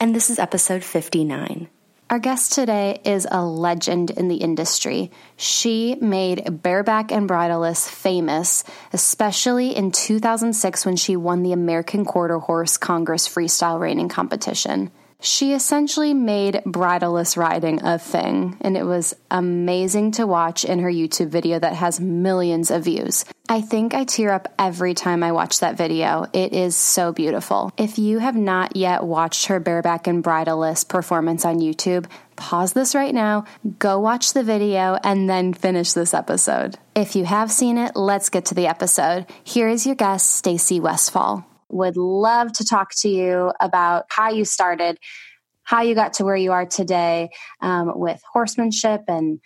and 0.00 0.14
this 0.14 0.30
is 0.30 0.38
episode 0.38 0.84
59. 0.84 1.68
Our 2.10 2.18
guest 2.18 2.52
today 2.52 3.00
is 3.04 3.26
a 3.30 3.44
legend 3.44 4.10
in 4.10 4.28
the 4.28 4.36
industry. 4.36 5.10
She 5.36 5.96
made 6.00 6.62
bareback 6.62 7.10
and 7.10 7.26
bridleless 7.26 7.88
famous, 7.88 8.62
especially 8.92 9.74
in 9.74 9.90
2006 9.90 10.84
when 10.84 10.96
she 10.96 11.16
won 11.16 11.42
the 11.42 11.52
American 11.52 12.04
Quarter 12.04 12.38
Horse 12.40 12.76
Congress 12.76 13.26
Freestyle 13.26 13.80
Reining 13.80 14.08
Competition. 14.08 14.90
She 15.24 15.54
essentially 15.54 16.12
made 16.12 16.60
bridleless 16.66 17.38
riding 17.38 17.82
a 17.82 17.98
thing, 17.98 18.58
and 18.60 18.76
it 18.76 18.84
was 18.84 19.16
amazing 19.30 20.12
to 20.12 20.26
watch 20.26 20.66
in 20.66 20.80
her 20.80 20.90
YouTube 20.90 21.28
video 21.28 21.58
that 21.58 21.72
has 21.72 21.98
millions 21.98 22.70
of 22.70 22.84
views. 22.84 23.24
I 23.48 23.62
think 23.62 23.94
I 23.94 24.04
tear 24.04 24.32
up 24.32 24.52
every 24.58 24.92
time 24.92 25.22
I 25.22 25.32
watch 25.32 25.60
that 25.60 25.78
video. 25.78 26.26
It 26.34 26.52
is 26.52 26.76
so 26.76 27.10
beautiful. 27.10 27.72
If 27.78 27.98
you 27.98 28.18
have 28.18 28.36
not 28.36 28.76
yet 28.76 29.02
watched 29.02 29.46
her 29.46 29.60
bareback 29.60 30.06
and 30.06 30.22
bridleless 30.22 30.86
performance 30.86 31.46
on 31.46 31.58
YouTube, 31.58 32.04
pause 32.36 32.74
this 32.74 32.94
right 32.94 33.14
now, 33.14 33.46
go 33.78 33.98
watch 33.98 34.34
the 34.34 34.42
video, 34.42 34.98
and 35.02 35.26
then 35.26 35.54
finish 35.54 35.94
this 35.94 36.12
episode. 36.12 36.76
If 36.94 37.16
you 37.16 37.24
have 37.24 37.50
seen 37.50 37.78
it, 37.78 37.96
let's 37.96 38.28
get 38.28 38.44
to 38.46 38.54
the 38.54 38.66
episode. 38.66 39.24
Here 39.42 39.70
is 39.70 39.86
your 39.86 39.94
guest, 39.94 40.32
Stacy 40.32 40.80
Westfall 40.80 41.46
would 41.74 41.96
love 41.96 42.52
to 42.52 42.64
talk 42.64 42.94
to 42.94 43.08
you 43.08 43.52
about 43.60 44.04
how 44.08 44.30
you 44.30 44.44
started, 44.44 44.98
how 45.64 45.82
you 45.82 45.94
got 45.94 46.14
to 46.14 46.24
where 46.24 46.36
you 46.36 46.52
are 46.52 46.64
today 46.64 47.30
um, 47.60 47.98
with 47.98 48.22
horsemanship 48.32 49.02
and 49.08 49.40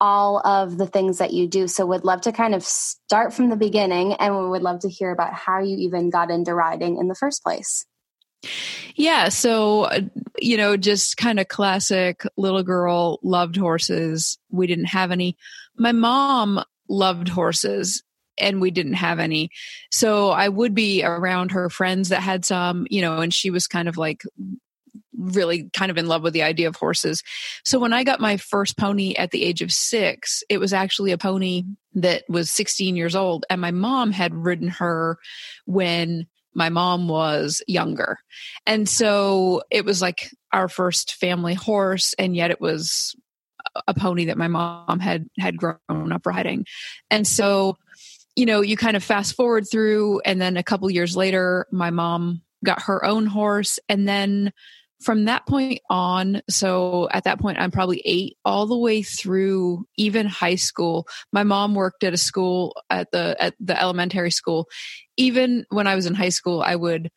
all 0.00 0.46
of 0.46 0.76
the 0.76 0.86
things 0.86 1.18
that 1.18 1.32
you 1.32 1.48
do. 1.48 1.66
So, 1.66 1.86
would 1.86 2.04
love 2.04 2.20
to 2.22 2.32
kind 2.32 2.54
of 2.54 2.62
start 2.62 3.32
from 3.32 3.48
the 3.48 3.56
beginning 3.56 4.12
and 4.14 4.36
we 4.36 4.48
would 4.48 4.62
love 4.62 4.80
to 4.80 4.88
hear 4.88 5.10
about 5.10 5.32
how 5.32 5.60
you 5.60 5.76
even 5.78 6.10
got 6.10 6.30
into 6.30 6.54
riding 6.54 6.98
in 6.98 7.08
the 7.08 7.14
first 7.14 7.42
place. 7.42 7.86
Yeah. 8.94 9.28
So, 9.28 9.90
you 10.38 10.56
know, 10.56 10.76
just 10.76 11.16
kind 11.16 11.40
of 11.40 11.48
classic 11.48 12.26
little 12.36 12.62
girl, 12.62 13.18
loved 13.22 13.56
horses. 13.56 14.38
We 14.50 14.66
didn't 14.66 14.86
have 14.86 15.10
any. 15.10 15.36
My 15.76 15.92
mom 15.92 16.62
loved 16.88 17.28
horses 17.28 18.02
and 18.40 18.60
we 18.60 18.70
didn't 18.70 18.94
have 18.94 19.18
any. 19.18 19.50
So 19.90 20.30
I 20.30 20.48
would 20.48 20.74
be 20.74 21.04
around 21.04 21.52
her 21.52 21.70
friends 21.70 22.08
that 22.08 22.22
had 22.22 22.44
some, 22.44 22.86
you 22.90 23.00
know, 23.00 23.20
and 23.20 23.32
she 23.32 23.50
was 23.50 23.66
kind 23.66 23.88
of 23.88 23.96
like 23.96 24.22
really 25.16 25.68
kind 25.72 25.90
of 25.90 25.98
in 25.98 26.06
love 26.06 26.22
with 26.22 26.32
the 26.32 26.42
idea 26.42 26.68
of 26.68 26.76
horses. 26.76 27.22
So 27.64 27.78
when 27.78 27.92
I 27.92 28.04
got 28.04 28.20
my 28.20 28.36
first 28.36 28.76
pony 28.76 29.14
at 29.14 29.30
the 29.30 29.44
age 29.44 29.62
of 29.62 29.70
six, 29.70 30.42
it 30.48 30.58
was 30.58 30.72
actually 30.72 31.12
a 31.12 31.18
pony 31.18 31.64
that 31.94 32.24
was 32.28 32.50
16 32.50 32.96
years 32.96 33.14
old. 33.14 33.44
And 33.50 33.60
my 33.60 33.70
mom 33.70 34.12
had 34.12 34.34
ridden 34.34 34.68
her 34.68 35.18
when 35.66 36.26
my 36.54 36.68
mom 36.68 37.08
was 37.08 37.62
younger. 37.66 38.18
And 38.66 38.88
so 38.88 39.62
it 39.70 39.84
was 39.84 40.02
like 40.02 40.30
our 40.52 40.68
first 40.68 41.14
family 41.14 41.54
horse. 41.54 42.14
And 42.18 42.34
yet 42.34 42.50
it 42.50 42.60
was 42.60 43.14
a 43.86 43.94
pony 43.94 44.26
that 44.26 44.38
my 44.38 44.48
mom 44.48 44.98
had 44.98 45.28
had 45.38 45.56
grown 45.56 45.78
up 46.12 46.26
riding. 46.26 46.66
And 47.10 47.26
so 47.26 47.76
you 48.36 48.46
know, 48.46 48.60
you 48.60 48.76
kind 48.76 48.96
of 48.96 49.04
fast 49.04 49.34
forward 49.34 49.66
through, 49.70 50.20
and 50.20 50.40
then 50.40 50.56
a 50.56 50.62
couple 50.62 50.90
years 50.90 51.16
later, 51.16 51.66
my 51.70 51.90
mom 51.90 52.42
got 52.64 52.82
her 52.82 53.04
own 53.04 53.26
horse. 53.26 53.78
And 53.88 54.06
then 54.06 54.52
from 55.00 55.24
that 55.24 55.46
point 55.46 55.80
on, 55.88 56.42
so 56.48 57.08
at 57.10 57.24
that 57.24 57.40
point, 57.40 57.58
I'm 57.58 57.70
probably 57.70 58.02
eight, 58.04 58.36
all 58.44 58.66
the 58.66 58.76
way 58.76 59.02
through 59.02 59.86
even 59.96 60.26
high 60.26 60.56
school. 60.56 61.08
My 61.32 61.42
mom 61.42 61.74
worked 61.74 62.04
at 62.04 62.12
a 62.12 62.18
school 62.18 62.76
at 62.90 63.10
the 63.10 63.34
at 63.40 63.54
the 63.60 63.80
elementary 63.80 64.30
school. 64.30 64.68
Even 65.16 65.64
when 65.70 65.86
I 65.86 65.94
was 65.94 66.06
in 66.06 66.14
high 66.14 66.28
school, 66.28 66.62
I 66.62 66.76
would 66.76 67.10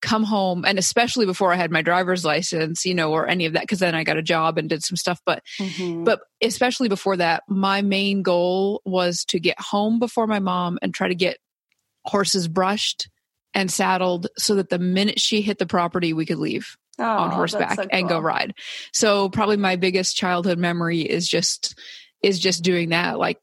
come 0.00 0.24
home 0.24 0.64
and 0.64 0.78
especially 0.78 1.26
before 1.26 1.52
I 1.52 1.56
had 1.56 1.70
my 1.70 1.82
driver's 1.82 2.24
license, 2.24 2.84
you 2.84 2.94
know, 2.94 3.12
or 3.12 3.26
any 3.26 3.46
of 3.46 3.52
that, 3.54 3.62
because 3.62 3.78
then 3.80 3.94
I 3.94 4.04
got 4.04 4.16
a 4.16 4.22
job 4.22 4.58
and 4.58 4.68
did 4.68 4.82
some 4.82 4.96
stuff. 4.96 5.20
But, 5.24 5.42
mm-hmm. 5.58 6.04
but 6.04 6.20
especially 6.42 6.88
before 6.88 7.16
that, 7.18 7.42
my 7.48 7.82
main 7.82 8.22
goal 8.22 8.82
was 8.84 9.24
to 9.26 9.40
get 9.40 9.60
home 9.60 9.98
before 9.98 10.26
my 10.26 10.38
mom 10.38 10.78
and 10.82 10.94
try 10.94 11.08
to 11.08 11.14
get 11.14 11.38
horses 12.04 12.48
brushed 12.48 13.08
and 13.54 13.70
saddled 13.70 14.28
so 14.38 14.54
that 14.54 14.68
the 14.68 14.78
minute 14.78 15.20
she 15.20 15.42
hit 15.42 15.58
the 15.58 15.66
property, 15.66 16.12
we 16.12 16.26
could 16.26 16.38
leave. 16.38 16.76
Oh, 16.98 17.04
on 17.04 17.30
horseback 17.30 17.76
so 17.76 17.82
cool. 17.82 17.88
and 17.90 18.08
go 18.10 18.20
ride. 18.20 18.52
So 18.92 19.30
probably 19.30 19.56
my 19.56 19.76
biggest 19.76 20.18
childhood 20.18 20.58
memory 20.58 21.00
is 21.00 21.26
just 21.26 21.78
is 22.22 22.38
just 22.38 22.62
doing 22.62 22.90
that. 22.90 23.18
Like 23.18 23.40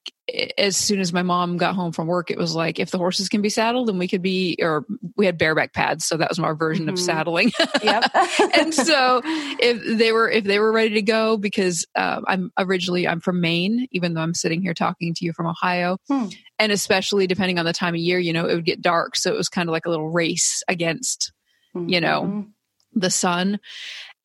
as 0.57 0.75
soon 0.75 0.99
as 0.99 1.13
my 1.13 1.23
mom 1.23 1.57
got 1.57 1.75
home 1.75 1.91
from 1.91 2.07
work, 2.07 2.29
it 2.29 2.37
was 2.37 2.53
like 2.53 2.79
if 2.79 2.91
the 2.91 2.97
horses 2.97 3.29
can 3.29 3.41
be 3.41 3.49
saddled, 3.49 3.89
and 3.89 3.97
we 3.97 4.07
could 4.07 4.21
be, 4.21 4.57
or 4.61 4.85
we 5.15 5.25
had 5.25 5.37
bareback 5.37 5.73
pads, 5.73 6.05
so 6.05 6.17
that 6.17 6.29
was 6.29 6.39
our 6.39 6.55
version 6.55 6.85
mm-hmm. 6.85 6.93
of 6.93 6.99
saddling. 6.99 7.51
Yep. 7.81 8.11
and 8.57 8.73
so 8.73 9.21
if 9.23 9.97
they 9.97 10.11
were 10.11 10.29
if 10.29 10.43
they 10.43 10.59
were 10.59 10.71
ready 10.71 10.95
to 10.95 11.01
go, 11.01 11.37
because 11.37 11.85
uh, 11.95 12.21
I'm 12.27 12.51
originally 12.57 13.07
I'm 13.07 13.21
from 13.21 13.39
Maine, 13.39 13.87
even 13.91 14.13
though 14.13 14.21
I'm 14.21 14.33
sitting 14.33 14.61
here 14.61 14.73
talking 14.73 15.13
to 15.13 15.25
you 15.25 15.31
from 15.33 15.47
Ohio, 15.47 15.97
hmm. 16.09 16.27
and 16.59 16.71
especially 16.71 17.27
depending 17.27 17.57
on 17.59 17.65
the 17.65 17.73
time 17.73 17.93
of 17.93 17.99
year, 18.01 18.19
you 18.19 18.33
know, 18.33 18.47
it 18.47 18.55
would 18.55 18.65
get 18.65 18.81
dark, 18.81 19.15
so 19.15 19.31
it 19.31 19.37
was 19.37 19.49
kind 19.49 19.69
of 19.69 19.73
like 19.73 19.85
a 19.85 19.89
little 19.89 20.09
race 20.09 20.61
against, 20.67 21.31
mm-hmm. 21.75 21.89
you 21.89 22.01
know, 22.01 22.23
mm-hmm. 22.23 22.99
the 22.99 23.09
sun. 23.09 23.59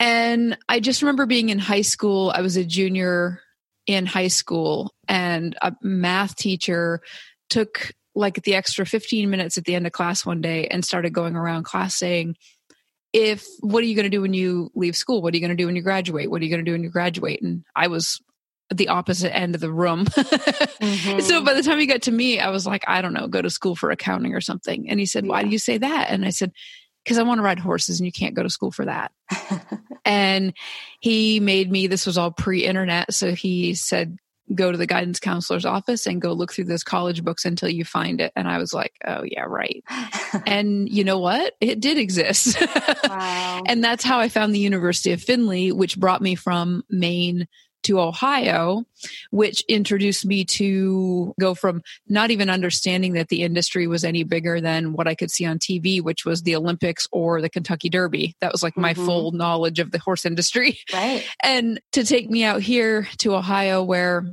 And 0.00 0.58
I 0.68 0.80
just 0.80 1.02
remember 1.02 1.26
being 1.26 1.50
in 1.50 1.60
high 1.60 1.82
school. 1.82 2.32
I 2.34 2.40
was 2.40 2.56
a 2.56 2.64
junior 2.64 3.40
in 3.86 4.06
high 4.06 4.28
school 4.28 4.94
and 5.08 5.56
a 5.62 5.72
math 5.82 6.36
teacher 6.36 7.00
took 7.50 7.92
like 8.14 8.42
the 8.42 8.54
extra 8.54 8.84
15 8.84 9.30
minutes 9.30 9.58
at 9.58 9.64
the 9.64 9.74
end 9.74 9.86
of 9.86 9.92
class 9.92 10.24
one 10.24 10.40
day 10.40 10.66
and 10.68 10.84
started 10.84 11.12
going 11.12 11.36
around 11.36 11.64
class 11.64 11.94
saying 11.94 12.36
if 13.12 13.46
what 13.60 13.82
are 13.82 13.86
you 13.86 13.94
going 13.94 14.04
to 14.04 14.10
do 14.10 14.22
when 14.22 14.34
you 14.34 14.70
leave 14.74 14.96
school? 14.96 15.20
What 15.20 15.34
are 15.34 15.36
you 15.36 15.42
going 15.42 15.56
to 15.56 15.62
do 15.62 15.66
when 15.66 15.76
you 15.76 15.82
graduate? 15.82 16.30
What 16.30 16.40
are 16.40 16.44
you 16.44 16.50
going 16.50 16.64
to 16.64 16.68
do 16.68 16.72
when 16.72 16.82
you 16.82 16.90
graduate? 16.90 17.42
And 17.42 17.64
i 17.76 17.88
was 17.88 18.20
at 18.70 18.78
the 18.78 18.88
opposite 18.88 19.36
end 19.36 19.54
of 19.54 19.60
the 19.60 19.72
room. 19.72 20.06
Mm-hmm. 20.82 21.20
so 21.20 21.44
by 21.44 21.54
the 21.54 21.62
time 21.62 21.78
he 21.78 21.86
got 21.86 22.02
to 22.02 22.10
me 22.10 22.40
i 22.40 22.48
was 22.48 22.66
like 22.66 22.82
i 22.88 23.00
don't 23.00 23.12
know 23.12 23.28
go 23.28 23.40
to 23.40 23.48
school 23.48 23.76
for 23.76 23.92
accounting 23.92 24.34
or 24.34 24.40
something. 24.40 24.90
And 24.90 24.98
he 24.98 25.06
said 25.06 25.26
why 25.26 25.44
do 25.44 25.48
you 25.48 25.58
say 25.58 25.78
that? 25.78 26.10
And 26.10 26.24
i 26.24 26.30
said 26.30 26.52
because 27.04 27.18
I 27.18 27.22
want 27.22 27.38
to 27.38 27.42
ride 27.42 27.58
horses 27.58 28.00
and 28.00 28.06
you 28.06 28.12
can't 28.12 28.34
go 28.34 28.42
to 28.42 28.50
school 28.50 28.70
for 28.70 28.84
that. 28.84 29.12
and 30.04 30.52
he 31.00 31.40
made 31.40 31.70
me, 31.70 31.86
this 31.86 32.06
was 32.06 32.18
all 32.18 32.30
pre 32.30 32.64
internet. 32.64 33.12
So 33.12 33.32
he 33.32 33.74
said, 33.74 34.18
go 34.54 34.70
to 34.70 34.78
the 34.78 34.86
guidance 34.86 35.18
counselor's 35.18 35.64
office 35.64 36.06
and 36.06 36.20
go 36.20 36.32
look 36.32 36.52
through 36.52 36.64
those 36.64 36.84
college 36.84 37.24
books 37.24 37.44
until 37.44 37.68
you 37.68 37.84
find 37.84 38.20
it. 38.20 38.32
And 38.36 38.48
I 38.48 38.58
was 38.58 38.72
like, 38.72 38.92
oh, 39.06 39.22
yeah, 39.24 39.44
right. 39.46 39.82
and 40.46 40.88
you 40.88 41.04
know 41.04 41.18
what? 41.18 41.54
It 41.60 41.80
did 41.80 41.98
exist. 41.98 42.60
wow. 43.08 43.62
And 43.66 43.82
that's 43.82 44.04
how 44.04 44.18
I 44.18 44.28
found 44.28 44.54
the 44.54 44.60
University 44.60 45.12
of 45.12 45.22
Findlay, 45.22 45.72
which 45.72 45.98
brought 45.98 46.22
me 46.22 46.34
from 46.34 46.84
Maine 46.90 47.46
to 47.82 48.00
Ohio, 48.00 48.84
which 49.30 49.64
introduced 49.68 50.24
me 50.24 50.44
to 50.44 51.34
go 51.40 51.54
from 51.54 51.82
not 52.08 52.30
even 52.30 52.50
understanding 52.50 53.14
that 53.14 53.28
the 53.28 53.42
industry 53.42 53.86
was 53.86 54.04
any 54.04 54.24
bigger 54.24 54.60
than 54.60 54.92
what 54.92 55.08
I 55.08 55.14
could 55.14 55.30
see 55.30 55.44
on 55.44 55.58
TV, 55.58 56.02
which 56.02 56.24
was 56.24 56.42
the 56.42 56.56
Olympics 56.56 57.06
or 57.12 57.40
the 57.40 57.50
Kentucky 57.50 57.88
Derby. 57.88 58.36
That 58.40 58.52
was 58.52 58.62
like 58.62 58.76
my 58.76 58.94
mm-hmm. 58.94 59.04
full 59.04 59.32
knowledge 59.32 59.78
of 59.78 59.90
the 59.90 59.98
horse 59.98 60.24
industry. 60.24 60.78
Right. 60.92 61.26
And 61.42 61.80
to 61.92 62.04
take 62.04 62.30
me 62.30 62.44
out 62.44 62.62
here 62.62 63.08
to 63.18 63.34
Ohio 63.34 63.82
where 63.82 64.24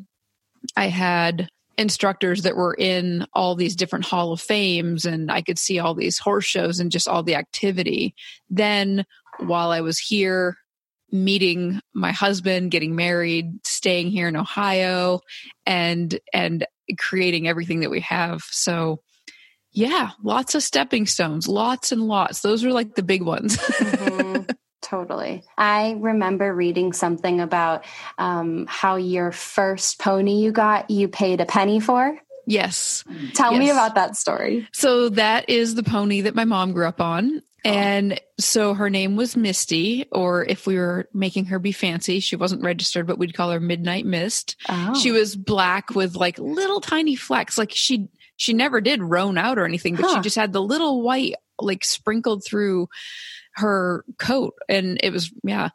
I 0.77 0.87
had 0.87 1.49
instructors 1.77 2.43
that 2.43 2.57
were 2.57 2.73
in 2.73 3.25
all 3.33 3.55
these 3.55 3.75
different 3.75 4.05
hall 4.05 4.33
of 4.33 4.41
fames 4.41 5.05
and 5.05 5.31
I 5.31 5.41
could 5.41 5.57
see 5.57 5.79
all 5.79 5.95
these 5.95 6.19
horse 6.19 6.45
shows 6.45 6.79
and 6.79 6.91
just 6.91 7.07
all 7.07 7.23
the 7.23 7.35
activity. 7.35 8.13
Then 8.49 9.05
while 9.37 9.71
I 9.71 9.81
was 9.81 9.97
here 9.97 10.57
meeting 11.11 11.81
my 11.93 12.11
husband, 12.11 12.71
getting 12.71 12.95
married, 12.95 13.65
staying 13.65 14.11
here 14.11 14.27
in 14.27 14.35
Ohio 14.35 15.21
and 15.65 16.19
and 16.33 16.65
creating 16.97 17.47
everything 17.47 17.81
that 17.81 17.91
we 17.91 18.01
have. 18.01 18.41
So 18.43 19.01
yeah, 19.71 20.11
lots 20.23 20.55
of 20.55 20.63
stepping 20.63 21.05
stones, 21.05 21.47
lots 21.47 21.91
and 21.91 22.01
lots. 22.01 22.41
Those 22.41 22.63
are 22.63 22.71
like 22.71 22.95
the 22.95 23.03
big 23.03 23.21
ones. 23.21 23.57
mm-hmm. 23.57 24.43
Totally. 24.81 25.43
I 25.57 25.95
remember 25.99 26.53
reading 26.53 26.93
something 26.93 27.41
about 27.41 27.85
um, 28.17 28.65
how 28.67 28.95
your 28.95 29.31
first 29.31 29.99
pony 29.99 30.37
you 30.37 30.51
got, 30.51 30.89
you 30.89 31.07
paid 31.07 31.41
a 31.41 31.45
penny 31.45 31.79
for. 31.79 32.17
Yes. 32.47 33.03
Tell 33.35 33.51
yes. 33.51 33.59
me 33.59 33.69
about 33.69 33.93
that 33.95 34.15
story. 34.15 34.67
So 34.73 35.09
that 35.09 35.49
is 35.49 35.75
the 35.75 35.83
pony 35.83 36.21
that 36.21 36.33
my 36.33 36.45
mom 36.45 36.71
grew 36.71 36.87
up 36.87 37.01
on. 37.01 37.43
Oh. 37.65 37.69
And 37.69 38.21
so 38.39 38.73
her 38.73 38.89
name 38.89 39.15
was 39.15 39.35
Misty, 39.35 40.07
or 40.11 40.45
if 40.45 40.65
we 40.65 40.77
were 40.77 41.09
making 41.13 41.45
her 41.45 41.59
be 41.59 41.71
fancy, 41.71 42.19
she 42.19 42.35
wasn't 42.35 42.63
registered, 42.63 43.05
but 43.07 43.17
we'd 43.17 43.33
call 43.33 43.51
her 43.51 43.59
Midnight 43.59 44.05
Mist. 44.05 44.55
Oh. 44.69 44.93
She 44.99 45.11
was 45.11 45.35
black 45.35 45.91
with 45.95 46.15
like 46.15 46.39
little 46.39 46.79
tiny 46.81 47.15
flecks. 47.15 47.57
Like 47.57 47.71
she 47.73 48.07
she 48.37 48.53
never 48.53 48.79
did 48.79 49.01
roan 49.03 49.37
out 49.37 49.59
or 49.59 49.65
anything, 49.65 49.95
but 49.95 50.05
Huh. 50.05 50.15
she 50.15 50.21
just 50.21 50.37
had 50.37 50.53
the 50.53 50.61
little 50.61 51.01
white 51.01 51.35
like 51.59 51.83
sprinkled 51.83 52.45
through 52.45 52.87
her 53.53 54.05
coat. 54.17 54.53
And 54.69 54.99
it 55.03 55.11
was 55.11 55.31
yeah. 55.43 55.69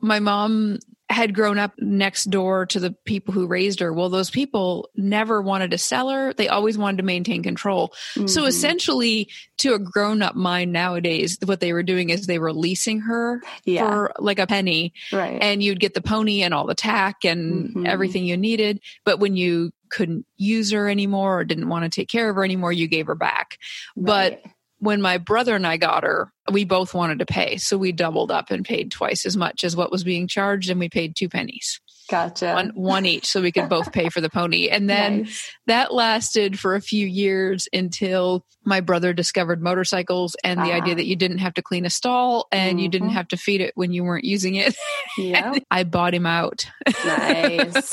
My 0.00 0.20
mom 0.20 0.78
had 1.10 1.34
grown 1.34 1.58
up 1.58 1.72
next 1.78 2.24
door 2.24 2.66
to 2.66 2.78
the 2.78 2.90
people 3.06 3.32
who 3.32 3.46
raised 3.46 3.80
her. 3.80 3.92
Well, 3.92 4.10
those 4.10 4.28
people 4.28 4.90
never 4.94 5.40
wanted 5.40 5.70
to 5.70 5.78
sell 5.78 6.10
her. 6.10 6.34
They 6.34 6.48
always 6.48 6.76
wanted 6.76 6.98
to 6.98 7.02
maintain 7.02 7.42
control. 7.42 7.94
So 8.26 8.42
Mhm. 8.42 8.48
essentially, 8.48 9.28
to 9.58 9.72
a 9.74 9.78
grown 9.78 10.20
up 10.20 10.34
mind 10.36 10.72
nowadays, 10.72 11.38
what 11.44 11.60
they 11.60 11.72
were 11.72 11.82
doing 11.82 12.10
is 12.10 12.26
they 12.26 12.38
were 12.38 12.52
leasing 12.52 13.00
her 13.00 13.40
yeah, 13.64 13.88
for 13.88 14.12
like 14.18 14.38
a 14.38 14.46
penny 14.46 14.92
right. 15.12 15.38
and 15.40 15.62
you'd 15.62 15.80
get 15.80 15.94
the 15.94 16.02
pony 16.02 16.42
and 16.42 16.52
all 16.52 16.66
the 16.66 16.74
tack 16.74 17.24
and 17.24 17.74
Mhm. 17.74 17.86
everything 17.88 18.26
you 18.26 18.36
needed. 18.36 18.80
But 19.04 19.18
when 19.18 19.34
you 19.34 19.72
couldn't 19.90 20.26
use 20.36 20.70
her 20.72 20.88
anymore 20.90 21.40
or 21.40 21.44
didn't 21.44 21.68
want 21.70 21.84
to 21.84 21.88
take 22.00 22.08
care 22.10 22.28
of 22.28 22.36
her 22.36 22.44
anymore, 22.44 22.72
you 22.72 22.86
gave 22.86 23.06
her 23.06 23.14
back. 23.14 23.58
But 23.96 24.32
Right. 24.44 24.52
When 24.78 25.00
my 25.02 25.18
brother 25.18 25.54
and 25.54 25.66
I 25.66 25.76
got 25.76 26.04
her, 26.04 26.32
we 26.52 26.64
both 26.64 26.94
wanted 26.94 27.18
to 27.18 27.26
pay. 27.26 27.56
So 27.56 27.76
we 27.76 27.92
doubled 27.92 28.30
up 28.30 28.50
and 28.50 28.64
paid 28.64 28.90
twice 28.90 29.26
as 29.26 29.36
much 29.36 29.64
as 29.64 29.74
what 29.76 29.90
was 29.90 30.04
being 30.04 30.28
charged 30.28 30.70
and 30.70 30.78
we 30.80 30.88
paid 30.88 31.14
two 31.16 31.28
pennies. 31.28 31.80
gotcha. 32.10 32.54
One 32.54 32.70
one 32.74 33.04
each 33.04 33.26
so 33.26 33.42
we 33.42 33.52
could 33.52 33.68
both 33.76 33.92
pay 33.92 34.08
for 34.08 34.20
the 34.22 34.30
pony. 34.30 34.68
And 34.70 34.88
then 34.88 35.22
Nice. 35.24 35.50
that 35.66 35.92
lasted 35.92 36.58
for 36.58 36.74
a 36.74 36.80
few 36.80 37.06
years 37.06 37.68
until 37.72 38.46
my 38.64 38.80
brother 38.80 39.12
discovered 39.12 39.60
motorcycles 39.62 40.34
and 40.42 40.58
the 40.60 40.72
Ah. 40.72 40.76
idea 40.76 40.94
that 40.94 41.06
you 41.06 41.16
didn't 41.16 41.38
have 41.38 41.52
to 41.54 41.62
clean 41.62 41.84
a 41.84 41.90
stall 41.90 42.46
and 42.50 42.80
you 42.80 42.88
didn't 42.88 43.10
Mhm. 43.10 43.14
have 43.14 43.28
to 43.28 43.36
feed 43.36 43.60
it 43.60 43.72
when 43.74 43.92
you 43.92 44.04
weren't 44.04 44.24
using 44.24 44.54
it. 44.54 44.74
Yep. 45.18 45.64
I 45.70 45.82
bought 45.82 46.14
him 46.14 46.26
out. 46.26 46.64
nice. 47.04 47.92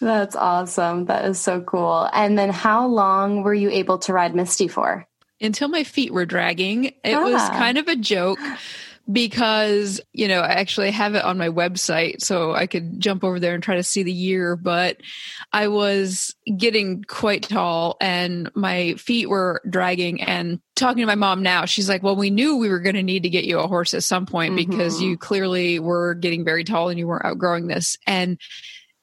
That's 0.00 0.36
awesome. 0.36 1.06
That 1.06 1.24
is 1.24 1.40
so 1.40 1.60
cool. 1.60 2.08
And 2.12 2.38
then 2.38 2.50
how 2.50 2.86
long 2.86 3.42
were 3.42 3.54
you 3.54 3.70
able 3.70 3.98
to 4.00 4.12
ride 4.12 4.34
Misty 4.34 4.68
for? 4.68 5.06
until 5.40 5.68
my 5.68 5.84
feet 5.84 6.12
were 6.12 6.26
dragging. 6.26 6.86
It 7.04 7.14
was 7.16 7.40
Ah. 7.40 7.50
kind 7.56 7.78
of 7.78 7.86
a 7.86 7.94
joke 7.94 8.40
because, 9.10 10.00
you 10.12 10.28
know, 10.28 10.40
I 10.40 10.48
actually 10.54 10.90
have 10.90 11.14
it 11.14 11.24
on 11.24 11.38
my 11.38 11.48
website 11.48 12.20
so 12.20 12.52
I 12.54 12.66
could 12.66 13.00
jump 13.00 13.22
over 13.22 13.38
there 13.40 13.54
and 13.54 13.62
try 13.62 13.76
to 13.76 13.82
see 13.84 14.02
the 14.02 14.12
year, 14.12 14.56
but 14.56 14.98
I 15.52 15.68
was 15.68 16.34
getting 16.56 17.04
quite 17.04 17.44
tall 17.44 17.96
and 18.00 18.50
my 18.54 18.94
feet 18.94 19.28
were 19.30 19.62
dragging 19.70 20.20
and 20.22 20.60
talking 20.74 21.02
to 21.02 21.06
my 21.06 21.14
mom 21.14 21.42
now, 21.42 21.64
she's 21.64 21.88
like, 21.88 22.02
well, 22.02 22.16
we 22.16 22.30
knew 22.30 22.56
we 22.56 22.68
were 22.68 22.80
going 22.80 22.96
to 22.96 23.02
need 23.02 23.22
to 23.22 23.30
get 23.30 23.44
you 23.44 23.58
a 23.60 23.66
horse 23.68 23.94
at 23.94 24.02
some 24.02 24.26
point 24.26 24.56
because 24.56 24.98
Mhm. 25.00 25.02
you 25.02 25.16
clearly 25.18 25.78
were 25.78 26.14
getting 26.14 26.44
very 26.44 26.64
tall 26.64 26.88
and 26.88 26.98
you 26.98 27.06
weren't 27.06 27.24
outgrowing 27.24 27.68
this. 27.68 27.96
And 28.06 28.38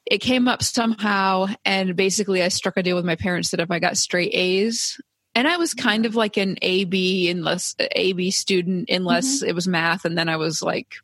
it 0.06 0.18
came 0.18 0.46
up 0.46 0.62
somehow 0.62 1.46
and 1.64 1.96
basically 1.96 2.42
I 2.42 2.48
struck 2.48 2.76
a 2.76 2.82
deal 2.82 2.96
with 2.96 3.04
my 3.04 3.16
parents 3.16 3.50
that 3.50 3.60
if 3.60 3.70
I 3.70 3.80
got 3.80 3.96
straight 3.96 4.32
A's 4.32 5.00
and 5.34 5.46
I 5.48 5.56
was 5.56 5.74
kind 5.74 6.06
of 6.06 6.14
like 6.14 6.36
an 6.36 6.56
AB 6.62 7.28
unless 7.28 7.74
AB 7.78 8.30
student 8.30 8.88
unless 8.88 9.38
mm-hmm. 9.38 9.48
it 9.48 9.54
was 9.54 9.66
math 9.66 10.04
and 10.04 10.16
then 10.16 10.28
I 10.28 10.36
was 10.36 10.62
like 10.62 10.94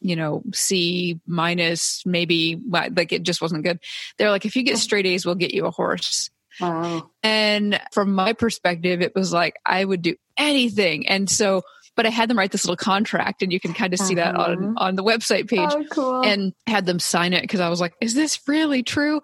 you 0.00 0.14
know 0.14 0.42
C 0.52 1.18
minus 1.26 2.04
maybe 2.04 2.60
like 2.68 3.12
it 3.12 3.22
just 3.22 3.40
wasn't 3.40 3.64
good. 3.64 3.80
They're 4.18 4.30
like 4.30 4.44
if 4.44 4.56
you 4.56 4.62
get 4.62 4.78
straight 4.78 5.06
A's 5.06 5.24
we'll 5.24 5.34
get 5.34 5.54
you 5.54 5.64
a 5.64 5.70
horse. 5.70 6.30
Wow. 6.60 7.10
And 7.22 7.80
from 7.92 8.14
my 8.14 8.34
perspective 8.34 9.00
it 9.00 9.14
was 9.14 9.32
like 9.32 9.56
I 9.64 9.84
would 9.84 10.02
do 10.02 10.16
anything 10.36 11.08
and 11.08 11.30
so 11.30 11.62
but 11.96 12.06
I 12.06 12.10
had 12.10 12.28
them 12.28 12.38
write 12.38 12.50
this 12.52 12.64
little 12.64 12.76
contract 12.76 13.42
and 13.42 13.52
you 13.52 13.60
can 13.60 13.72
kind 13.74 13.92
of 13.92 13.98
see 14.00 14.14
that 14.16 14.34
Uh-huh. 14.34 14.52
on 14.52 14.74
on 14.76 14.96
the 14.96 15.04
website 15.04 15.48
page 15.48 15.70
Oh, 15.72 15.84
cool. 15.90 16.22
and 16.24 16.52
had 16.66 16.86
them 16.86 16.98
sign 16.98 17.32
it 17.32 17.42
because 17.42 17.60
I 17.60 17.68
was 17.68 17.80
like, 17.80 17.94
is 18.00 18.14
this 18.14 18.40
really 18.48 18.82
true? 18.82 19.20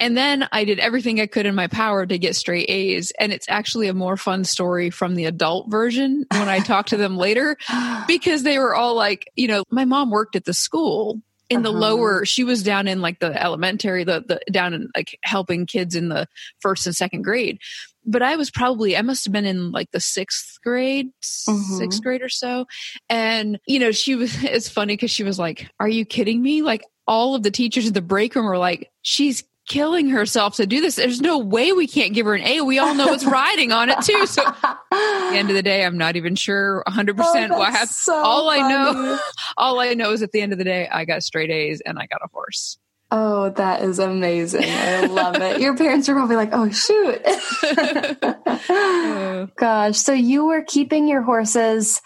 And 0.00 0.16
then 0.16 0.46
I 0.52 0.64
did 0.64 0.78
everything 0.78 1.20
I 1.20 1.26
could 1.26 1.46
in 1.46 1.54
my 1.54 1.66
power 1.68 2.04
to 2.06 2.18
get 2.18 2.36
straight 2.36 2.68
A's. 2.68 3.12
And 3.18 3.32
it's 3.32 3.46
actually 3.48 3.88
a 3.88 3.94
more 3.94 4.16
fun 4.16 4.44
story 4.44 4.90
from 4.90 5.14
the 5.14 5.24
adult 5.26 5.70
version 5.70 6.24
when 6.32 6.48
I 6.48 6.60
talked 6.60 6.90
to 6.90 6.96
them 6.96 7.16
later 7.26 7.56
because 8.06 8.42
they 8.42 8.58
were 8.58 8.74
all 8.74 8.94
like, 8.94 9.26
you 9.36 9.48
know, 9.48 9.64
my 9.70 9.84
mom 9.84 10.10
worked 10.10 10.36
at 10.36 10.44
the 10.44 10.54
school 10.54 11.20
in 11.48 11.62
the 11.62 11.70
Uh-huh. 11.70 11.78
lower 11.78 12.24
she 12.24 12.42
was 12.42 12.64
down 12.64 12.88
in 12.88 13.00
like 13.00 13.20
the 13.20 13.40
elementary 13.40 14.02
the, 14.02 14.20
the 14.26 14.40
down 14.50 14.74
in 14.74 14.88
like 14.96 15.16
helping 15.22 15.64
kids 15.64 15.94
in 15.94 16.08
the 16.08 16.26
first 16.58 16.86
and 16.88 16.96
second 16.96 17.22
grade 17.22 17.60
but 18.06 18.22
i 18.22 18.36
was 18.36 18.50
probably 18.50 18.96
i 18.96 19.02
must 19.02 19.24
have 19.24 19.32
been 19.32 19.44
in 19.44 19.70
like 19.72 19.90
the 19.92 20.00
sixth 20.00 20.58
grade 20.62 21.08
Mhm. 21.48 21.78
sixth 21.78 22.02
grade 22.02 22.22
or 22.22 22.28
so. 22.28 22.66
And 23.08 23.58
you 23.66 23.78
know 23.78 23.92
she 23.92 24.14
was 24.14 24.32
it's 24.44 24.68
funny 24.68 24.94
because 24.94 25.10
she 25.10 25.22
was 25.24 25.38
like 25.38 25.68
are 25.80 25.88
you 25.88 26.04
kidding 26.04 26.42
me? 26.42 26.62
Like 26.62 26.82
all 27.06 27.34
of 27.34 27.42
the 27.42 27.50
teachers 27.50 27.86
in 27.86 27.92
the 27.92 28.02
break 28.02 28.34
room 28.34 28.46
were 28.46 28.58
like 28.58 28.90
she's 29.02 29.44
killing 29.68 30.08
herself 30.08 30.56
to 30.56 30.66
do 30.66 30.80
this. 30.80 30.94
There's 30.94 31.20
no 31.20 31.38
way 31.38 31.72
we 31.72 31.86
can't 31.88 32.14
give 32.14 32.26
her 32.26 32.34
an 32.34 32.42
a. 32.42 32.60
We 32.62 32.78
all 32.78 32.94
know 32.94 33.12
it's 33.12 33.24
riding 33.40 33.72
on 33.72 33.88
it 33.90 34.00
too. 34.02 34.26
So 34.26 34.42
at 34.46 34.78
the 34.92 35.36
end 35.36 35.50
of 35.50 35.56
the 35.56 35.62
day 35.62 35.84
i'm 35.84 35.98
not 35.98 36.14
even 36.16 36.34
sure 36.36 36.82
100% 36.88 37.16
Oh, 37.50 37.58
what 37.58 37.70
happened. 37.72 37.90
so 37.90 38.14
all 38.14 38.48
I 38.48 38.58
know- 38.68 39.18
all 39.56 39.80
I 39.80 39.94
know 39.94 40.12
is 40.12 40.22
at 40.22 40.32
the 40.32 40.40
end 40.40 40.52
of 40.52 40.58
the 40.58 40.64
day, 40.64 40.88
I 40.88 41.04
got 41.04 41.22
straight 41.22 41.50
A's 41.50 41.80
and 41.84 41.98
I 41.98 42.06
got 42.06 42.20
a 42.24 42.28
horse. 42.32 42.78
Oh, 43.18 43.48
that 43.48 43.80
is 43.80 43.98
amazing. 43.98 44.64
I 44.66 45.06
love 45.06 45.36
it. 45.36 45.58
Your 45.58 45.74
parents 45.74 46.06
are 46.10 46.14
probably 46.14 46.36
like, 46.36 46.50
oh, 46.52 46.68
shoot. 46.68 47.22
Gosh. 49.56 49.96
So 49.96 50.12
you 50.12 50.44
were 50.44 50.62
keeping 50.62 51.08
your 51.08 51.22
horses 51.22 52.02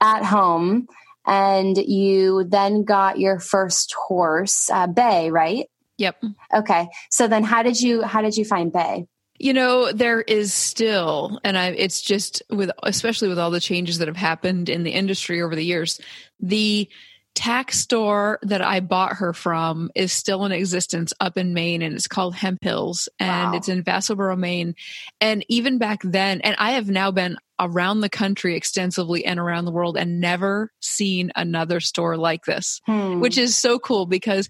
at 0.00 0.24
home 0.24 0.88
and 1.26 1.76
you 1.76 2.44
then 2.44 2.84
got 2.84 3.18
your 3.18 3.40
first 3.40 3.92
horse, 3.92 4.70
uh, 4.70 4.86
Bay, 4.86 5.30
right? 5.30 5.68
yep. 5.98 6.16
Okay. 6.54 6.88
So 7.10 7.28
then 7.28 7.44
how 7.44 7.62
did 7.62 7.78
you, 7.78 8.00
how 8.00 8.22
did 8.22 8.34
you 8.34 8.46
find 8.46 8.72
Bay? 8.72 9.06
You 9.38 9.52
know, 9.52 9.92
there 9.92 10.22
is 10.22 10.54
still, 10.54 11.40
and 11.44 11.58
I, 11.58 11.72
it's 11.72 12.00
just 12.00 12.42
with, 12.48 12.70
especially 12.82 13.28
with 13.28 13.38
all 13.38 13.50
the 13.50 13.60
changes 13.60 13.98
that 13.98 14.08
have 14.08 14.16
happened 14.16 14.70
in 14.70 14.82
the 14.82 14.92
industry 14.92 15.42
over 15.42 15.54
the 15.54 15.64
years, 15.64 16.00
the 16.40 16.88
tack 17.34 17.72
store 17.72 18.38
that 18.42 18.62
I 18.62 18.80
bought 18.80 19.14
her 19.14 19.32
from 19.32 19.90
is 19.94 20.12
still 20.12 20.44
in 20.44 20.52
existence 20.52 21.12
up 21.20 21.36
in 21.36 21.52
Maine 21.52 21.82
and 21.82 21.94
it's 21.94 22.06
called 22.06 22.34
Hemp 22.34 22.58
Hills 22.62 23.08
and 23.18 23.52
Wow. 23.52 23.56
it's 23.56 23.68
in 23.68 23.82
Vassalboro, 23.82 24.38
Maine. 24.38 24.74
And 25.20 25.44
even 25.48 25.78
back 25.78 26.00
then, 26.04 26.40
and 26.42 26.54
I 26.58 26.72
have 26.72 26.88
now 26.88 27.10
been 27.10 27.36
around 27.60 28.00
the 28.00 28.08
country 28.08 28.56
extensively 28.56 29.24
and 29.24 29.38
around 29.40 29.64
the 29.64 29.72
world 29.72 29.96
and 29.96 30.20
never 30.20 30.70
seen 30.80 31.32
another 31.36 31.80
store 31.80 32.16
like 32.16 32.44
this. 32.44 32.80
Hmm. 32.86 33.20
which 33.20 33.36
is 33.38 33.56
so 33.56 33.78
cool 33.78 34.06
because 34.06 34.48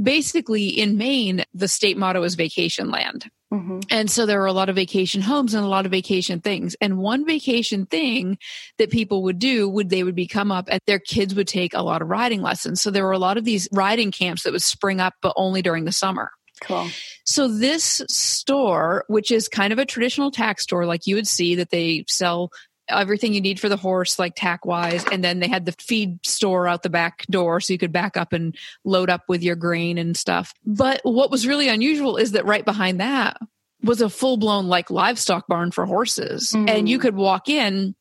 basically 0.00 0.68
in 0.68 0.96
Maine, 0.96 1.44
the 1.54 1.68
state 1.68 1.96
motto 1.96 2.22
is 2.22 2.34
vacation 2.34 2.90
land. 2.90 3.30
Mhm. 3.52 3.84
And 3.90 4.10
so 4.10 4.26
there 4.26 4.40
were 4.40 4.46
a 4.46 4.52
lot 4.52 4.68
of 4.68 4.76
vacation 4.76 5.20
homes 5.20 5.54
and 5.54 5.64
a 5.64 5.68
lot 5.68 5.86
of 5.86 5.92
vacation 5.92 6.40
things. 6.40 6.74
And 6.80 6.98
one 6.98 7.24
vacation 7.24 7.86
thing 7.86 8.38
that 8.78 8.90
people 8.90 9.22
would 9.24 9.38
do 9.38 9.68
would 9.68 9.90
they 9.90 10.02
would 10.02 10.14
be 10.14 10.26
come 10.26 10.50
up 10.50 10.66
and 10.68 10.80
their 10.86 10.98
kids 10.98 11.34
would 11.34 11.48
take 11.48 11.74
a 11.74 11.82
lot 11.82 12.02
of 12.02 12.08
riding 12.08 12.42
lessons. 12.42 12.80
So 12.80 12.90
there 12.90 13.04
were 13.04 13.12
a 13.12 13.18
lot 13.18 13.36
of 13.36 13.44
these 13.44 13.68
riding 13.72 14.10
camps 14.10 14.42
that 14.42 14.52
would 14.52 14.62
spring 14.62 15.00
up, 15.00 15.14
but 15.22 15.34
only 15.36 15.62
during 15.62 15.84
the 15.84 15.92
summer. 15.92 16.30
Cool. 16.62 16.88
So 17.24 17.48
this 17.48 18.02
store, 18.08 19.04
which 19.08 19.30
is 19.30 19.48
kind 19.48 19.72
of 19.72 19.78
a 19.78 19.86
traditional 19.86 20.30
tack 20.30 20.60
store, 20.60 20.86
like 20.86 21.06
you 21.06 21.16
would 21.16 21.26
see 21.26 21.54
that 21.56 21.70
they 21.70 22.04
sell 22.08 22.50
everything 22.88 23.32
you 23.34 23.40
need 23.40 23.58
for 23.58 23.68
the 23.68 23.76
horse, 23.76 24.18
like 24.18 24.34
tack 24.36 24.66
wise, 24.66 25.04
and 25.10 25.24
then 25.24 25.40
they 25.40 25.48
had 25.48 25.66
the 25.66 25.72
feed 25.78 26.24
store 26.26 26.68
out 26.68 26.82
the 26.82 26.90
back 26.90 27.24
door, 27.26 27.60
so 27.60 27.72
you 27.72 27.78
could 27.78 27.92
back 27.92 28.16
up 28.16 28.32
and 28.32 28.56
load 28.84 29.10
up 29.10 29.22
with 29.28 29.42
your 29.42 29.56
grain 29.56 29.98
and 29.98 30.16
stuff. 30.16 30.52
But 30.66 31.00
what 31.04 31.30
was 31.30 31.46
really 31.46 31.68
unusual 31.68 32.16
is 32.16 32.32
that 32.32 32.44
right 32.44 32.64
behind 32.64 33.00
that 33.00 33.38
was 33.82 34.00
a 34.00 34.08
full 34.10 34.36
blown 34.36 34.66
like 34.66 34.90
livestock 34.90 35.46
barn 35.46 35.70
for 35.70 35.86
horses, 35.86 36.52
Mm. 36.54 36.70
and 36.70 36.88
you 36.88 36.98
could 36.98 37.14
walk 37.14 37.48
in. 37.48 37.94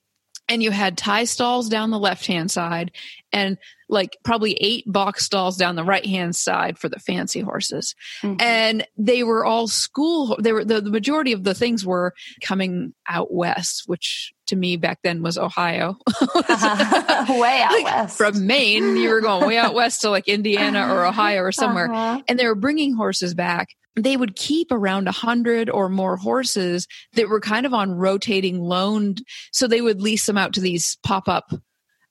And 0.50 0.62
you 0.62 0.72
had 0.72 0.98
tie 0.98 1.24
stalls 1.24 1.70
down 1.70 1.90
the 1.90 1.98
left 1.98 2.26
hand 2.26 2.52
side 2.52 2.92
and 3.32 3.58
like 3.90 4.18
probably 4.24 4.54
eight 4.62 4.84
box 4.88 5.26
stalls 5.26 5.58
down 5.58 5.76
the 5.76 5.84
right 5.84 6.06
hand 6.06 6.36
side 6.36 6.78
for 6.78 6.90
the 6.90 7.00
fancy 7.00 7.42
horses 7.42 7.96
Mhm. 8.22 8.42
and 8.42 8.88
they 8.98 9.24
were 9.24 9.46
all 9.46 9.68
school 9.68 10.38
they 10.40 10.52
were 10.54 10.64
the, 10.66 10.82
the 10.82 10.90
majority 10.92 11.34
of 11.34 11.44
the 11.44 11.54
things 11.54 11.86
were 11.86 12.14
coming 12.42 12.94
out 13.08 13.34
west 13.34 13.84
which 13.88 14.34
to 14.48 14.56
me 14.56 14.78
back 14.78 15.00
then 15.04 15.22
was 15.22 15.38
ohio 15.38 15.98
Way 17.30 17.62
out 17.62 17.72
Like, 17.72 17.86
west. 17.86 18.18
from 18.18 18.46
maine 18.48 18.98
you 18.98 19.10
were 19.10 19.22
going 19.22 19.48
way 19.48 19.58
out 19.58 19.74
west 19.74 20.02
to 20.02 20.10
like 20.10 20.28
indiana 20.28 20.94
or 20.94 21.06
ohio 21.06 21.42
or 21.42 21.52
somewhere 21.52 21.92
Uh-huh. 21.92 22.22
and 22.28 22.40
they 22.40 22.48
were 22.48 22.56
bringing 22.56 22.96
horses 22.96 23.34
back 23.34 23.70
they 23.96 24.18
would 24.18 24.36
keep 24.36 24.72
around 24.72 25.08
a 25.08 25.12
hundred 25.12 25.70
or 25.70 25.88
more 25.88 26.18
horses 26.18 26.88
that 27.14 27.30
were 27.30 27.40
kind 27.40 27.66
of 27.66 27.74
on 27.76 27.92
rotating 27.92 28.60
loan 28.60 29.16
so 29.52 29.68
they 29.68 29.82
would 29.82 30.02
lease 30.02 30.26
them 30.26 30.38
out 30.38 30.54
to 30.54 30.62
these 30.62 30.98
pop-up 31.04 31.52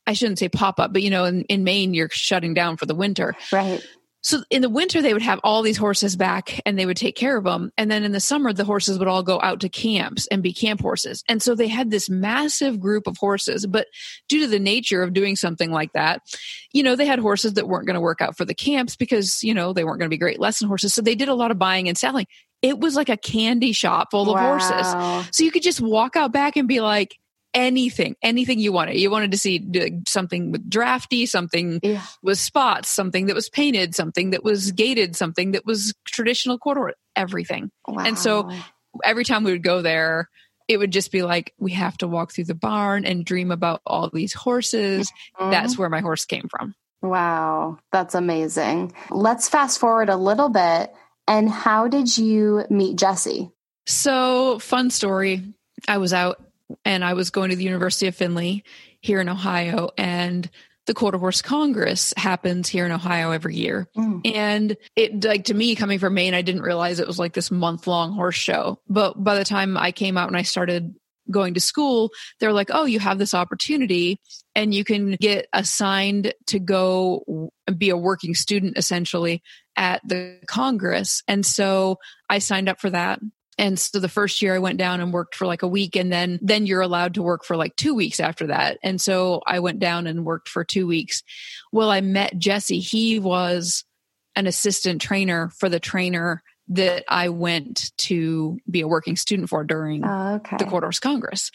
i 0.07 0.13
shouldn't 0.13 0.39
say 0.39 0.49
pop-up 0.49 0.93
but 0.93 1.03
you 1.03 1.11
know 1.11 1.25
in, 1.25 1.43
in 1.45 1.65
maine 1.65 1.95
you're 1.95 2.09
shutting 2.11 2.55
down 2.55 2.77
for 2.77 2.87
the 2.87 2.95
winter. 2.95 3.35
Right. 3.53 3.83
so 4.23 4.43
in 4.51 4.63
the 4.63 4.69
winter 4.69 5.03
they 5.03 5.13
would 5.13 5.23
have 5.23 5.41
all 5.43 5.63
these 5.63 5.77
horses 5.77 6.17
back 6.17 6.61
and 6.65 6.79
they 6.79 6.87
would 6.87 6.97
take 6.97 7.17
care 7.17 7.37
of 7.37 7.45
them 7.45 7.71
and 7.77 7.91
then 7.91 8.05
in 8.05 8.13
the 8.13 8.21
summer 8.21 8.53
the 8.53 8.65
horses 8.65 8.99
would 8.99 9.09
all 9.09 9.23
go 9.23 9.41
out 9.41 9.61
to 9.61 9.69
camps 9.69 10.27
and 10.29 10.43
be 10.43 10.53
camp 10.53 10.81
horses. 10.81 11.25
And 11.29 11.43
so 11.43 11.55
they 11.55 11.67
had 11.69 11.91
this 11.91 12.09
massive 12.09 12.79
group 12.79 13.07
of 13.07 13.17
horses 13.19 13.67
but 13.67 13.87
due 14.29 14.41
to 14.41 14.47
the 14.47 14.59
nature 14.61 15.03
of 15.03 15.13
doing 15.13 15.35
something 15.37 15.71
like 15.71 15.93
that 15.95 16.21
you 16.73 16.83
know 16.83 16.95
they 16.97 17.07
had 17.07 17.19
horses 17.19 17.55
that 17.55 17.69
weren't 17.69 17.87
going 17.87 17.95
to 17.95 18.01
work 18.01 18.21
out 18.21 18.37
for 18.37 18.45
the 18.45 18.55
camps 18.55 18.97
because 18.97 19.43
you 19.43 19.55
know 19.55 19.73
they 19.73 19.85
weren't 19.85 19.99
going 19.99 20.09
to 20.09 20.15
be 20.15 20.19
great 20.19 20.41
lesson 20.41 20.69
horses. 20.69 20.95
So 20.95 21.03
they 21.03 21.15
did 21.15 21.29
a 21.29 21.35
lot 21.35 21.51
of 21.51 21.59
buying 21.59 21.89
and 21.89 21.99
selling. 21.99 22.27
It 22.63 22.79
was 22.79 22.95
like 22.95 23.09
a 23.09 23.17
candy 23.17 23.73
shop 23.73 24.09
full 24.13 24.31
of 24.31 24.35
Wow. 24.41 24.59
horses 24.59 25.35
so 25.37 25.43
you 25.43 25.51
could 25.51 25.65
just 25.65 25.81
walk 25.81 26.15
out 26.15 26.33
back 26.33 26.57
and 26.57 26.69
be 26.69 26.81
like 26.81 27.17
anything 27.55 28.17
anything 28.23 28.59
you 28.59 28.73
wanted 28.73 28.97
you 28.97 29.11
wanted 29.11 29.31
to 29.33 29.37
see 29.39 29.63
something 30.09 30.53
with 30.53 30.69
drafty 30.71 31.27
something 31.27 31.81
Yeah. 31.83 32.03
was 32.23 32.41
spots, 32.41 32.89
something 32.89 33.27
that 33.27 33.35
was 33.35 33.49
painted, 33.51 33.95
something 33.95 34.31
that 34.31 34.43
was 34.43 34.73
gated, 34.73 35.17
something 35.17 35.53
that 35.53 35.67
was 35.67 35.93
traditional 36.07 36.59
quarter, 36.59 36.95
everything. 37.17 37.71
Wow. 37.87 38.05
And 38.05 38.19
so- 38.19 38.51
Every 39.03 39.25
time 39.25 39.43
we 39.43 39.53
would 39.53 39.63
go 39.63 39.81
there, 39.81 40.29
it 40.69 40.77
would 40.77 40.91
just 40.93 41.11
be 41.13 41.23
like, 41.23 41.55
we 41.59 41.73
have 41.73 41.97
to 41.99 42.07
walk 42.07 42.31
through 42.31 42.45
the 42.45 42.55
barn 42.55 43.07
and 43.07 43.25
dream 43.25 43.51
about 43.51 43.81
all 43.87 44.11
these 44.13 44.35
horses. 44.35 45.11
Mm-hmm. 45.41 45.51
That's 45.51 45.79
where 45.79 45.89
my 45.89 46.01
horse 46.01 46.27
came 46.27 46.47
from. 46.51 46.75
Wow, 47.01 47.79
that's 47.91 48.15
amazing. 48.15 48.93
Let's 49.09 49.49
fast 49.49 49.81
forward 49.81 50.11
a 50.11 50.17
little 50.17 50.51
bit. 50.51 50.93
And 51.27 51.49
how 51.49 51.89
did 51.89 52.19
you 52.19 52.65
meet 52.69 52.97
Jesse? 52.99 53.51
So, 53.87 54.59
fun 54.59 54.91
story. 54.91 55.43
I 55.89 55.97
was 55.97 56.13
out 56.13 56.45
and 56.85 57.05
I 57.05 57.15
was 57.15 57.31
going 57.31 57.51
to 57.51 57.57
the 57.57 57.65
University 57.65 58.07
of 58.07 58.17
Findlay 58.17 58.63
here 59.01 59.21
in 59.21 59.29
Ohio, 59.29 59.91
and 59.97 60.49
the 60.87 60.95
Quarter 60.95 61.19
Horse 61.19 61.43
Congress 61.43 62.13
happens 62.17 62.69
here 62.69 62.85
in 62.85 62.93
Ohio 62.93 63.31
every 63.31 63.57
year. 63.57 63.89
Mm. 63.97 64.35
And 64.35 64.77
it, 64.97 65.25
like, 65.25 65.45
to 65.45 65.55
me, 65.55 65.77
coming 65.77 65.99
from 65.99 66.15
Maine, 66.15 66.35
I 66.35 66.43
didn't 66.43 66.63
realize 66.63 66.99
it 66.99 67.07
was 67.07 67.19
like 67.19 67.35
this 67.35 67.51
month 67.51 67.87
long 67.87 68.13
horse 68.13 68.35
show. 68.35 68.81
But 68.89 69.23
by 69.23 69.37
the 69.37 69.45
time 69.45 69.77
I 69.77 69.93
came 69.93 70.17
out 70.17 70.29
and 70.29 70.37
I 70.37 70.43
started 70.43 70.95
going 71.31 71.55
to 71.55 71.61
school, 71.61 72.11
they're 72.41 72.53
like, 72.53 72.71
oh, 72.73 72.85
you 72.85 72.99
have 72.99 73.19
this 73.19 73.33
opportunity 73.33 74.21
and 74.57 74.75
you 74.75 74.83
can 74.85 75.13
get 75.21 75.47
assigned 75.53 76.35
to 76.47 76.59
go 76.59 77.51
be 77.79 77.91
a 77.91 77.97
working 77.97 78.35
student 78.35 78.77
essentially 78.77 79.41
at 79.77 80.01
the 80.07 80.41
Congress. 80.49 81.23
And 81.29 81.47
so 81.47 81.99
I 82.29 82.41
signed 82.41 82.69
up 82.69 82.81
for 82.81 82.91
that. 82.91 83.21
And 83.59 83.79
so 83.79 84.01
the 84.01 84.09
first 84.09 84.41
year 84.41 84.55
I 84.55 84.61
went 84.61 84.79
down 84.79 85.01
and 85.01 85.13
worked 85.13 85.35
for 85.35 85.47
like 85.47 85.63
a 85.63 85.69
week 85.69 85.95
and 85.95 86.11
then 86.11 86.39
then 86.43 86.67
you're 86.67 86.81
allowed 86.81 87.15
to 87.15 87.23
work 87.23 87.45
for 87.45 87.57
like 87.57 87.77
2 87.77 87.95
weeks 87.95 88.19
after 88.19 88.47
that. 88.47 88.79
And 88.83 89.01
so 89.01 89.43
I 89.47 89.61
went 89.61 89.79
down 89.79 90.07
and 90.07 90.25
worked 90.25 90.49
for 90.49 90.65
2 90.65 90.87
weeks. 90.87 91.23
Well, 91.71 91.91
I 91.91 92.01
met 92.01 92.39
Jesse. 92.39 92.81
He 92.81 93.19
was 93.19 93.85
an 94.35 94.47
assistant 94.47 95.03
trainer 95.03 95.51
for 95.59 95.69
the 95.69 95.81
trainer 95.81 96.43
that 96.69 97.05
I 97.09 97.29
went 97.29 97.91
to 97.99 98.59
be 98.71 98.81
a 98.81 98.89
working 98.89 99.17
student 99.17 99.51
for 99.51 99.65
during 99.65 100.05
Oh, 100.05 100.37
okay. 100.37 100.57
the 100.57 100.65
Quarter 100.65 100.87
Horse 100.87 101.01
Congress. 101.01 101.51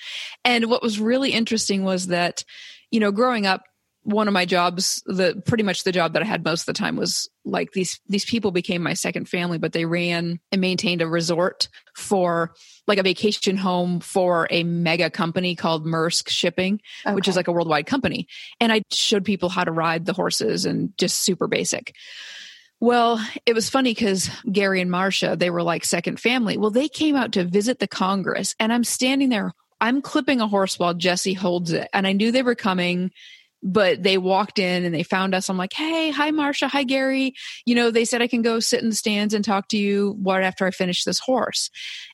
And 0.45 0.69
what 0.69 0.83
was 0.83 0.99
really 0.99 1.31
interesting 1.31 1.83
was 1.83 2.07
that, 2.07 2.43
you 2.91 2.99
know, 2.99 3.11
growing 3.11 3.47
up, 3.47 3.63
one 4.07 4.29
of 4.29 4.33
my 4.33 4.45
jobs, 4.45 5.03
the 5.05 5.41
pretty 5.45 5.63
much 5.63 5.83
the 5.83 5.91
job 5.91 6.13
that 6.13 6.21
I 6.21 6.25
had 6.25 6.45
most 6.45 6.61
of 6.61 6.65
the 6.67 6.79
time 6.79 6.95
was 6.95 7.29
like 7.43 7.73
these 7.73 7.99
these 8.07 8.23
people 8.23 8.51
became 8.51 8.81
my 8.81 8.93
second 8.93 9.27
family, 9.27 9.57
but 9.57 9.73
they 9.73 9.83
ran 9.83 10.39
and 10.49 10.61
maintained 10.61 11.01
a 11.01 11.07
resort 11.07 11.67
for 11.93 12.53
like 12.87 12.99
a 12.99 13.03
vacation 13.03 13.57
home 13.57 13.99
for 13.99 14.47
a 14.49 14.63
mega 14.63 15.09
company 15.09 15.55
called 15.55 15.85
Maersk 15.85 16.29
Shipping, 16.29 16.79
which 17.11 17.27
is 17.27 17.35
like 17.35 17.49
a 17.49 17.51
worldwide 17.51 17.85
company. 17.85 18.29
And 18.61 18.71
I 18.71 18.83
showed 18.91 19.25
people 19.25 19.49
how 19.49 19.65
to 19.65 19.73
ride 19.73 20.05
the 20.05 20.13
horses 20.13 20.65
and 20.65 20.97
just 20.97 21.19
super 21.19 21.47
basic. 21.47 21.93
Well, 22.79 23.19
it 23.45 23.53
was 23.53 23.69
funny 23.69 23.91
because 23.91 24.29
Gary 24.49 24.79
and 24.79 24.89
Marcia, 24.89 25.35
they 25.35 25.49
were 25.49 25.63
like 25.63 25.83
second 25.83 26.17
family. 26.21 26.55
Well, 26.55 26.71
they 26.71 26.87
came 26.87 27.17
out 27.17 27.33
to 27.33 27.43
visit 27.43 27.79
the 27.79 27.87
Congress, 27.87 28.55
and 28.57 28.71
I'm 28.71 28.85
standing 28.85 29.27
there. 29.27 29.53
I'm 29.81 30.01
clipping 30.01 30.41
a 30.41 30.47
horse 30.47 30.79
while 30.79 30.93
Jesse 30.93 31.33
holds 31.33 31.71
it. 31.71 31.89
And 31.93 32.07
I 32.07 32.13
knew 32.13 32.31
they 32.31 32.41
were 32.41 32.55
coming, 32.55 33.11
but 33.63 34.03
they 34.03 34.17
walked 34.17 34.59
in 34.59 34.85
and 34.85 34.93
they 34.93 35.03
found 35.03 35.33
us. 35.33 35.49
I'm 35.49 35.57
like, 35.57 35.73
hey, 35.73 36.11
hi, 36.11 36.31
Marcia. 36.31 36.67
Hi, 36.67 36.83
Gary. 36.83 37.33
You 37.65 37.75
know, 37.75 37.91
they 37.91 38.05
said 38.05 38.21
I 38.21 38.27
can 38.27 38.41
go 38.41 38.59
sit 38.59 38.81
in 38.81 38.89
the 38.89 38.95
stands 38.95 39.33
and 39.33 39.43
talk 39.43 39.69
to 39.69 39.77
you 39.77 40.17
right 40.21 40.43
after 40.43 40.65
I 40.65 40.71
finish 40.71 41.03
this 41.03 41.19
horse. 41.19 41.69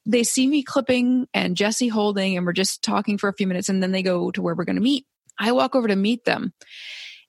They 0.06 0.24
see 0.24 0.48
me 0.48 0.64
clipping 0.64 1.28
and 1.34 1.58
Jesse 1.58 1.90
holding, 1.90 2.38
and 2.38 2.46
we're 2.46 2.54
just 2.54 2.84
talking 2.84 3.18
for 3.18 3.28
a 3.28 3.34
few 3.34 3.48
minutes. 3.48 3.70
And 3.70 3.84
then 3.84 3.92
they 3.92 4.04
go 4.04 4.32
to 4.32 4.42
where 4.42 4.56
we're 4.56 4.66
going 4.66 4.78
to 4.78 4.82
meet. 4.82 5.06
I 5.38 5.52
walk 5.52 5.76
over 5.76 5.88
to 5.88 5.96
meet 5.96 6.26
them. 6.26 6.54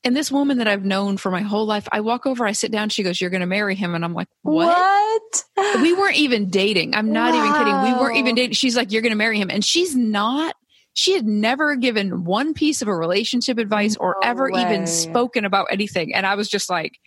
And 0.05 0.15
this 0.15 0.31
woman 0.31 0.59
that 0.59 0.69
I've 0.69 0.85
known 0.85 1.17
for 1.17 1.31
my 1.31 1.41
whole 1.41 1.65
life, 1.65 1.89
I 1.91 2.01
walk 2.03 2.27
over, 2.27 2.47
I 2.47 2.53
sit 2.53 2.71
down, 2.71 2.91
she 2.91 3.03
goes, 3.03 3.19
You're 3.19 3.31
going 3.31 3.41
to 3.41 3.47
marry 3.47 3.75
him. 3.75 3.95
And 3.95 4.05
I'm 4.05 4.13
like, 4.13 4.29
What? 4.43 4.67
What? 5.57 5.81
We 5.81 5.95
weren't 5.95 6.17
even 6.17 6.51
dating. 6.51 6.95
I'm 6.95 7.11
not 7.13 7.35
even 7.35 7.53
kidding. 7.55 7.83
We 7.83 7.99
weren't 7.99 8.19
even 8.19 8.35
dating. 8.35 8.53
She's 8.53 8.77
like, 8.77 8.93
You're 8.93 9.01
going 9.01 9.13
to 9.13 9.17
marry 9.17 9.39
him. 9.39 9.51
And 9.51 9.65
she's 9.65 9.97
not, 9.97 10.55
she 10.95 11.13
had 11.15 11.27
never 11.27 11.77
given 11.77 12.25
one 12.25 12.55
piece 12.55 12.81
of 12.81 12.89
a 12.89 12.95
relationship 12.95 13.59
advice 13.59 13.97
or 13.97 14.17
No 14.23 14.29
ever 14.29 14.51
way. 14.51 14.63
even 14.63 14.87
spoken 14.87 15.45
about 15.45 15.67
anything. 15.71 16.15
And 16.15 16.25
I 16.27 16.35
was 16.37 16.49
just 16.49 16.71
like, 16.71 16.99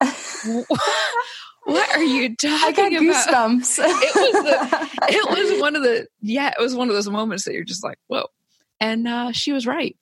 What 0.00 1.90
are 1.96 2.02
you 2.02 2.24
I 2.24 2.72
got 2.72 2.74
talking 2.74 2.96
about? 2.96 3.28
goosebumps. 3.28 3.78
It 3.84 4.14
was 4.14 4.44
the- 4.44 4.88
It 5.10 5.50
was 5.52 5.60
one 5.60 5.76
of 5.76 5.82
the, 5.82 6.06
yeah, 6.22 6.48
it 6.48 6.60
was 6.60 6.74
one 6.74 6.88
of 6.88 6.94
those 6.94 7.08
moments 7.08 7.44
that 7.44 7.52
you're 7.54 7.64
just 7.64 7.84
like, 7.84 7.98
Whoa. 8.06 8.26
And 8.80 9.06
uh, 9.08 9.32
she 9.32 9.52
was 9.52 9.66
right. 9.66 9.96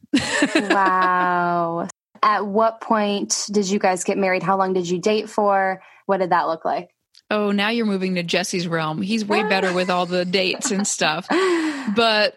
wow. 0.54 1.88
At 2.22 2.46
what 2.46 2.80
point 2.80 3.46
did 3.50 3.68
you 3.68 3.78
guys 3.78 4.04
get 4.04 4.18
married? 4.18 4.42
How 4.42 4.56
long 4.58 4.72
did 4.74 4.88
you 4.88 4.98
date 5.00 5.28
for? 5.30 5.82
What 6.06 6.18
did 6.18 6.30
that 6.30 6.46
look 6.46 6.64
like? 6.64 6.90
Oh, 7.30 7.50
now 7.52 7.70
you're 7.70 7.86
moving 7.86 8.14
to 8.16 8.22
Jesse's 8.22 8.68
realm. 8.68 9.02
He's 9.02 9.24
way 9.24 9.42
better 9.42 9.72
with 9.72 9.90
all 9.90 10.06
the 10.06 10.24
dates 10.24 10.70
and 10.70 10.86
stuff. 10.86 11.26
But 11.96 12.34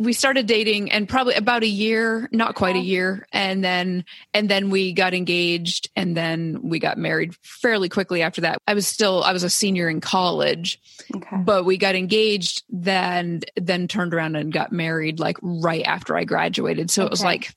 we 0.00 0.14
started 0.14 0.46
dating 0.46 0.90
and 0.90 1.06
probably 1.06 1.34
about 1.34 1.62
a 1.62 1.66
year, 1.68 2.26
not 2.32 2.54
quite 2.54 2.74
a 2.74 2.78
year, 2.80 3.26
and 3.32 3.62
then 3.62 4.06
and 4.32 4.48
then 4.48 4.70
we 4.70 4.94
got 4.94 5.12
engaged 5.12 5.90
and 5.94 6.16
then 6.16 6.58
we 6.62 6.78
got 6.78 6.96
married 6.96 7.34
fairly 7.42 7.90
quickly 7.90 8.22
after 8.22 8.40
that. 8.40 8.56
I 8.66 8.72
was 8.72 8.86
still 8.86 9.22
I 9.22 9.34
was 9.34 9.42
a 9.44 9.50
senior 9.50 9.90
in 9.90 10.00
college, 10.00 10.80
Okay. 11.14 11.36
but 11.44 11.66
we 11.66 11.76
got 11.76 11.94
engaged 11.96 12.62
then 12.70 13.42
then 13.56 13.88
turned 13.88 14.14
around 14.14 14.36
and 14.36 14.50
got 14.50 14.72
married 14.72 15.20
like 15.20 15.36
right 15.42 15.84
after 15.84 16.16
I 16.16 16.24
graduated. 16.24 16.90
So 16.90 17.04
it 17.04 17.10
was 17.10 17.22
like 17.22 17.54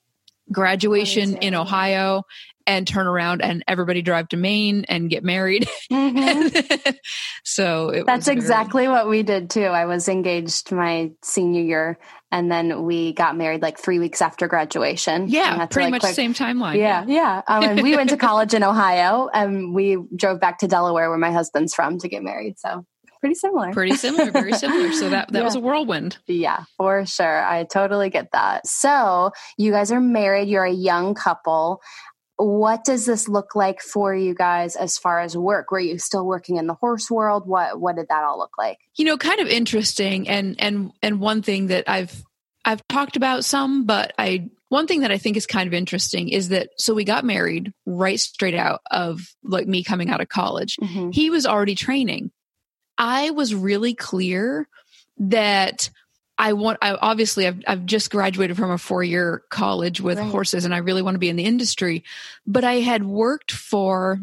graduation 0.52 1.38
in 1.38 1.56
Ohio 1.56 2.24
and 2.66 2.88
turn 2.88 3.08
around 3.08 3.42
and 3.42 3.62
everybody 3.68 4.02
drive 4.02 4.30
to 4.30 4.38
Maine 4.38 4.86
and 4.90 5.10
get 5.10 5.24
married. 5.24 5.68
Mhm. 5.92 6.96
so 7.44 7.90
it 7.90 8.06
That's 8.06 8.26
very- 8.26 8.38
exactly 8.38 8.88
what 8.88 9.08
we 9.10 9.24
did 9.24 9.50
too. 9.50 9.64
I 9.66 9.86
was 9.86 10.08
engaged 10.08 10.72
my 10.72 11.12
senior 11.22 11.62
year 11.62 12.00
and 12.34 12.52
then 12.52 12.84
we 12.84 13.14
got 13.14 13.38
married 13.38 13.62
like 13.62 13.78
three 13.78 14.00
weeks 14.00 14.20
after 14.20 14.48
graduation. 14.48 15.28
Yeah, 15.30 15.68
pretty 15.68 15.86
like, 15.86 15.92
much 15.92 16.02
quick- 16.02 16.12
the 16.12 16.16
same 16.16 16.34
timeline. 16.34 16.78
Yeah, 16.78 17.06
yeah. 17.08 17.44
Um, 17.48 17.64
and 17.64 17.82
we 17.84 17.96
went 17.96 18.10
to 18.10 18.18
college 18.30 18.56
in 18.56 18.64
Ohio 18.64 19.30
and 19.32 19.72
we 19.72 20.00
drove 20.16 20.40
back 20.40 20.58
to 20.60 20.68
Delaware 20.68 21.10
where 21.10 21.20
my 21.20 21.32
husband's 21.32 21.76
from 21.76 22.00
to 22.00 22.10
get 22.10 22.24
married. 22.24 22.58
So 22.58 22.86
pretty 23.20 23.36
similar. 23.36 23.72
pretty 23.72 23.96
similar, 23.96 24.32
very 24.32 24.54
similar. 24.54 24.92
So 24.94 25.12
that 25.12 25.32
that 25.32 25.44
was 25.44 25.54
a 25.54 25.60
whirlwind. 25.60 26.18
Yeah, 26.26 26.64
for 26.76 27.06
sure. 27.06 27.46
I 27.46 27.66
totally 27.66 28.10
get 28.10 28.32
that. 28.34 28.66
So, 28.66 29.32
you 29.58 29.72
guys 29.72 29.92
are 29.92 30.02
married, 30.02 30.50
you're 30.50 30.66
a 30.66 30.74
young 30.74 31.14
couple. 31.14 31.82
What 32.38 32.84
does 32.84 33.06
this 33.06 33.30
look 33.30 33.56
like 33.56 33.82
for 33.82 34.16
you 34.16 34.34
guys 34.34 34.76
as 34.76 34.98
far 34.98 35.20
as 35.20 35.38
work? 35.38 35.72
Were 35.72 35.80
you 35.80 36.00
still 36.00 36.26
working 36.26 36.58
in 36.58 36.68
the 36.68 36.74
horse 36.74 37.10
world? 37.10 37.48
What 37.48 37.80
what 37.80 37.96
did 37.96 38.08
that 38.10 38.24
all 38.24 38.40
look 38.40 38.58
like? 38.58 38.80
You 38.98 39.06
know, 39.06 39.18
kind 39.18 39.40
of 39.40 39.48
interesting 39.48 40.28
and 40.28 40.56
and 40.60 40.92
and 41.02 41.20
one 41.20 41.42
thing 41.42 41.68
that 41.68 41.88
I've 41.88 42.24
I've 42.66 42.86
talked 42.88 43.18
about 43.18 43.46
some, 43.46 43.86
but 43.86 44.14
I 44.18 44.50
one 44.70 44.88
thing 44.88 45.02
that 45.02 45.12
I 45.12 45.20
think 45.20 45.38
is 45.38 45.46
kind 45.46 45.68
of 45.68 45.74
interesting 45.74 46.30
is 46.30 46.50
that 46.50 46.70
so 46.78 46.96
we 46.96 47.04
got 47.04 47.24
married 47.24 47.72
right 47.86 48.20
straight 48.20 48.56
out 48.56 48.82
of 48.90 49.22
like 49.44 49.68
me 49.68 49.84
coming 49.84 50.10
out 50.10 50.22
of 50.22 50.30
college. 50.30 50.78
Mhm. 50.82 51.14
he 51.14 51.30
was 51.30 51.46
already 51.46 51.76
training. 51.76 52.32
I 52.98 53.30
was 53.32 53.54
really 53.54 53.94
clear 53.94 54.68
that 55.18 55.90
I 56.38 56.54
want, 56.54 56.80
I 56.82 56.96
obviously 56.96 57.48
I've, 57.48 57.62
I've 57.68 57.86
just 57.86 58.10
graduated 58.12 58.58
from 58.58 58.72
a 58.72 58.78
four 58.78 59.04
year 59.04 59.44
college 59.50 60.02
with 60.02 60.18
Right. 60.18 60.30
horses 60.32 60.66
and 60.66 60.74
I 60.74 60.80
really 60.80 61.02
want 61.02 61.16
to 61.16 61.20
be 61.20 61.30
in 61.30 61.36
the 61.36 61.46
industry, 61.46 62.04
but 62.46 62.64
I 62.64 62.76
had 62.76 63.04
worked 63.06 63.52
for 63.52 64.20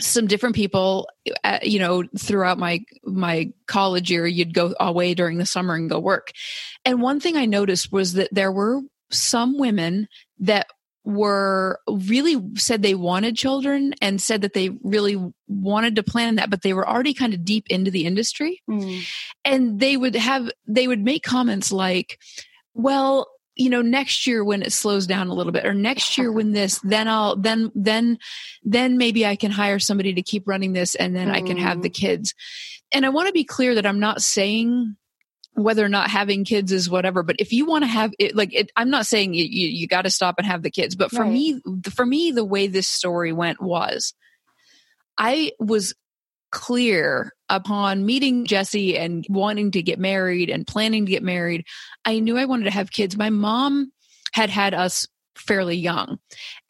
some 0.00 0.26
different 0.26 0.54
people, 0.54 1.08
uh, 1.44 1.58
you 1.62 1.78
know, 1.78 2.04
throughout 2.18 2.58
my, 2.58 2.82
my 3.04 3.52
college 3.66 4.10
year, 4.10 4.26
you'd 4.26 4.54
go 4.54 4.74
away 4.80 5.14
during 5.14 5.38
the 5.38 5.46
summer 5.46 5.74
and 5.74 5.90
go 5.90 5.98
work. 5.98 6.32
And 6.84 7.02
one 7.02 7.20
thing 7.20 7.36
I 7.36 7.44
noticed 7.44 7.92
was 7.92 8.14
that 8.14 8.28
there 8.32 8.52
were 8.52 8.80
some 9.10 9.58
women 9.58 10.08
that 10.38 10.68
were 11.04 11.80
really 11.88 12.40
said 12.56 12.82
they 12.82 12.94
wanted 12.94 13.36
children 13.36 13.94
and 14.02 14.20
said 14.20 14.42
that 14.42 14.52
they 14.52 14.70
really 14.82 15.16
wanted 15.48 15.96
to 15.96 16.02
plan 16.02 16.34
that 16.36 16.50
but 16.50 16.62
they 16.62 16.74
were 16.74 16.88
already 16.88 17.14
kind 17.14 17.32
of 17.32 17.44
deep 17.44 17.66
into 17.70 17.90
the 17.90 18.04
industry 18.04 18.62
Mm. 18.68 19.02
and 19.44 19.80
they 19.80 19.96
would 19.96 20.14
have 20.14 20.50
they 20.66 20.86
would 20.86 21.00
make 21.00 21.22
comments 21.22 21.72
like 21.72 22.18
well 22.74 23.26
you 23.60 23.68
know, 23.68 23.82
next 23.82 24.26
year 24.26 24.42
when 24.42 24.62
it 24.62 24.72
slows 24.72 25.06
down 25.06 25.28
a 25.28 25.34
little 25.34 25.52
bit 25.52 25.66
or 25.66 25.74
next 25.74 26.16
year 26.16 26.32
when 26.32 26.52
this, 26.52 26.80
then 26.82 27.08
I'll, 27.08 27.36
then, 27.36 27.70
then, 27.74 28.18
then 28.62 28.96
maybe 28.96 29.26
I 29.26 29.36
can 29.36 29.50
hire 29.50 29.78
somebody 29.78 30.14
to 30.14 30.22
keep 30.22 30.48
running 30.48 30.72
this 30.72 30.94
and 30.94 31.14
then 31.14 31.28
mm. 31.28 31.34
I 31.34 31.42
can 31.42 31.58
have 31.58 31.82
the 31.82 31.90
mm. 31.90 31.94
kids. 31.94 32.34
And 32.90 33.04
I 33.04 33.10
want 33.10 33.26
to 33.26 33.34
be 33.34 33.44
clear 33.44 33.74
that 33.74 33.84
I'm 33.84 34.00
not 34.00 34.22
saying 34.22 34.96
whether 35.54 35.84
or 35.84 35.88
not 35.88 36.10
having 36.10 36.44
kids 36.44 36.72
is 36.72 36.88
whatever 36.88 37.22
but 37.22 37.36
if 37.38 37.52
you 37.52 37.66
want 37.66 37.82
to 37.82 37.88
have 37.88 38.12
it 38.18 38.34
like 38.34 38.54
it, 38.54 38.70
i'm 38.76 38.90
not 38.90 39.06
saying 39.06 39.34
you, 39.34 39.44
you, 39.44 39.68
you 39.68 39.86
got 39.86 40.02
to 40.02 40.10
stop 40.10 40.36
and 40.38 40.46
have 40.46 40.62
the 40.62 40.70
kids 40.70 40.94
but 40.94 41.10
for 41.10 41.22
right. 41.22 41.32
me 41.32 41.60
for 41.92 42.06
me 42.06 42.30
the 42.30 42.44
way 42.44 42.66
this 42.66 42.88
story 42.88 43.32
went 43.32 43.60
was 43.60 44.14
i 45.18 45.52
was 45.58 45.94
clear 46.52 47.32
upon 47.48 48.06
meeting 48.06 48.46
jesse 48.46 48.96
and 48.96 49.24
wanting 49.28 49.70
to 49.70 49.82
get 49.82 49.98
married 49.98 50.50
and 50.50 50.66
planning 50.66 51.06
to 51.06 51.12
get 51.12 51.22
married 51.22 51.64
i 52.04 52.18
knew 52.18 52.36
i 52.36 52.44
wanted 52.44 52.64
to 52.64 52.70
have 52.70 52.90
kids 52.90 53.16
my 53.16 53.30
mom 53.30 53.92
had 54.32 54.50
had 54.50 54.74
us 54.74 55.06
fairly 55.36 55.76
young 55.76 56.18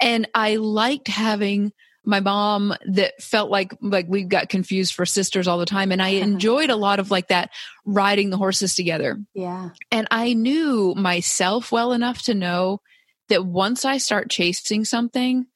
and 0.00 0.28
i 0.34 0.56
liked 0.56 1.08
having 1.08 1.72
my 2.04 2.20
mom 2.20 2.74
that 2.86 3.20
felt 3.22 3.50
like 3.50 3.74
like 3.80 4.06
we 4.08 4.24
got 4.24 4.48
confused 4.48 4.94
for 4.94 5.04
sisters 5.04 5.46
all 5.46 5.58
the 5.58 5.66
time 5.66 5.92
and 5.92 6.02
i 6.02 6.08
enjoyed 6.08 6.70
a 6.70 6.76
lot 6.76 6.98
of 7.00 7.10
like 7.10 7.28
that 7.28 7.50
riding 7.84 8.30
the 8.30 8.36
horses 8.36 8.74
together 8.74 9.18
yeah 9.34 9.70
and 9.90 10.06
i 10.10 10.32
knew 10.32 10.94
myself 10.96 11.72
well 11.72 11.92
enough 11.92 12.22
to 12.22 12.34
know 12.34 12.80
that 13.28 13.44
once 13.44 13.84
i 13.84 13.98
start 13.98 14.30
chasing 14.30 14.84
something 14.84 15.46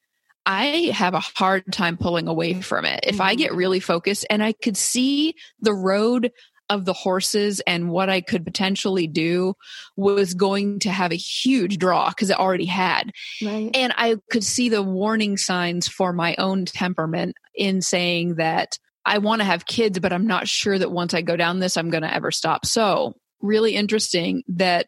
I 0.47 0.91
have 0.93 1.15
a 1.15 1.19
hard 1.19 1.73
time 1.73 1.97
pulling 1.97 2.27
away 2.27 2.61
from 2.61 2.85
it. 2.85 2.99
If 3.01 3.19
I 3.19 3.33
get 3.33 3.49
mm-hmm. 3.49 3.57
really 3.57 3.79
focused 3.79 4.27
and 4.29 4.43
I 4.43 4.53
could 4.53 4.77
see 4.77 5.33
the 5.59 5.73
road 5.73 6.31
of 6.69 6.85
the 6.85 6.93
horses 6.93 7.61
and 7.67 7.89
what 7.89 8.09
I 8.09 8.21
could 8.21 8.43
potentially 8.43 9.07
do 9.07 9.53
was 9.95 10.33
going 10.33 10.79
to 10.79 10.89
have 10.89 11.11
a 11.11 11.17
huge 11.17 11.77
draw 11.77 12.09
because 12.09 12.29
it 12.29 12.39
already 12.39 12.65
had. 12.65 13.11
Right. 13.43 13.69
And 13.73 13.93
I 13.95 14.17
could 14.31 14.43
see 14.43 14.69
the 14.69 14.81
warning 14.81 15.37
signs 15.37 15.87
for 15.87 16.13
my 16.13 16.35
own 16.37 16.65
temperament 16.65 17.35
in 17.55 17.81
saying 17.81 18.35
that 18.35 18.77
I 19.05 19.19
want 19.19 19.41
to 19.41 19.45
have 19.45 19.65
kids, 19.65 19.99
but 19.99 20.11
I'm 20.11 20.27
not 20.27 20.47
sure 20.47 20.77
that 20.77 20.91
once 20.91 21.13
I 21.13 21.21
go 21.21 21.35
down 21.35 21.59
this, 21.59 21.77
I'm 21.77 21.91
going 21.91 22.03
to 22.03 22.13
ever 22.13 22.31
stop. 22.31 22.65
So, 22.65 23.13
really 23.41 23.75
interesting 23.75 24.43
that 24.47 24.87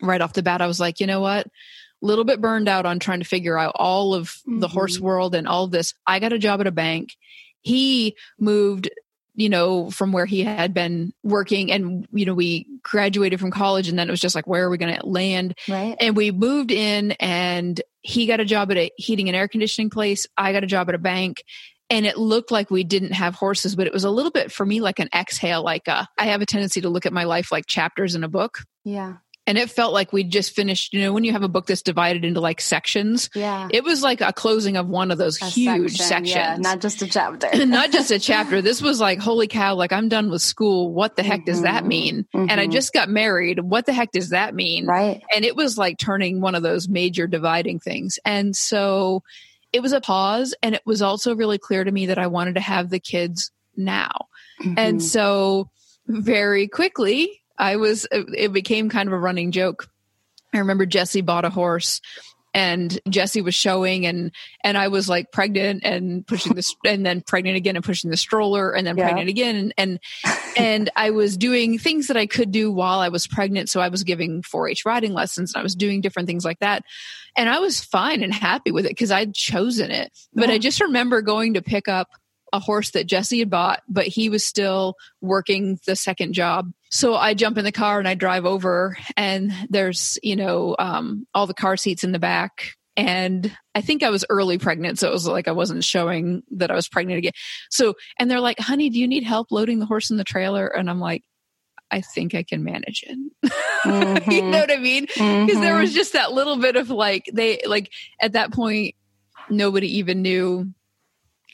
right 0.00 0.20
off 0.20 0.32
the 0.32 0.42
bat, 0.42 0.62
I 0.62 0.66
was 0.66 0.80
like, 0.80 1.00
you 1.00 1.06
know 1.06 1.20
what? 1.20 1.46
A 1.46 1.50
little 2.06 2.24
bit 2.24 2.40
burned 2.40 2.68
out 2.68 2.86
on 2.86 2.98
trying 2.98 3.20
to 3.20 3.26
figure 3.26 3.58
out 3.58 3.72
all 3.74 4.14
of 4.14 4.28
mm-hmm. 4.28 4.60
the 4.60 4.68
horse 4.68 4.96
mm-hmm. 4.96 5.04
world 5.04 5.34
and 5.34 5.46
all 5.46 5.66
this. 5.66 5.92
I 6.06 6.20
got 6.20 6.32
a 6.32 6.38
job 6.38 6.60
at 6.60 6.66
a 6.66 6.72
bank. 6.72 7.10
He 7.60 8.16
moved 8.38 8.88
you 9.34 9.48
know, 9.48 9.90
from 9.90 10.12
where 10.12 10.26
he 10.26 10.44
had 10.44 10.72
been 10.72 11.12
working. 11.22 11.72
And, 11.72 12.06
you 12.12 12.24
know, 12.24 12.34
we 12.34 12.66
graduated 12.82 13.40
from 13.40 13.50
college 13.50 13.88
and 13.88 13.98
then 13.98 14.08
it 14.08 14.10
was 14.10 14.20
just 14.20 14.34
like, 14.34 14.46
where 14.46 14.64
are 14.64 14.70
we 14.70 14.78
going 14.78 14.94
to 14.94 15.06
land? 15.06 15.58
Right. 15.68 15.96
And 16.00 16.16
we 16.16 16.30
moved 16.30 16.70
in 16.70 17.12
and 17.12 17.80
he 18.02 18.26
got 18.26 18.40
a 18.40 18.44
job 18.44 18.70
at 18.70 18.76
a 18.76 18.90
heating 18.96 19.28
and 19.28 19.36
air 19.36 19.48
conditioning 19.48 19.90
place. 19.90 20.26
I 20.36 20.52
got 20.52 20.64
a 20.64 20.68
job 20.68 20.88
at 20.88 20.94
a 20.94 20.98
bank. 20.98 21.44
And 21.90 22.06
it 22.06 22.16
looked 22.16 22.50
like 22.50 22.70
we 22.70 22.82
didn't 22.82 23.12
have 23.12 23.34
horses, 23.34 23.76
but 23.76 23.86
it 23.86 23.92
was 23.92 24.04
a 24.04 24.10
little 24.10 24.30
bit 24.30 24.50
for 24.50 24.64
me 24.64 24.80
like 24.80 24.98
an 24.98 25.08
exhale. 25.14 25.62
Like 25.62 25.86
uh, 25.86 26.06
I 26.16 26.26
have 26.26 26.40
a 26.40 26.46
tendency 26.46 26.80
to 26.80 26.88
look 26.88 27.04
at 27.04 27.12
my 27.12 27.24
life 27.24 27.52
like 27.52 27.66
chapters 27.66 28.14
in 28.14 28.24
a 28.24 28.28
book. 28.28 28.60
Yeah 28.84 29.16
and 29.46 29.58
it 29.58 29.70
felt 29.70 29.92
like 29.92 30.12
we 30.12 30.24
just 30.24 30.54
finished 30.54 30.92
you 30.92 31.00
know 31.00 31.12
when 31.12 31.24
you 31.24 31.32
have 31.32 31.42
a 31.42 31.48
book 31.48 31.66
that's 31.66 31.82
divided 31.82 32.24
into 32.24 32.40
like 32.40 32.60
sections 32.60 33.30
yeah. 33.34 33.68
it 33.70 33.84
was 33.84 34.02
like 34.02 34.20
a 34.20 34.32
closing 34.32 34.76
of 34.76 34.88
one 34.88 35.10
of 35.10 35.18
those 35.18 35.40
a 35.42 35.46
huge 35.46 35.96
section, 35.96 36.06
sections. 36.06 36.34
yeah, 36.34 36.56
not 36.56 36.80
just 36.80 37.02
a 37.02 37.06
chapter. 37.06 37.48
Not 37.66 37.90
just 37.90 38.10
a 38.10 38.18
chapter. 38.20 38.62
This 38.62 38.82
was 38.82 39.00
like 39.00 39.18
holy 39.18 39.48
cow 39.48 39.74
like 39.74 39.92
i'm 39.92 40.08
done 40.08 40.30
with 40.30 40.42
school. 40.42 40.92
What 40.92 41.16
the 41.16 41.22
heck 41.22 41.40
mm-hmm. 41.40 41.46
does 41.46 41.62
that 41.62 41.80
mm-hmm. 41.80 41.88
mean? 41.88 42.26
Mm-hmm. 42.34 42.50
and 42.50 42.60
i 42.60 42.66
just 42.66 42.92
got 42.92 43.08
married. 43.08 43.60
What 43.60 43.86
the 43.86 43.92
heck 43.92 44.12
does 44.12 44.30
that 44.30 44.54
mean? 44.54 44.86
Right. 44.86 45.22
And 45.34 45.44
it 45.44 45.56
was 45.56 45.78
like 45.78 45.98
turning 45.98 46.40
one 46.40 46.54
of 46.54 46.62
those 46.62 46.88
major 46.88 47.26
dividing 47.26 47.80
things. 47.80 48.18
And 48.24 48.54
so 48.54 49.22
it 49.72 49.82
was 49.82 49.92
a 49.92 50.00
pause 50.00 50.54
and 50.62 50.74
it 50.74 50.82
was 50.84 51.02
also 51.02 51.34
really 51.34 51.58
clear 51.58 51.84
to 51.84 51.90
me 51.90 52.06
that 52.06 52.18
i 52.18 52.26
wanted 52.26 52.54
to 52.54 52.60
have 52.60 52.90
the 52.90 53.00
kids 53.00 53.50
now. 53.76 54.28
Mm-hmm. 54.60 54.74
and 54.78 55.02
so 55.02 55.68
very 56.06 56.68
quickly 56.68 57.42
I 57.58 57.76
was, 57.76 58.06
it 58.10 58.52
became 58.52 58.88
kind 58.88 59.08
of 59.08 59.12
a 59.12 59.18
running 59.18 59.52
joke. 59.52 59.88
I 60.52 60.58
remember 60.58 60.86
Jesse 60.86 61.20
bought 61.20 61.44
a 61.44 61.50
horse 61.50 62.00
and 62.54 62.98
Jesse 63.08 63.42
was 63.42 63.54
showing 63.54 64.06
and 64.06 64.30
and 64.62 64.78
I 64.78 64.88
was 64.88 65.08
like 65.08 65.32
pregnant 65.32 65.82
and 65.84 66.26
pushing 66.26 66.54
this 66.54 66.74
and 66.86 67.04
then 67.04 67.20
pregnant 67.20 67.56
again 67.56 67.76
and 67.76 67.84
pushing 67.84 68.10
the 68.10 68.16
stroller 68.16 68.70
and 68.70 68.86
then 68.86 68.96
yeah. 68.96 69.04
pregnant 69.04 69.28
again 69.28 69.56
and 69.56 69.74
and, 69.76 70.00
and 70.56 70.90
I 70.96 71.10
was 71.10 71.36
doing 71.36 71.78
things 71.78 72.06
that 72.06 72.16
I 72.16 72.26
could 72.26 72.52
do 72.52 72.70
while 72.70 73.00
I 73.00 73.08
was 73.08 73.26
pregnant 73.26 73.68
so 73.68 73.80
I 73.80 73.88
was 73.88 74.04
giving 74.04 74.42
4-H 74.42 74.84
riding 74.86 75.12
lessons 75.12 75.52
and 75.52 75.60
I 75.60 75.62
was 75.62 75.74
doing 75.74 76.00
different 76.00 76.28
things 76.28 76.44
like 76.44 76.60
that 76.60 76.84
and 77.36 77.48
I 77.48 77.58
was 77.58 77.84
fine 77.84 78.22
and 78.22 78.32
happy 78.32 78.70
with 78.70 78.86
it 78.86 78.90
because 78.90 79.10
I'd 79.10 79.34
chosen 79.34 79.90
it 79.90 80.12
but 80.32 80.48
yeah. 80.48 80.54
I 80.54 80.58
just 80.58 80.80
remember 80.80 81.20
going 81.20 81.54
to 81.54 81.62
pick 81.62 81.88
up 81.88 82.08
a 82.54 82.60
horse 82.60 82.92
that 82.92 83.08
Jesse 83.08 83.40
had 83.40 83.50
bought, 83.50 83.82
but 83.88 84.06
he 84.06 84.28
was 84.28 84.44
still 84.44 84.94
working 85.20 85.80
the 85.86 85.96
second 85.96 86.34
job. 86.34 86.70
So 86.88 87.16
I 87.16 87.34
jump 87.34 87.58
in 87.58 87.64
the 87.64 87.72
car 87.72 87.98
and 87.98 88.06
I 88.06 88.14
drive 88.14 88.46
over, 88.46 88.96
and 89.16 89.52
there's, 89.68 90.18
you 90.22 90.36
know, 90.36 90.76
um, 90.78 91.26
all 91.34 91.48
the 91.48 91.52
car 91.52 91.76
seats 91.76 92.04
in 92.04 92.12
the 92.12 92.20
back. 92.20 92.70
And 92.96 93.50
I 93.74 93.80
think 93.80 94.04
I 94.04 94.10
was 94.10 94.24
early 94.30 94.56
pregnant. 94.56 95.00
So 95.00 95.08
it 95.08 95.12
was 95.12 95.26
like 95.26 95.48
I 95.48 95.52
wasn't 95.52 95.82
showing 95.82 96.44
that 96.52 96.70
I 96.70 96.76
was 96.76 96.88
pregnant 96.88 97.18
again. 97.18 97.32
So, 97.70 97.94
and 98.20 98.30
they're 98.30 98.38
like, 98.38 98.60
honey, 98.60 98.88
do 98.88 99.00
you 99.00 99.08
need 99.08 99.24
help 99.24 99.50
loading 99.50 99.80
the 99.80 99.86
horse 99.86 100.12
in 100.12 100.16
the 100.16 100.22
trailer? 100.22 100.68
And 100.68 100.88
I'm 100.88 101.00
like, 101.00 101.24
I 101.90 102.02
think 102.02 102.36
I 102.36 102.44
can 102.44 102.62
manage 102.62 103.04
it. 103.04 103.50
Mm-hmm. 103.84 104.30
you 104.30 104.42
know 104.42 104.60
what 104.60 104.70
I 104.70 104.76
mean? 104.76 105.06
Because 105.06 105.18
mm-hmm. 105.18 105.60
there 105.60 105.74
was 105.74 105.92
just 105.92 106.12
that 106.12 106.30
little 106.30 106.56
bit 106.58 106.76
of 106.76 106.88
like, 106.88 107.28
they, 107.32 107.62
like, 107.66 107.90
at 108.20 108.34
that 108.34 108.52
point, 108.52 108.94
nobody 109.50 109.98
even 109.98 110.22
knew 110.22 110.72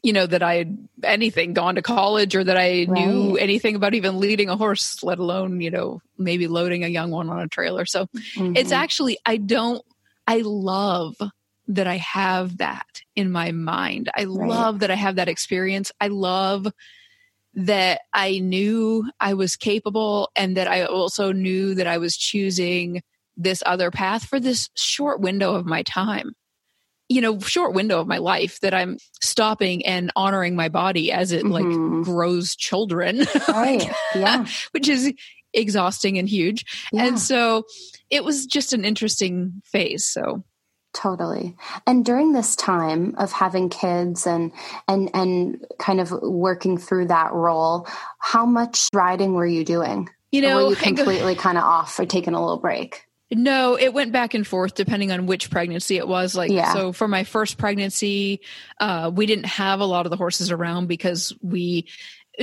you 0.03 0.13
know 0.13 0.27
that 0.27 0.43
I 0.43 0.55
had 0.57 0.89
anything 1.03 1.53
gone 1.53 1.75
to 1.75 1.83
college 1.83 2.35
or 2.35 2.45
that 2.45 2.57
I 2.57 2.87
right. 2.87 2.89
knew 2.89 3.37
anything 3.37 3.75
about 3.77 3.95
even 3.95 4.19
leading 4.21 4.49
a 4.49 4.57
horse, 4.57 5.03
let 5.03 5.19
alone 5.19 5.61
you 5.61 5.71
know 5.71 6.01
maybe 6.19 6.47
loading 6.47 6.85
a 6.85 6.89
young 6.89 7.11
one 7.11 7.29
on 7.29 7.41
a 7.41 7.49
trailer. 7.49 7.85
So 7.85 8.07
mm-hmm. 8.07 8.57
it's 8.57 8.73
actually 8.73 9.19
I 9.27 9.37
don't 9.37 9.85
I 10.27 10.43
love 10.45 11.17
that 11.69 11.87
I 11.87 11.99
have 11.99 12.59
that 12.59 13.03
in 13.15 13.31
my 13.31 13.53
mind. 13.53 14.11
I 14.15 14.25
right. 14.25 14.49
love 14.49 14.81
that 14.81 14.91
I 14.91 14.97
have 14.97 15.17
that 15.17 15.29
experience. 15.29 15.93
I 16.01 16.09
love 16.09 16.67
that 17.55 18.03
I 18.13 18.39
knew 18.39 19.09
I 19.19 19.35
was 19.35 19.57
capable 19.57 20.31
and 20.37 20.57
that 20.57 20.69
I 20.69 20.85
also 20.85 21.33
knew 21.33 21.75
that 21.75 21.87
I 21.87 21.99
was 21.99 22.17
choosing 22.17 23.03
this 23.37 23.63
other 23.65 23.91
path 23.91 24.25
for 24.25 24.39
this 24.39 24.69
short 24.75 25.21
window 25.21 25.55
of 25.55 25.67
my 25.67 25.83
time 25.83 26.35
you 27.11 27.20
know 27.20 27.38
short 27.40 27.75
window 27.75 28.01
of 28.01 28.07
my 28.07 28.18
life 28.18 28.59
that 28.61 28.73
i'm 28.73 28.96
stopping 29.20 29.85
and 29.85 30.11
honoring 30.16 30.57
my 30.57 30.70
body 30.70 31.12
as 31.12 31.33
it 31.33 31.44
mm-hmm. 31.44 31.99
like 31.99 32.05
grows 32.05 32.57
children 32.57 33.27
right 33.49 33.90
yeah. 34.14 34.46
which 34.73 34.88
is 34.88 35.12
exhausting 35.53 36.18
and 36.18 36.29
huge. 36.29 36.64
Yeah. 36.92 37.07
and 37.07 37.18
so 37.18 37.64
it 38.09 38.25
was 38.25 38.46
just 38.46 38.73
an 38.73 38.85
interesting 38.85 39.62
phase 39.64 40.07
so. 40.07 40.44
Totally. 40.92 41.55
And 41.87 42.05
during 42.05 42.33
this 42.33 42.57
time 42.57 43.14
of 43.16 43.31
having 43.31 43.68
kids 43.68 44.27
and 44.27 44.51
and 44.88 45.09
and 45.14 45.64
kind 45.79 46.01
of 46.01 46.11
working 46.11 46.79
through 46.79 47.09
that 47.09 47.33
role 47.33 47.87
how 48.18 48.44
much 48.44 48.88
riding 48.92 49.35
were 49.35 49.46
you 49.46 49.64
doing? 49.64 50.09
You 50.33 50.42
know 50.42 50.59
or 50.59 50.64
were 50.64 50.70
you 50.70 50.77
completely 50.77 51.37
kind 51.37 51.59
of 51.59 51.64
off 51.64 51.99
or 51.99 52.07
taking 52.07 52.35
a 52.35 52.40
little 52.40 52.59
break 52.59 53.07
no, 53.33 53.77
it 53.77 53.95
went 53.95 54.12
back 54.12 54.35
and 54.35 54.47
forth 54.47 54.75
depending 54.75 55.12
on 55.12 55.27
which 55.27 55.51
pregnancy 55.51 55.97
it 55.97 56.09
was. 56.09 56.35
Like, 56.35 56.51
yeah. 56.51 56.73
so 56.73 56.93
for 56.93 57.09
my 57.09 57.25
first 57.25 57.59
pregnancy, 57.59 58.40
uh, 58.81 59.11
we 59.14 59.27
didn't 59.27 59.47
have 59.47 59.81
a 59.81 59.85
lot 59.85 60.07
of 60.07 60.11
the 60.11 60.16
horses 60.16 60.51
around 60.51 60.87
because 60.87 61.33
we, 61.40 61.87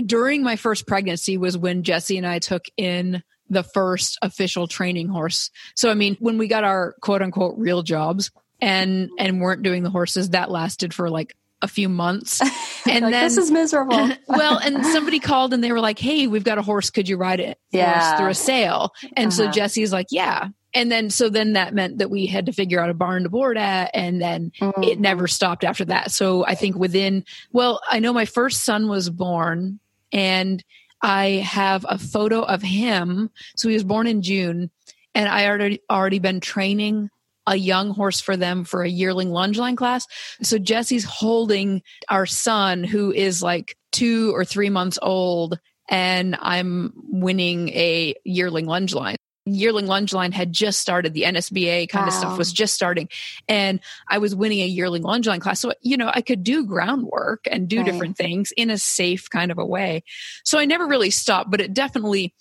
during 0.05 0.43
my 0.43 0.55
first 0.55 0.87
pregnancy 0.87 1.37
was 1.37 1.57
when 1.57 1.83
Jesse 1.83 2.17
and 2.17 2.27
I 2.27 2.39
took 2.39 2.65
in 2.77 3.23
the 3.49 3.63
first 3.63 4.17
official 4.21 4.67
training 4.67 5.07
horse. 5.07 5.51
So, 5.75 5.89
I 5.89 5.93
mean, 5.93 6.17
when 6.19 6.37
we 6.37 6.47
got 6.47 6.63
our 6.63 6.95
quote 7.01 7.21
unquote 7.21 7.57
real 7.57 7.83
jobs 7.83 8.31
and, 8.59 9.09
and 9.17 9.41
weren't 9.41 9.63
doing 9.63 9.83
the 9.83 9.89
horses, 9.89 10.31
that 10.31 10.51
lasted 10.51 10.93
for 10.93 11.09
like 11.09 11.35
a 11.61 11.67
few 11.67 11.89
months. 11.89 12.41
And 12.89 13.03
like, 13.03 13.11
then 13.11 13.23
this 13.25 13.35
is 13.35 13.51
miserable. 13.51 14.11
well, 14.29 14.59
and 14.59 14.85
somebody 14.85 15.19
called 15.19 15.53
and 15.53 15.61
they 15.61 15.73
were 15.73 15.81
like, 15.81 15.99
Hey, 15.99 16.25
we've 16.27 16.45
got 16.45 16.57
a 16.57 16.61
horse. 16.61 16.89
Could 16.89 17.09
you 17.09 17.17
ride 17.17 17.41
it 17.41 17.59
yeah. 17.69 18.15
through 18.15 18.29
a 18.29 18.33
sale? 18.33 18.93
And 19.17 19.27
uh-huh. 19.27 19.31
so 19.31 19.51
Jesse's 19.51 19.91
like, 19.91 20.07
yeah 20.09 20.47
and 20.77 20.91
then 20.91 21.09
so 21.09 21.29
then 21.29 21.53
that 21.53 21.73
meant 21.73 21.97
that 21.97 22.09
we 22.09 22.27
had 22.27 22.45
to 22.45 22.51
figure 22.51 22.79
out 22.79 22.89
a 22.89 22.93
barn 22.93 23.23
to 23.23 23.29
board 23.29 23.57
at 23.57 23.89
and 23.93 24.21
then 24.21 24.51
mm-hmm. 24.59 24.83
it 24.83 24.99
never 24.99 25.27
stopped 25.27 25.63
after 25.63 25.85
that 25.85 26.11
so 26.11 26.45
i 26.45 26.55
think 26.55 26.75
within 26.75 27.23
well 27.51 27.81
i 27.89 27.99
know 27.99 28.13
my 28.13 28.25
first 28.25 28.63
son 28.63 28.87
was 28.87 29.09
born 29.09 29.79
and 30.11 30.63
i 31.01 31.43
have 31.43 31.85
a 31.89 31.97
photo 31.97 32.41
of 32.41 32.61
him 32.61 33.29
so 33.55 33.67
he 33.67 33.73
was 33.73 33.83
born 33.83 34.07
in 34.07 34.21
june 34.21 34.69
and 35.15 35.27
i 35.29 35.47
already 35.47 35.81
already 35.89 36.19
been 36.19 36.39
training 36.39 37.09
a 37.47 37.55
young 37.55 37.91
horse 37.91 38.19
for 38.19 38.37
them 38.37 38.65
for 38.65 38.83
a 38.83 38.89
yearling 38.89 39.31
lunge 39.31 39.57
line 39.57 39.75
class. 39.75 40.05
So 40.43 40.59
jesse's 40.59 41.05
holding 41.05 41.81
our 42.09 42.25
son 42.25 42.83
who 42.83 43.11
is 43.11 43.41
like 43.41 43.77
two 43.91 44.35
or 44.35 44.45
three 44.45 44.69
months 44.69 44.99
old 45.01 45.59
and 45.89 46.37
i'm 46.41 46.91
winning 47.09 47.69
a 47.69 48.13
yearling 48.25 48.65
lunge 48.65 48.93
line. 48.93 49.15
Yearling 49.45 49.87
lunge 49.87 50.11
line 50.11 50.33
had 50.33 50.51
just 50.51 50.81
started. 50.81 51.13
The 51.13 51.23
nsba 51.23 51.87
kind 51.87 52.03
wow. 52.03 52.07
of 52.07 52.13
stuff 52.13 52.37
was 52.37 52.51
just 52.51 52.73
starting. 52.73 53.07
And 53.47 53.79
i 54.09 54.17
was 54.17 54.35
winning 54.35 54.59
a 54.59 54.67
yearling 54.67 55.03
lunge 55.03 55.25
line 55.25 55.39
class. 55.39 55.61
So 55.61 55.71
you 55.81 55.95
know 55.95 56.11
i 56.13 56.21
could 56.21 56.43
do 56.43 56.65
groundwork 56.65 57.47
and 57.49 57.69
do 57.69 57.77
right. 57.77 57.85
different 57.85 58.17
things 58.17 58.51
in 58.57 58.69
a 58.69 58.77
safe 58.77 59.29
kind 59.29 59.51
of 59.51 59.57
a 59.57 59.65
way. 59.65 60.03
So 60.43 60.59
i 60.59 60.65
never 60.65 60.85
really 60.85 61.11
stopped 61.11 61.49
but 61.49 61.61
it 61.61 61.73
definitely 61.73 62.33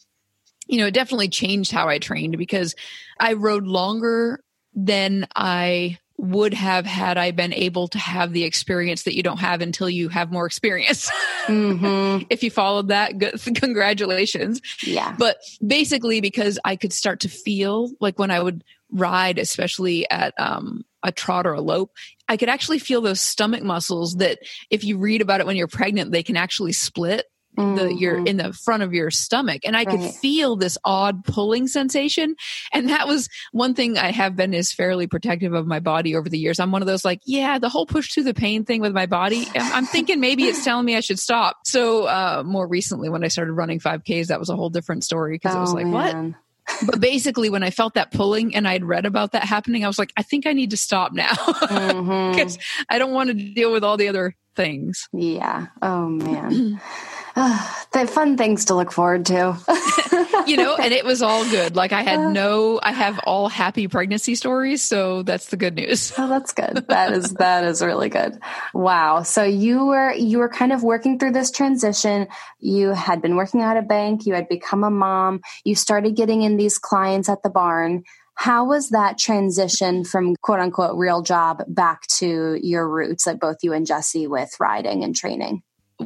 you 0.67 0.79
know 0.79 0.87
it 0.87 0.95
definitely 0.95 1.29
changed 1.29 1.71
how 1.71 1.89
i 1.89 1.99
trained 1.99 2.37
because 2.37 2.75
i 3.21 3.33
rode 3.33 3.67
longer 3.67 4.41
than 4.77 5.27
i 5.35 5.99
would 6.19 6.55
have 6.55 6.87
had 6.87 7.19
I 7.19 7.31
been 7.31 7.53
able 7.53 7.89
to 7.89 7.99
have 7.99 8.33
the 8.33 8.45
experience 8.45 9.03
that 9.03 9.15
you 9.15 9.23
don't 9.23 9.39
have 9.39 9.61
until 9.61 9.89
you 9.89 10.09
have 10.09 10.33
more 10.33 10.47
experience. 10.47 11.11
Mm-hmm. 11.47 12.27
if 12.31 12.43
you 12.43 12.51
followed 12.51 12.89
that, 12.89 13.19
good, 13.19 13.41
congratulations. 13.55 14.61
Yeah. 14.83 15.15
But 15.19 15.39
basically, 15.65 16.21
because 16.21 16.59
I 16.65 16.77
could 16.77 16.93
start 16.93 17.21
to 17.21 17.29
feel 17.29 17.91
like 18.01 18.19
when 18.19 18.31
I 18.31 18.41
would 18.41 18.65
ride, 18.91 19.39
especially 19.39 20.09
at 20.11 20.33
um, 20.39 20.85
a 21.03 21.13
trot 21.13 21.47
or 21.47 21.55
a 21.55 21.61
lope, 21.61 21.93
I 22.29 22.37
could 22.37 22.49
actually 22.49 22.79
feel 22.79 23.01
those 23.01 23.21
stomach 23.21 23.63
muscles 23.63 24.15
that 24.17 24.39
if 24.71 24.85
you 24.85 24.99
read 24.99 25.21
about 25.21 25.41
it 25.41 25.47
when 25.47 25.57
you're 25.57 25.69
pregnant, 25.69 26.13
they 26.13 26.23
can 26.23 26.37
actually 26.37 26.73
split 26.73 27.27
mm-hmm. 27.57 27.77
the 27.77 27.95
your 27.95 28.25
in 28.25 28.37
the 28.37 28.53
front 28.53 28.83
of 28.83 28.93
your 28.93 29.11
stomach. 29.11 29.63
And 29.65 29.77
i 29.77 29.85
right. 29.85 29.89
could 29.89 30.15
feel 30.15 30.57
this 30.57 30.79
odd 30.85 31.25
pulling 31.25 31.69
sensation. 31.69 32.37
And 32.73 32.89
that 32.91 33.07
was 33.07 33.29
one 33.53 33.75
thing 33.75 33.99
i 33.99 34.11
have 34.11 34.37
been 34.37 34.55
is 34.55 34.73
fairly 34.73 35.07
protective 35.07 35.53
of 35.53 35.67
my 35.67 35.81
body 35.81 36.17
over 36.17 36.29
the 36.29 36.39
years. 36.39 36.61
I'm 36.61 36.73
one 36.73 36.83
of 36.83 36.89
those 36.89 37.05
like 37.05 37.21
yeah 37.25 37.59
the 37.59 37.69
whole 37.69 37.87
push 37.87 38.13
through 38.13 38.25
the 38.25 38.35
pain 38.35 38.65
thing 38.65 38.81
with 38.81 38.93
my 38.93 39.07
body 39.07 39.47
i'm, 39.55 39.87
thinking 39.87 40.21
maybe 40.21 40.45
it's 40.45 40.65
telling 40.65 40.85
me 40.85 40.97
i 40.97 41.01
should 41.01 41.19
stop. 41.19 41.59
So 41.65 42.05
uh, 42.07 42.43
more 42.45 42.67
recently 42.67 43.09
when 43.09 43.25
i 43.25 43.29
started 43.29 43.53
running 43.53 43.81
5ks 43.81 44.29
that 44.29 44.39
was 44.39 44.51
a 44.51 44.57
whole 44.57 44.71
different 44.71 45.05
story 45.05 45.35
because 45.35 45.55
oh, 45.55 45.59
it 45.59 45.61
was 45.61 45.75
like 45.75 45.87
man. 45.87 46.33
what 46.33 46.87
but 46.87 47.01
basically 47.01 47.49
when 47.49 47.63
i 47.63 47.71
felt 47.71 47.95
that 47.95 48.11
pulling 48.11 48.55
and 48.55 48.67
i'd 48.67 48.85
read 48.85 49.07
about 49.07 49.33
that 49.33 49.45
happening 49.45 49.85
i 49.85 49.87
was 49.87 49.99
like 49.99 50.13
i 50.17 50.23
think 50.23 50.47
i 50.47 50.53
need 50.53 50.71
to 50.71 50.77
stop 50.77 51.13
now. 51.13 51.31
Because 51.31 52.57
mm-hmm. 52.59 52.83
i 52.89 52.99
don't 52.99 53.13
want 53.13 53.29
to 53.29 53.35
deal 53.35 53.73
with 53.73 53.85
all 53.85 53.97
the 53.97 54.09
other 54.09 54.35
things. 54.55 55.09
Yeah. 55.13 55.67
Oh 55.83 56.09
man 56.09 56.81
the 57.93 58.07
fun 58.11 58.39
things 58.39 58.65
to 58.65 58.75
look 58.75 58.91
forward 58.91 59.27
to. 59.27 59.59
you 60.47 60.57
know, 60.57 60.75
and 60.75 60.95
it 60.95 61.05
was 61.05 61.21
all 61.21 61.45
good. 61.45 61.77
Like 61.77 61.93
I 61.93 62.01
had 62.03 62.19
no, 62.33 62.81
I 62.83 62.93
have 62.93 63.19
all 63.21 63.49
happy 63.51 63.89
pregnancy 63.89 64.35
stories. 64.35 64.81
So 64.83 65.23
that's 65.23 65.49
the 65.49 65.57
good 65.57 65.75
news. 65.75 66.13
Oh, 66.27 66.29
that's 66.29 66.55
good. 66.55 66.87
That 66.89 67.13
is, 67.13 67.35
that 67.35 67.65
is 67.65 67.83
really 67.83 68.09
good. 68.09 68.41
Wow. 68.73 69.23
So 69.23 69.45
you 69.45 69.85
were, 69.85 70.13
you 70.13 70.39
were 70.39 70.49
kind 70.49 70.73
of 70.73 70.83
working 70.83 71.19
through 71.19 71.33
this 71.33 71.51
transition. 71.51 72.27
You 72.59 72.89
had 72.89 73.21
been 73.21 73.37
working 73.37 73.61
at 73.61 73.77
a 73.77 73.83
bank. 73.83 74.25
You 74.25 74.35
had 74.35 74.49
become 74.49 74.83
a 74.83 74.91
mom. 74.91 75.43
You 75.65 75.75
started 75.75 76.17
getting 76.17 76.43
in 76.43 76.57
these 76.57 76.79
clients 76.79 77.29
at 77.29 77.43
the 77.43 77.51
barn. 77.51 78.03
How 78.35 78.65
was 78.65 78.89
that 78.91 79.19
transition 79.19 80.05
from 80.05 80.37
quote 80.37 80.61
unquote 80.61 80.97
real 80.97 81.23
job 81.23 81.63
back 81.69 82.07
to 82.19 82.59
your 82.61 82.89
roots, 82.89 83.27
like 83.27 83.39
both 83.39 83.59
you 83.63 83.73
and 83.73 83.87
Jesse 83.87 84.27
with 84.27 84.51
riding 84.59 85.05
and 85.05 85.15
training? 85.15 85.63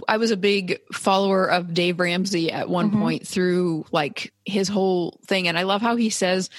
I 0.06 0.18
was 0.18 0.30
a 0.30 0.36
big 0.36 0.78
follower 0.92 1.46
of 1.46 1.74
Dave 1.74 1.98
Ramsey 1.98 2.52
at 2.52 2.68
one 2.68 2.90
mm-hmm. 2.90 3.00
point 3.00 3.26
through 3.26 3.86
like 3.90 4.32
his 4.44 4.68
whole 4.68 5.18
thing. 5.26 5.48
And 5.48 5.58
I 5.58 5.64
love 5.64 5.82
how 5.82 5.96
he 5.96 6.10
says, 6.10 6.50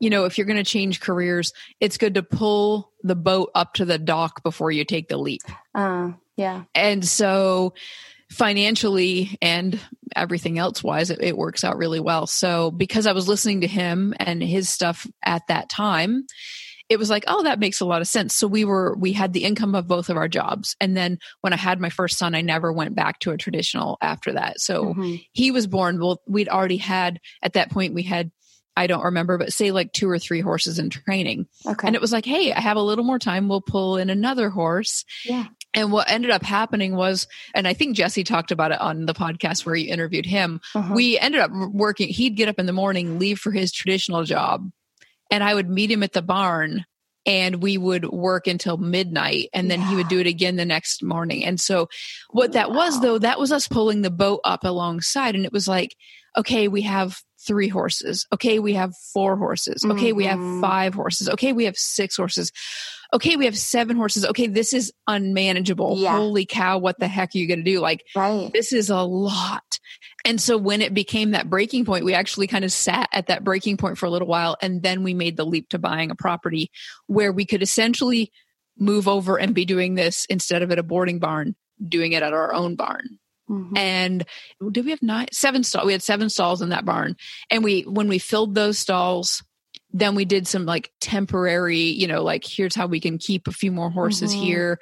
you 0.00 0.10
know, 0.10 0.24
if 0.24 0.36
you're 0.36 0.46
going 0.46 0.62
to 0.62 0.64
change 0.64 1.00
careers, 1.00 1.52
it's 1.80 1.98
good 1.98 2.14
to 2.14 2.22
pull 2.22 2.92
the 3.02 3.14
boat 3.14 3.50
up 3.54 3.74
to 3.74 3.84
the 3.84 3.98
dock 3.98 4.42
before 4.42 4.70
you 4.70 4.84
take 4.84 5.08
the 5.08 5.16
leap. 5.16 5.42
Uh, 5.74 6.12
yeah. 6.36 6.64
And 6.74 7.04
so 7.04 7.74
financially 8.30 9.38
and 9.40 9.78
everything 10.16 10.58
else 10.58 10.82
wise, 10.82 11.10
it, 11.10 11.22
it 11.22 11.36
works 11.36 11.62
out 11.62 11.76
really 11.76 12.00
well. 12.00 12.26
So 12.26 12.70
because 12.70 13.06
I 13.06 13.12
was 13.12 13.28
listening 13.28 13.60
to 13.60 13.68
him 13.68 14.14
and 14.18 14.42
his 14.42 14.68
stuff 14.68 15.06
at 15.22 15.46
that 15.46 15.68
time, 15.68 16.26
it 16.88 16.98
was 16.98 17.08
like, 17.10 17.24
oh, 17.26 17.44
that 17.44 17.58
makes 17.58 17.80
a 17.80 17.86
lot 17.86 18.02
of 18.02 18.08
sense. 18.08 18.34
So 18.34 18.46
we 18.46 18.64
were, 18.64 18.94
we 18.98 19.12
had 19.12 19.32
the 19.32 19.44
income 19.44 19.74
of 19.74 19.88
both 19.88 20.10
of 20.10 20.16
our 20.16 20.28
jobs. 20.28 20.76
And 20.80 20.96
then 20.96 21.18
when 21.40 21.52
I 21.52 21.56
had 21.56 21.80
my 21.80 21.90
first 21.90 22.18
son, 22.18 22.34
I 22.34 22.42
never 22.42 22.72
went 22.72 22.94
back 22.94 23.20
to 23.20 23.30
a 23.30 23.38
traditional 23.38 23.96
after 24.02 24.32
that. 24.32 24.60
So 24.60 24.86
mm-hmm. 24.86 25.14
he 25.32 25.50
was 25.50 25.66
born, 25.66 25.98
well, 25.98 26.20
we'd 26.26 26.48
already 26.48 26.76
had, 26.76 27.20
at 27.42 27.54
that 27.54 27.70
point, 27.70 27.94
we 27.94 28.02
had, 28.02 28.30
I 28.76 28.86
don't 28.86 29.04
remember, 29.04 29.38
but 29.38 29.52
say 29.52 29.70
like 29.70 29.92
two 29.92 30.10
or 30.10 30.18
three 30.18 30.40
horses 30.40 30.78
in 30.78 30.90
training. 30.90 31.46
Okay. 31.64 31.86
And 31.86 31.94
it 31.94 32.02
was 32.02 32.12
like, 32.12 32.26
hey, 32.26 32.52
I 32.52 32.60
have 32.60 32.76
a 32.76 32.82
little 32.82 33.04
more 33.04 33.20
time. 33.20 33.48
We'll 33.48 33.60
pull 33.60 33.96
in 33.96 34.10
another 34.10 34.50
horse. 34.50 35.04
Yeah. 35.24 35.46
And 35.72 35.90
what 35.90 36.10
ended 36.10 36.30
up 36.30 36.42
happening 36.42 36.94
was, 36.96 37.26
and 37.54 37.66
I 37.66 37.72
think 37.72 37.96
Jesse 37.96 38.24
talked 38.24 38.50
about 38.50 38.72
it 38.72 38.80
on 38.80 39.06
the 39.06 39.14
podcast 39.14 39.64
where 39.64 39.74
you 39.74 39.92
interviewed 39.92 40.26
him. 40.26 40.60
Uh-huh. 40.74 40.92
We 40.94 41.18
ended 41.18 41.40
up 41.40 41.50
working, 41.52 42.08
he'd 42.08 42.36
get 42.36 42.48
up 42.48 42.58
in 42.58 42.66
the 42.66 42.72
morning, 42.72 43.18
leave 43.18 43.38
for 43.38 43.52
his 43.52 43.72
traditional 43.72 44.24
job, 44.24 44.70
and 45.34 45.42
I 45.42 45.52
would 45.52 45.68
meet 45.68 45.90
him 45.90 46.04
at 46.04 46.12
the 46.12 46.22
barn 46.22 46.84
and 47.26 47.60
we 47.60 47.76
would 47.76 48.04
work 48.04 48.46
until 48.46 48.76
midnight 48.76 49.48
and 49.52 49.68
then 49.68 49.80
yeah. 49.80 49.90
he 49.90 49.96
would 49.96 50.06
do 50.06 50.20
it 50.20 50.28
again 50.28 50.54
the 50.54 50.64
next 50.64 51.02
morning. 51.02 51.44
And 51.44 51.60
so 51.60 51.88
what 52.30 52.52
that 52.52 52.70
wow. 52.70 52.76
was 52.76 53.00
though, 53.00 53.18
that 53.18 53.40
was 53.40 53.50
us 53.50 53.66
pulling 53.66 54.02
the 54.02 54.12
boat 54.12 54.40
up 54.44 54.62
alongside 54.62 55.34
and 55.34 55.44
it 55.44 55.52
was 55.52 55.66
like, 55.66 55.96
okay, 56.36 56.68
we 56.68 56.82
have 56.82 57.18
three 57.46 57.68
horses. 57.68 58.26
Okay, 58.32 58.58
we 58.58 58.74
have 58.74 58.94
four 59.12 59.36
horses. 59.36 59.84
Okay, 59.84 60.08
mm-hmm. 60.08 60.16
we 60.16 60.24
have 60.24 60.38
mm-hmm. 60.38 60.60
five 60.60 60.94
horses. 60.94 61.28
Okay, 61.28 61.52
we 61.52 61.64
have 61.64 61.76
six 61.76 62.16
horses. 62.16 62.52
Okay, 63.12 63.36
we 63.36 63.44
have 63.44 63.56
seven 63.56 63.96
horses. 63.96 64.24
Okay, 64.24 64.46
this 64.46 64.72
is 64.72 64.92
unmanageable. 65.06 65.98
Yeah. 65.98 66.16
Holy 66.16 66.46
cow, 66.46 66.78
what 66.78 66.98
the 66.98 67.08
heck 67.08 67.34
are 67.34 67.38
you 67.38 67.46
going 67.46 67.60
to 67.60 67.64
do? 67.64 67.80
Like, 67.80 68.04
right. 68.16 68.50
this 68.52 68.72
is 68.72 68.90
a 68.90 69.02
lot. 69.02 69.78
And 70.24 70.40
so 70.40 70.56
when 70.56 70.80
it 70.80 70.94
became 70.94 71.32
that 71.32 71.50
breaking 71.50 71.84
point, 71.84 72.04
we 72.04 72.14
actually 72.14 72.46
kind 72.46 72.64
of 72.64 72.72
sat 72.72 73.08
at 73.12 73.26
that 73.26 73.44
breaking 73.44 73.76
point 73.76 73.98
for 73.98 74.06
a 74.06 74.10
little 74.10 74.26
while. 74.26 74.56
And 74.62 74.82
then 74.82 75.02
we 75.02 75.14
made 75.14 75.36
the 75.36 75.44
leap 75.44 75.68
to 75.68 75.78
buying 75.78 76.10
a 76.10 76.16
property 76.16 76.70
where 77.06 77.30
we 77.30 77.44
could 77.44 77.62
essentially 77.62 78.32
move 78.78 79.06
over 79.06 79.38
and 79.38 79.54
be 79.54 79.64
doing 79.64 79.94
this 79.94 80.24
instead 80.28 80.62
of 80.62 80.72
at 80.72 80.78
a 80.78 80.82
boarding 80.82 81.18
barn, 81.18 81.54
doing 81.86 82.12
it 82.12 82.22
at 82.22 82.32
our 82.32 82.52
own 82.52 82.74
barn. 82.74 83.18
Mm-hmm. 83.48 83.76
And 83.76 84.24
did 84.72 84.84
we 84.84 84.90
have 84.90 85.02
nine, 85.02 85.28
seven 85.32 85.64
stalls? 85.64 85.86
We 85.86 85.92
had 85.92 86.02
seven 86.02 86.30
stalls 86.30 86.62
in 86.62 86.70
that 86.70 86.84
barn. 86.84 87.16
And 87.50 87.62
we, 87.62 87.82
when 87.82 88.08
we 88.08 88.18
filled 88.18 88.54
those 88.54 88.78
stalls, 88.78 89.42
then 89.92 90.14
we 90.14 90.24
did 90.24 90.48
some 90.48 90.66
like 90.66 90.92
temporary, 91.00 91.78
you 91.78 92.06
know, 92.06 92.22
like 92.22 92.44
here's 92.44 92.74
how 92.74 92.86
we 92.86 93.00
can 93.00 93.18
keep 93.18 93.46
a 93.46 93.52
few 93.52 93.70
more 93.70 93.90
horses 93.90 94.32
mm-hmm. 94.32 94.42
here. 94.42 94.80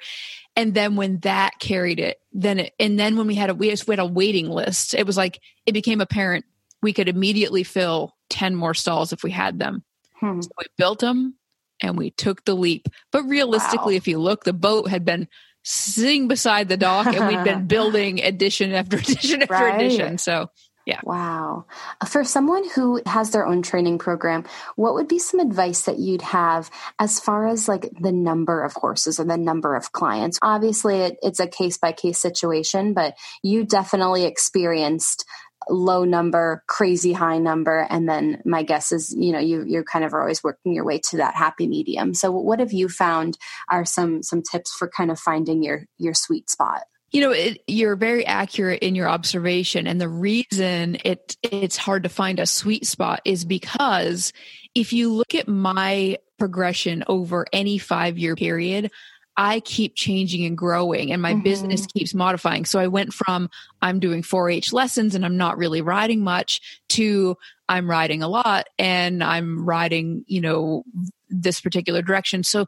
And 0.55 0.73
then 0.73 0.95
when 0.95 1.19
that 1.19 1.59
carried 1.59 1.99
it, 1.99 2.19
then 2.31 2.59
it, 2.59 2.73
and 2.79 2.99
then 2.99 3.17
when 3.17 3.27
we 3.27 3.35
had 3.35 3.49
a, 3.49 3.55
we 3.55 3.69
just 3.69 3.87
had 3.87 3.99
a 3.99 4.05
waiting 4.05 4.49
list, 4.49 4.93
it 4.93 5.05
was 5.05 5.17
like, 5.17 5.39
it 5.65 5.73
became 5.73 6.01
apparent 6.01 6.45
we 6.83 6.93
could 6.93 7.09
immediately 7.09 7.63
fill 7.63 8.15
10 8.29 8.55
more 8.55 8.73
stalls 8.73 9.13
if 9.13 9.23
we 9.23 9.31
had 9.31 9.57
them. 9.57 9.83
Hmm. 10.19 10.41
So 10.41 10.49
we 10.59 10.65
built 10.77 10.99
them 10.99 11.35
and 11.81 11.97
we 11.97 12.11
took 12.11 12.45
the 12.45 12.55
leap. 12.55 12.87
But 13.11 13.23
realistically, 13.23 13.93
wow. 13.93 13.97
if 13.97 14.07
you 14.07 14.19
look, 14.19 14.43
the 14.43 14.53
boat 14.53 14.89
had 14.89 15.05
been 15.05 15.27
sitting 15.63 16.27
beside 16.27 16.69
the 16.69 16.77
dock 16.77 17.07
and 17.07 17.27
we'd 17.27 17.43
been 17.43 17.67
building 17.67 18.21
addition 18.21 18.73
after 18.73 18.97
addition 18.97 19.41
after 19.41 19.53
right. 19.53 19.75
addition. 19.75 20.17
So 20.17 20.49
yeah. 20.85 20.99
Wow. 21.03 21.65
Uh, 22.01 22.05
for 22.05 22.25
someone 22.25 22.67
who 22.69 23.01
has 23.05 23.31
their 23.31 23.45
own 23.45 23.61
training 23.61 23.99
program, 23.99 24.43
what 24.75 24.95
would 24.95 25.07
be 25.07 25.19
some 25.19 25.39
advice 25.39 25.83
that 25.83 25.97
you'd 25.97 26.21
have 26.21 26.69
as 26.99 27.21
far 27.21 27.47
as 27.47 27.69
like 27.69 27.89
the 28.01 28.11
number 28.11 28.63
of 28.63 28.73
horses 28.73 29.17
or 29.17 29.23
the 29.23 29.37
number 29.37 29.75
of 29.75 29.93
clients? 29.93 30.39
Obviously, 30.41 30.97
it, 30.97 31.17
it's 31.21 31.39
a 31.39 31.47
case 31.47 31.77
by 31.77 31.93
case 31.93 32.19
situation, 32.19 32.93
but 32.93 33.15
you 33.41 33.63
definitely 33.63 34.25
experienced 34.25 35.25
low 35.69 36.03
number, 36.03 36.63
crazy 36.67 37.13
high 37.13 37.37
number, 37.37 37.87
and 37.89 38.07
then 38.07 38.41
my 38.45 38.63
guess 38.63 38.91
is 38.91 39.13
you 39.17 39.31
know 39.31 39.39
you 39.39 39.63
you're 39.65 39.83
kind 39.83 40.05
of 40.05 40.13
always 40.13 40.43
working 40.43 40.73
your 40.73 40.85
way 40.85 40.99
to 41.09 41.17
that 41.17 41.35
happy 41.35 41.67
medium. 41.67 42.13
So, 42.13 42.31
what 42.31 42.59
have 42.59 42.73
you 42.73 42.89
found 42.89 43.37
are 43.69 43.85
some 43.85 44.23
some 44.23 44.41
tips 44.41 44.73
for 44.73 44.87
kind 44.87 45.11
of 45.11 45.19
finding 45.19 45.63
your 45.63 45.83
your 45.97 46.13
sweet 46.13 46.49
spot? 46.49 46.83
you 47.13 47.21
know 47.21 47.31
it, 47.31 47.61
you're 47.67 47.95
very 47.95 48.25
accurate 48.25 48.81
in 48.81 48.95
your 48.95 49.07
observation 49.07 49.87
and 49.87 50.01
the 50.01 50.09
reason 50.09 50.97
it 51.05 51.37
it's 51.43 51.77
hard 51.77 52.03
to 52.03 52.09
find 52.09 52.39
a 52.39 52.45
sweet 52.45 52.85
spot 52.85 53.21
is 53.23 53.45
because 53.45 54.33
if 54.75 54.91
you 54.91 55.13
look 55.13 55.35
at 55.35 55.47
my 55.47 56.17
progression 56.39 57.03
over 57.07 57.45
any 57.53 57.77
5 57.77 58.17
year 58.17 58.35
period 58.35 58.91
I 59.35 59.59
keep 59.61 59.95
changing 59.95 60.45
and 60.45 60.57
growing 60.57 61.11
and 61.11 61.21
my 61.21 61.33
mm-hmm. 61.33 61.43
business 61.43 61.85
keeps 61.87 62.13
modifying. 62.13 62.65
So 62.65 62.79
I 62.79 62.87
went 62.87 63.13
from 63.13 63.49
I'm 63.81 63.99
doing 63.99 64.21
4 64.21 64.49
H 64.49 64.73
lessons 64.73 65.15
and 65.15 65.25
I'm 65.25 65.37
not 65.37 65.57
really 65.57 65.81
riding 65.81 66.23
much 66.23 66.81
to 66.89 67.37
I'm 67.67 67.89
riding 67.89 68.21
a 68.21 68.27
lot 68.27 68.67
and 68.77 69.23
I'm 69.23 69.65
riding, 69.65 70.23
you 70.27 70.41
know, 70.41 70.83
this 71.29 71.61
particular 71.61 72.01
direction. 72.01 72.43
So 72.43 72.67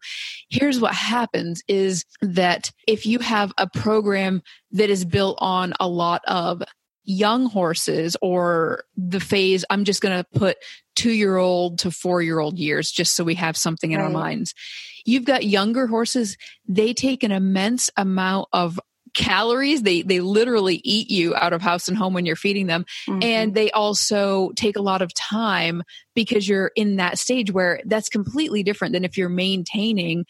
here's 0.49 0.79
what 0.79 0.93
happens 0.93 1.63
is 1.67 2.05
that 2.21 2.71
if 2.87 3.05
you 3.05 3.19
have 3.19 3.53
a 3.57 3.69
program 3.69 4.41
that 4.71 4.89
is 4.89 5.05
built 5.05 5.37
on 5.39 5.73
a 5.79 5.87
lot 5.87 6.23
of 6.25 6.63
young 7.05 7.45
horses 7.45 8.17
or 8.19 8.83
the 8.97 9.19
phase 9.19 9.63
i'm 9.69 9.83
just 9.83 10.01
going 10.01 10.17
to 10.17 10.39
put 10.39 10.57
two 10.95 11.11
year 11.11 11.37
old 11.37 11.77
to 11.77 11.91
four 11.91 12.19
year 12.19 12.39
old 12.39 12.57
years 12.57 12.91
just 12.91 13.15
so 13.15 13.23
we 13.23 13.35
have 13.35 13.55
something 13.55 13.91
in 13.91 13.99
right. 13.99 14.05
our 14.05 14.09
minds 14.09 14.55
you've 15.05 15.25
got 15.25 15.45
younger 15.45 15.87
horses 15.87 16.37
they 16.67 16.93
take 16.93 17.23
an 17.23 17.31
immense 17.31 17.89
amount 17.95 18.47
of 18.51 18.79
calories. 19.15 19.81
They 19.81 20.03
they 20.03 20.19
literally 20.19 20.81
eat 20.83 21.09
you 21.09 21.33
out 21.35 21.53
of 21.53 21.61
house 21.61 21.87
and 21.87 21.97
home 21.97 22.13
when 22.13 22.25
you're 22.25 22.35
feeding 22.35 22.67
them. 22.67 22.85
Mm-hmm. 23.07 23.23
And 23.23 23.55
they 23.55 23.71
also 23.71 24.51
take 24.55 24.75
a 24.75 24.81
lot 24.81 25.01
of 25.01 25.13
time 25.13 25.81
because 26.13 26.47
you're 26.47 26.71
in 26.75 26.97
that 26.97 27.17
stage 27.17 27.51
where 27.51 27.81
that's 27.85 28.09
completely 28.09 28.61
different 28.61 28.93
than 28.93 29.05
if 29.05 29.17
you're 29.17 29.29
maintaining, 29.29 30.25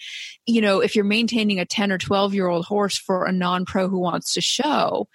you 0.46 0.62
know, 0.62 0.80
if 0.80 0.96
you're 0.96 1.04
maintaining 1.04 1.60
a 1.60 1.66
10 1.66 1.92
or 1.92 1.98
12 1.98 2.34
year 2.34 2.48
old 2.48 2.66
horse 2.66 2.98
for 2.98 3.26
a 3.26 3.32
non-pro 3.32 3.90
who 3.90 4.00
wants 4.00 4.34
to 4.36 4.42
show, 4.42 5.08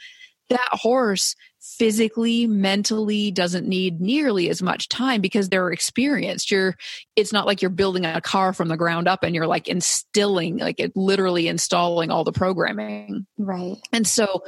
that 0.51 0.69
horse 0.73 1.37
physically 1.79 2.47
mentally 2.47 3.31
doesn't 3.31 3.67
need 3.67 4.01
nearly 4.01 4.49
as 4.49 4.61
much 4.61 4.89
time 4.89 5.21
because 5.21 5.49
they're 5.49 5.71
experienced. 5.71 6.51
You're 6.51 6.77
it's 7.17 7.33
not 7.33 7.47
like 7.47 7.63
you're 7.63 7.71
building 7.71 8.05
a 8.05 8.21
car 8.21 8.53
from 8.53 8.69
the 8.69 8.77
ground 8.77 9.09
up 9.09 9.23
and 9.23 9.35
you're 9.35 9.47
like 9.47 9.69
instilling 9.69 10.59
like 10.59 10.81
it 10.81 10.97
literally 10.97 11.49
installing 11.49 12.11
all 12.11 12.25
the 12.25 12.33
programming. 12.33 13.27
Right. 13.39 13.77
And 13.93 14.07
so 14.07 14.43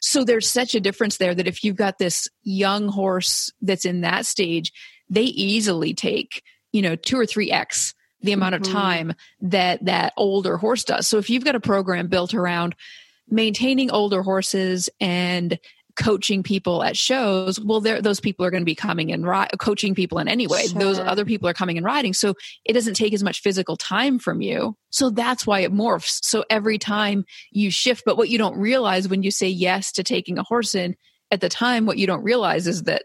so 0.00 0.24
there's 0.24 0.48
such 0.48 0.74
a 0.74 0.80
difference 0.80 1.18
there 1.18 1.34
that 1.34 1.46
if 1.46 1.64
you've 1.64 1.76
got 1.76 1.98
this 1.98 2.28
young 2.42 2.88
horse 2.88 3.52
that's 3.60 3.84
in 3.84 4.02
that 4.02 4.26
stage 4.26 4.72
they 5.08 5.24
easily 5.24 5.92
take 5.92 6.42
you 6.72 6.82
know 6.82 6.96
2 6.96 7.18
or 7.18 7.24
3x 7.24 7.94
the 8.22 8.32
amount 8.32 8.54
mm-hmm. 8.54 8.64
of 8.64 8.72
time 8.72 9.12
that 9.40 9.84
that 9.84 10.12
older 10.16 10.56
horse 10.56 10.84
does. 10.84 11.08
So 11.08 11.18
if 11.18 11.30
you've 11.30 11.44
got 11.44 11.54
a 11.54 11.60
program 11.60 12.08
built 12.08 12.34
around 12.34 12.74
maintaining 13.28 13.90
older 13.90 14.22
horses 14.22 14.88
and 15.00 15.58
coaching 16.00 16.42
people 16.42 16.82
at 16.82 16.96
shows, 16.96 17.60
well, 17.60 17.80
those 17.80 18.20
people 18.20 18.44
are 18.44 18.50
going 18.50 18.62
to 18.62 18.66
be 18.66 18.74
coming 18.74 19.12
and 19.12 19.28
ri- 19.28 19.46
coaching 19.60 19.94
people 19.94 20.18
in 20.18 20.26
any 20.26 20.46
way. 20.46 20.66
Sure. 20.66 20.80
Those 20.80 20.98
other 20.98 21.24
people 21.24 21.48
are 21.48 21.54
coming 21.54 21.76
and 21.76 21.84
riding. 21.84 22.14
So 22.14 22.34
it 22.64 22.72
doesn't 22.72 22.94
take 22.94 23.12
as 23.12 23.22
much 23.22 23.40
physical 23.40 23.76
time 23.76 24.18
from 24.18 24.40
you. 24.40 24.76
So 24.90 25.10
that's 25.10 25.46
why 25.46 25.60
it 25.60 25.72
morphs. 25.72 26.18
So 26.24 26.44
every 26.50 26.78
time 26.78 27.24
you 27.52 27.70
shift, 27.70 28.02
but 28.04 28.16
what 28.16 28.30
you 28.30 28.38
don't 28.38 28.58
realize 28.58 29.08
when 29.08 29.22
you 29.22 29.30
say 29.30 29.48
yes 29.48 29.92
to 29.92 30.02
taking 30.02 30.38
a 30.38 30.42
horse 30.42 30.74
in 30.74 30.96
at 31.30 31.40
the 31.40 31.48
time, 31.48 31.86
what 31.86 31.98
you 31.98 32.06
don't 32.06 32.24
realize 32.24 32.66
is 32.66 32.84
that 32.84 33.04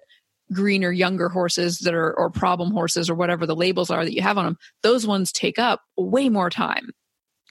greener, 0.53 0.91
younger 0.91 1.27
horses 1.27 1.79
that 1.79 1.93
are, 1.93 2.17
or 2.17 2.29
problem 2.29 2.71
horses 2.71 3.09
or 3.09 3.15
whatever 3.15 3.45
the 3.45 3.55
labels 3.55 3.91
are 3.91 4.05
that 4.05 4.13
you 4.13 4.21
have 4.21 4.37
on 4.37 4.45
them, 4.45 4.57
those 4.83 5.05
ones 5.05 5.31
take 5.31 5.59
up 5.59 5.81
way 5.97 6.29
more 6.29 6.49
time 6.49 6.91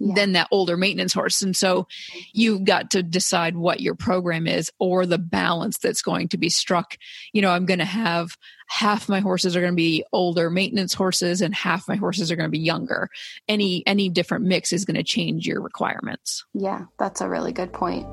yeah. 0.00 0.14
than 0.14 0.33
that 0.33 0.48
older 0.50 0.76
maintenance 0.76 1.12
horse. 1.12 1.42
And 1.42 1.57
so 1.57 1.87
you've 2.33 2.64
got 2.64 2.90
to 2.92 3.02
decide 3.02 3.57
what 3.57 3.80
your 3.80 3.94
program 3.94 4.46
is 4.46 4.70
or 4.78 5.07
the 5.07 5.18
balance 5.18 5.78
that's 5.78 6.02
going 6.02 6.28
to 6.28 6.38
be 6.38 6.48
struck. 6.48 6.96
You 7.33 7.42
know, 7.42 7.50
I'm 7.50 7.66
going 7.66 7.78
to 7.78 7.85
have 7.85 8.37
half 8.66 9.09
my 9.09 9.20
horses 9.20 9.57
are 9.57 9.61
going 9.61 9.72
to 9.72 9.76
be 9.76 10.04
older 10.12 10.50
maintenance 10.50 10.94
horses 10.94 11.40
and 11.40 11.54
half 11.54 11.88
my 11.88 11.96
horses 11.96 12.30
are 12.30 12.37
going 12.37 12.48
to 12.48 12.50
be 12.50 12.59
younger. 12.59 13.09
Any 13.48 13.83
any 13.87 14.09
different 14.09 14.44
mix 14.44 14.72
is 14.72 14.85
going 14.85 14.96
to 14.96 15.02
change 15.02 15.46
your 15.46 15.61
requirements. 15.61 16.44
Yeah, 16.54 16.87
that's 16.98 17.20
a 17.20 17.28
really 17.28 17.52
good 17.52 17.72
point. 17.72 18.07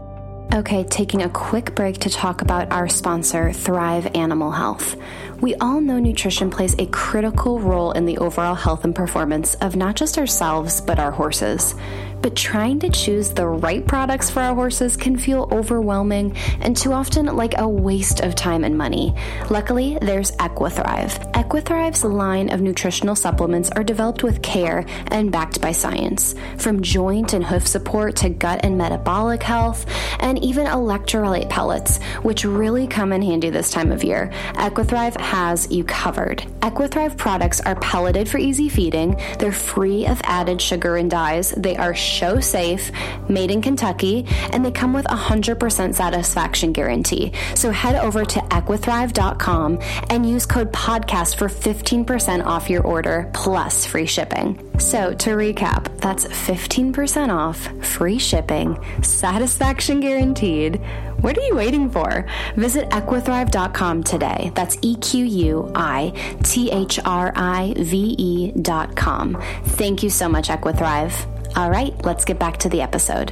Okay, 0.53 0.83
taking 0.83 1.21
a 1.21 1.29
quick 1.29 1.75
break 1.75 1.99
to 1.99 2.09
talk 2.09 2.41
about 2.41 2.73
our 2.73 2.89
sponsor, 2.89 3.53
Thrive 3.53 4.13
Animal 4.15 4.51
Health. 4.51 4.97
We 5.41 5.55
all 5.55 5.81
know 5.81 5.97
nutrition 5.97 6.51
plays 6.51 6.75
a 6.77 6.85
critical 6.85 7.59
role 7.59 7.93
in 7.93 8.05
the 8.05 8.19
overall 8.19 8.53
health 8.53 8.85
and 8.85 8.93
performance 8.93 9.55
of 9.55 9.75
not 9.75 9.95
just 9.95 10.19
ourselves, 10.19 10.81
but 10.81 10.99
our 10.99 11.09
horses 11.09 11.73
but 12.21 12.35
trying 12.35 12.79
to 12.79 12.89
choose 12.89 13.31
the 13.31 13.47
right 13.47 13.85
products 13.85 14.29
for 14.29 14.41
our 14.41 14.55
horses 14.55 14.95
can 14.95 15.17
feel 15.17 15.47
overwhelming 15.51 16.35
and 16.61 16.77
too 16.77 16.93
often 16.93 17.25
like 17.25 17.57
a 17.57 17.67
waste 17.67 18.19
of 18.21 18.35
time 18.35 18.63
and 18.63 18.77
money. 18.77 19.15
Luckily, 19.49 19.97
there's 20.01 20.31
EquiThrive. 20.33 21.31
EquiThrive's 21.33 22.03
line 22.03 22.51
of 22.51 22.61
nutritional 22.61 23.15
supplements 23.15 23.69
are 23.71 23.83
developed 23.83 24.23
with 24.23 24.41
care 24.41 24.85
and 25.07 25.31
backed 25.31 25.61
by 25.61 25.71
science. 25.71 26.35
From 26.57 26.81
joint 26.81 27.33
and 27.33 27.43
hoof 27.43 27.67
support 27.67 28.15
to 28.17 28.29
gut 28.29 28.61
and 28.63 28.77
metabolic 28.77 29.41
health, 29.41 29.85
and 30.19 30.43
even 30.43 30.67
electrolyte 30.67 31.49
pellets, 31.49 31.99
which 32.21 32.45
really 32.45 32.87
come 32.87 33.13
in 33.13 33.21
handy 33.21 33.49
this 33.49 33.71
time 33.71 33.91
of 33.91 34.03
year, 34.03 34.29
EquiThrive 34.53 35.19
has 35.31 35.71
you 35.71 35.81
covered. 35.85 36.39
EquiThrive 36.59 37.15
products 37.15 37.61
are 37.61 37.77
pelleted 37.77 38.27
for 38.27 38.37
easy 38.37 38.67
feeding, 38.67 39.17
they're 39.39 39.53
free 39.53 40.05
of 40.05 40.19
added 40.25 40.61
sugar 40.61 40.97
and 40.97 41.09
dyes, 41.09 41.51
they 41.55 41.77
are 41.77 41.95
show 41.95 42.41
safe, 42.41 42.91
made 43.29 43.49
in 43.49 43.61
Kentucky, 43.61 44.25
and 44.51 44.65
they 44.65 44.71
come 44.71 44.91
with 44.91 45.05
a 45.05 45.15
100% 45.15 45.95
satisfaction 45.95 46.73
guarantee. 46.73 47.31
So 47.55 47.71
head 47.71 47.95
over 47.95 48.25
to 48.25 48.39
equithrive.com 48.39 49.79
and 50.09 50.29
use 50.29 50.45
code 50.45 50.73
podcast 50.73 51.37
for 51.37 51.47
15% 51.47 52.45
off 52.45 52.69
your 52.69 52.83
order 52.83 53.31
plus 53.33 53.85
free 53.85 54.05
shipping. 54.05 54.59
So 54.79 55.13
to 55.13 55.29
recap, 55.31 55.97
that's 56.01 56.25
15% 56.25 57.29
off, 57.29 57.57
free 57.85 58.19
shipping, 58.19 58.77
satisfaction 59.01 60.01
guaranteed. 60.01 60.81
What 61.21 61.37
are 61.37 61.41
you 61.41 61.55
waiting 61.55 61.87
for? 61.89 62.25
Visit 62.55 62.89
equithrive.com 62.89 64.03
today. 64.03 64.51
That's 64.55 64.77
E 64.81 64.95
Q 64.95 65.25
U 65.25 65.71
I 65.75 66.13
T 66.43 66.71
H 66.71 66.99
R 67.05 67.31
I 67.35 67.75
V 67.77 68.15
E.com. 68.17 69.39
Thank 69.63 70.01
you 70.01 70.09
so 70.09 70.27
much, 70.27 70.49
Equithrive. 70.49 71.13
All 71.55 71.69
right, 71.69 71.93
let's 72.03 72.25
get 72.25 72.39
back 72.39 72.57
to 72.57 72.69
the 72.69 72.81
episode. 72.81 73.31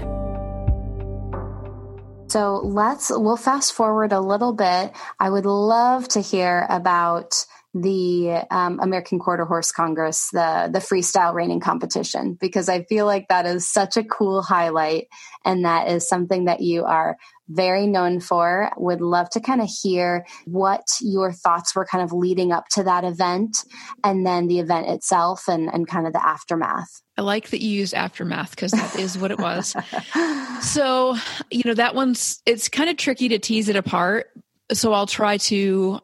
So 2.32 2.62
let's, 2.64 3.10
we'll 3.10 3.38
fast 3.38 3.74
forward 3.74 4.12
a 4.12 4.20
little 4.20 4.54
bit. 4.54 4.94
I 5.20 5.32
would 5.32 5.48
love 5.48 6.08
to 6.10 6.22
hear 6.22 6.68
about 6.70 7.44
the 7.74 8.46
um, 8.52 8.80
American 8.82 9.20
Quarter 9.20 9.46
Horse 9.46 9.72
Congress, 9.72 10.30
the 10.32 10.70
the 10.72 10.80
freestyle 10.80 11.34
reining 11.34 11.60
competition, 11.60 12.34
because 12.34 12.68
I 12.68 12.84
feel 12.84 13.06
like 13.06 13.28
that 13.30 13.46
is 13.46 13.68
such 13.68 13.96
a 13.96 14.04
cool 14.04 14.42
highlight, 14.42 15.08
and 15.46 15.66
that 15.66 15.88
is 15.88 16.08
something 16.08 16.46
that 16.46 16.62
you 16.62 16.86
are 16.86 17.18
very 17.50 17.88
known 17.88 18.20
for. 18.20 18.72
Would 18.78 19.02
love 19.02 19.30
to 19.32 19.40
kind 19.40 19.62
of 19.62 19.70
hear 19.82 20.26
what 20.46 20.88
your 21.02 21.34
thoughts 21.34 21.76
were 21.76 21.86
kind 21.86 22.04
of 22.04 22.14
leading 22.14 22.52
up 22.52 22.68
to 22.72 22.84
that 22.84 23.04
event, 23.04 23.58
and 24.04 24.26
then 24.26 24.48
the 24.48 24.60
event 24.60 24.88
itself, 24.88 25.48
and 25.48 25.70
and 25.74 25.88
kind 25.88 26.08
of 26.08 26.14
the 26.14 26.26
aftermath. 26.26 27.02
I 27.18 27.22
like 27.22 27.50
that 27.50 27.62
you 27.62 27.70
used 27.70 27.94
aftermath 27.94 28.52
because 28.52 28.72
that 28.72 28.98
is 28.98 29.18
what 29.18 29.32
it 29.32 29.40
was. 29.40 29.76
so, 30.62 31.18
you 31.52 31.64
know, 31.66 31.74
that 31.74 31.94
one's 31.96 32.42
it's 32.46 32.70
kind 32.70 32.90
of 32.90 32.96
tricky 32.96 33.28
to 33.30 33.40
tease 33.40 33.68
it 33.68 33.76
apart. 33.76 34.28
So 34.72 34.94
I'll 34.94 35.08
try 35.08 35.38
to 35.38 36.00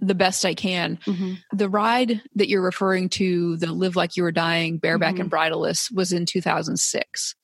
the 0.00 0.14
best 0.14 0.44
I 0.44 0.54
can. 0.54 0.98
Mm-hmm. 1.06 1.34
The 1.52 1.68
ride 1.68 2.22
that 2.36 2.48
you're 2.48 2.62
referring 2.62 3.08
to, 3.10 3.56
the 3.56 3.72
Live 3.72 3.96
Like 3.96 4.16
You 4.16 4.22
Were 4.22 4.32
Dying, 4.32 4.78
bareback 4.78 5.14
mm-hmm. 5.14 5.22
and 5.22 5.30
bridleless, 5.30 5.90
was 5.90 6.12
in 6.12 6.26
2006. 6.26 7.34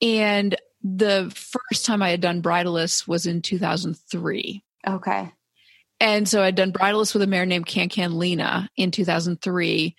And 0.00 0.56
the 0.82 1.32
first 1.34 1.86
time 1.86 2.02
I 2.02 2.10
had 2.10 2.20
done 2.20 2.40
bridleless 2.40 3.06
was 3.06 3.26
in 3.26 3.42
2003. 3.42 4.62
Okay. 4.86 5.32
And 6.00 6.28
so 6.28 6.42
I'd 6.42 6.56
done 6.56 6.72
bridleless 6.72 7.14
with 7.14 7.22
a 7.22 7.28
mare 7.28 7.46
named 7.46 7.66
Can 7.66 7.88
Can 7.88 8.18
Lena 8.18 8.68
in 8.76 8.90
2003. 8.90 9.94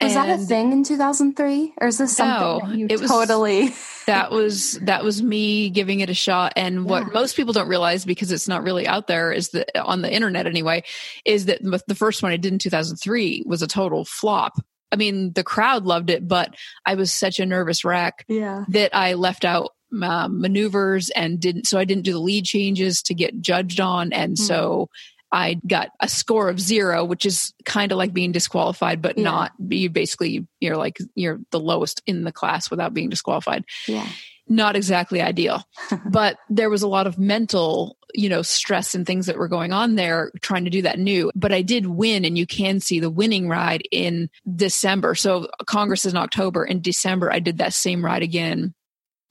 Was 0.00 0.14
and 0.14 0.28
that 0.28 0.40
a 0.40 0.42
thing 0.42 0.72
in 0.72 0.84
2003 0.84 1.74
or 1.80 1.86
is 1.86 1.96
this 1.96 2.14
something 2.14 2.80
no, 2.80 2.86
it 2.90 3.00
was, 3.00 3.10
totally 3.10 3.70
that 4.06 4.30
was 4.30 4.72
that 4.80 5.02
was 5.02 5.22
me 5.22 5.70
giving 5.70 6.00
it 6.00 6.10
a 6.10 6.14
shot 6.14 6.52
and 6.54 6.74
yeah. 6.74 6.82
what 6.82 7.14
most 7.14 7.34
people 7.34 7.54
don't 7.54 7.68
realize 7.68 8.04
because 8.04 8.30
it's 8.30 8.46
not 8.46 8.62
really 8.62 8.86
out 8.86 9.06
there 9.06 9.32
is 9.32 9.50
that 9.50 9.70
on 9.80 10.02
the 10.02 10.12
internet 10.12 10.46
anyway 10.46 10.82
is 11.24 11.46
that 11.46 11.62
the 11.86 11.94
first 11.94 12.22
one 12.22 12.30
I 12.30 12.36
did 12.36 12.52
in 12.52 12.58
2003 12.58 13.44
was 13.46 13.62
a 13.62 13.66
total 13.66 14.04
flop. 14.04 14.58
I 14.92 14.96
mean, 14.96 15.32
the 15.32 15.44
crowd 15.44 15.84
loved 15.84 16.10
it, 16.10 16.28
but 16.28 16.54
I 16.84 16.94
was 16.94 17.12
such 17.12 17.40
a 17.40 17.46
nervous 17.46 17.84
wreck 17.84 18.24
yeah. 18.28 18.64
that 18.68 18.94
I 18.94 19.14
left 19.14 19.44
out 19.44 19.70
uh, 20.02 20.28
maneuvers 20.30 21.10
and 21.10 21.40
didn't 21.40 21.66
so 21.66 21.78
I 21.78 21.84
didn't 21.84 22.04
do 22.04 22.12
the 22.12 22.18
lead 22.18 22.44
changes 22.44 23.02
to 23.02 23.14
get 23.14 23.40
judged 23.40 23.80
on 23.80 24.12
and 24.12 24.36
mm. 24.36 24.38
so 24.38 24.88
I 25.32 25.60
got 25.66 25.90
a 26.00 26.08
score 26.08 26.48
of 26.48 26.60
zero, 26.60 27.04
which 27.04 27.26
is 27.26 27.52
kind 27.64 27.92
of 27.92 27.98
like 27.98 28.12
being 28.12 28.32
disqualified, 28.32 29.02
but 29.02 29.18
yeah. 29.18 29.24
not 29.24 29.52
you 29.68 29.90
basically 29.90 30.46
you're 30.60 30.76
like 30.76 30.98
you're 31.14 31.40
the 31.50 31.60
lowest 31.60 32.02
in 32.06 32.24
the 32.24 32.32
class 32.32 32.70
without 32.70 32.94
being 32.94 33.10
disqualified. 33.10 33.64
Yeah. 33.88 34.06
Not 34.48 34.76
exactly 34.76 35.20
ideal. 35.20 35.64
but 36.10 36.38
there 36.48 36.70
was 36.70 36.82
a 36.82 36.88
lot 36.88 37.08
of 37.08 37.18
mental, 37.18 37.96
you 38.14 38.28
know, 38.28 38.42
stress 38.42 38.94
and 38.94 39.04
things 39.04 39.26
that 39.26 39.36
were 39.36 39.48
going 39.48 39.72
on 39.72 39.96
there 39.96 40.30
trying 40.40 40.64
to 40.64 40.70
do 40.70 40.82
that 40.82 41.00
new. 41.00 41.32
But 41.34 41.52
I 41.52 41.62
did 41.62 41.86
win 41.86 42.24
and 42.24 42.38
you 42.38 42.46
can 42.46 42.78
see 42.78 43.00
the 43.00 43.10
winning 43.10 43.48
ride 43.48 43.82
in 43.90 44.30
December. 44.54 45.16
So 45.16 45.48
Congress 45.66 46.06
is 46.06 46.12
in 46.12 46.18
October. 46.18 46.64
In 46.64 46.80
December, 46.80 47.32
I 47.32 47.40
did 47.40 47.58
that 47.58 47.72
same 47.72 48.04
ride 48.04 48.22
again 48.22 48.74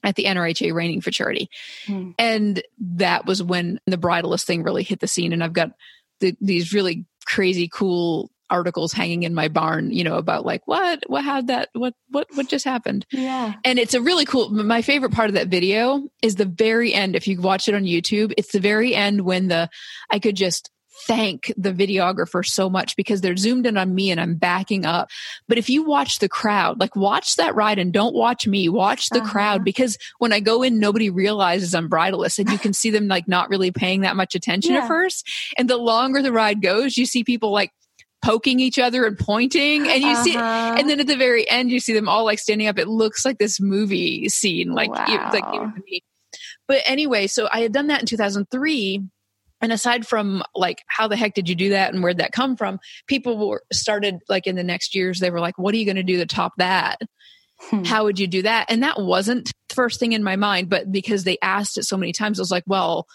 at 0.06 0.14
the 0.14 0.24
NRHA 0.24 0.72
Reining 0.72 1.02
Futurity. 1.02 1.50
Mm. 1.86 2.14
And 2.18 2.62
that 2.78 3.26
was 3.26 3.42
when 3.42 3.80
the 3.86 3.98
bridleless 3.98 4.44
thing 4.44 4.62
really 4.62 4.84
hit 4.84 5.00
the 5.00 5.08
scene. 5.08 5.32
And 5.32 5.42
I've 5.42 5.52
got 5.52 5.72
the, 6.20 6.34
these 6.40 6.72
really 6.72 7.04
crazy, 7.26 7.68
cool 7.68 8.30
articles 8.48 8.92
hanging 8.92 9.24
in 9.24 9.34
my 9.34 9.48
barn, 9.48 9.90
you 9.90 10.04
know, 10.04 10.16
about 10.16 10.46
like 10.46 10.62
what, 10.66 11.02
what 11.08 11.24
had 11.24 11.48
that, 11.48 11.68
what, 11.72 11.94
what, 12.10 12.28
what 12.34 12.48
just 12.48 12.64
happened. 12.64 13.04
Yeah. 13.10 13.54
And 13.64 13.80
it's 13.80 13.94
a 13.94 14.00
really 14.00 14.24
cool, 14.24 14.48
my 14.50 14.80
favorite 14.80 15.12
part 15.12 15.28
of 15.28 15.34
that 15.34 15.48
video 15.48 16.08
is 16.22 16.36
the 16.36 16.44
very 16.44 16.94
end. 16.94 17.16
If 17.16 17.26
you 17.26 17.40
watch 17.40 17.68
it 17.68 17.74
on 17.74 17.82
YouTube, 17.82 18.32
it's 18.38 18.52
the 18.52 18.60
very 18.60 18.94
end 18.94 19.22
when 19.22 19.48
the, 19.48 19.68
I 20.08 20.20
could 20.20 20.36
just 20.36 20.70
thank 21.04 21.52
the 21.56 21.72
videographer 21.72 22.44
so 22.44 22.70
much 22.70 22.96
because 22.96 23.20
they're 23.20 23.36
zoomed 23.36 23.66
in 23.66 23.76
on 23.76 23.94
me 23.94 24.10
and 24.10 24.20
I'm 24.20 24.34
backing 24.34 24.86
up. 24.86 25.10
But 25.48 25.58
if 25.58 25.68
you 25.68 25.84
watch 25.84 26.18
the 26.18 26.28
crowd, 26.28 26.80
like 26.80 26.96
watch 26.96 27.36
that 27.36 27.54
ride 27.54 27.78
and 27.78 27.92
don't 27.92 28.14
watch 28.14 28.46
me, 28.46 28.68
watch 28.68 29.10
the 29.10 29.20
uh-huh. 29.20 29.30
crowd 29.30 29.64
because 29.64 29.98
when 30.18 30.32
I 30.32 30.40
go 30.40 30.62
in, 30.62 30.78
nobody 30.78 31.10
realizes 31.10 31.74
I'm 31.74 31.88
bridleless 31.88 32.38
and 32.38 32.50
you 32.50 32.58
can 32.58 32.72
see 32.72 32.90
them 32.90 33.08
like 33.16 33.28
not 33.28 33.50
really 33.50 33.70
paying 33.70 34.00
that 34.02 34.16
much 34.16 34.34
attention 34.34 34.74
yeah. 34.74 34.82
at 34.82 34.88
first. 34.88 35.28
And 35.58 35.68
the 35.68 35.76
longer 35.76 36.22
the 36.22 36.32
ride 36.32 36.62
goes, 36.62 36.96
you 36.96 37.06
see 37.06 37.24
people 37.24 37.52
like 37.52 37.70
poking 38.22 38.58
each 38.58 38.78
other 38.78 39.04
and 39.04 39.18
pointing 39.18 39.86
and 39.86 40.02
you 40.02 40.10
uh-huh. 40.10 40.24
see 40.24 40.36
and 40.36 40.88
then 40.90 40.98
at 40.98 41.06
the 41.06 41.16
very 41.16 41.48
end 41.48 41.70
you 41.70 41.78
see 41.78 41.92
them 41.92 42.08
all 42.08 42.24
like 42.24 42.38
standing 42.38 42.66
up 42.66 42.78
it 42.78 42.88
looks 42.88 43.24
like 43.24 43.38
this 43.38 43.60
movie 43.60 44.28
scene 44.28 44.72
like 44.72 44.90
wow. 44.90 45.30
like 45.32 46.02
but 46.66 46.82
anyway 46.86 47.26
so 47.26 47.46
i 47.52 47.60
had 47.60 47.72
done 47.72 47.86
that 47.86 48.00
in 48.00 48.06
2003 48.06 49.02
and 49.60 49.72
aside 49.72 50.06
from 50.06 50.42
like 50.54 50.82
how 50.86 51.08
the 51.08 51.16
heck 51.16 51.34
did 51.34 51.48
you 51.48 51.54
do 51.54 51.70
that 51.70 51.92
and 51.92 52.02
where'd 52.02 52.18
that 52.18 52.32
come 52.32 52.56
from 52.56 52.78
people 53.06 53.48
were 53.48 53.62
started 53.72 54.16
like 54.28 54.46
in 54.46 54.56
the 54.56 54.64
next 54.64 54.94
years 54.94 55.20
they 55.20 55.30
were 55.30 55.40
like 55.40 55.58
what 55.58 55.74
are 55.74 55.78
you 55.78 55.84
going 55.84 55.96
to 55.96 56.02
do 56.02 56.18
to 56.18 56.26
top 56.26 56.52
that 56.58 56.98
hmm. 57.60 57.84
how 57.84 58.04
would 58.04 58.18
you 58.18 58.26
do 58.26 58.42
that 58.42 58.66
and 58.68 58.82
that 58.82 59.00
wasn't 59.00 59.46
the 59.68 59.74
first 59.74 60.00
thing 60.00 60.12
in 60.12 60.22
my 60.22 60.36
mind 60.36 60.68
but 60.68 60.90
because 60.90 61.24
they 61.24 61.38
asked 61.42 61.78
it 61.78 61.84
so 61.84 61.96
many 61.96 62.12
times 62.12 62.38
i 62.38 62.42
was 62.42 62.50
like 62.50 62.64
well 62.66 63.06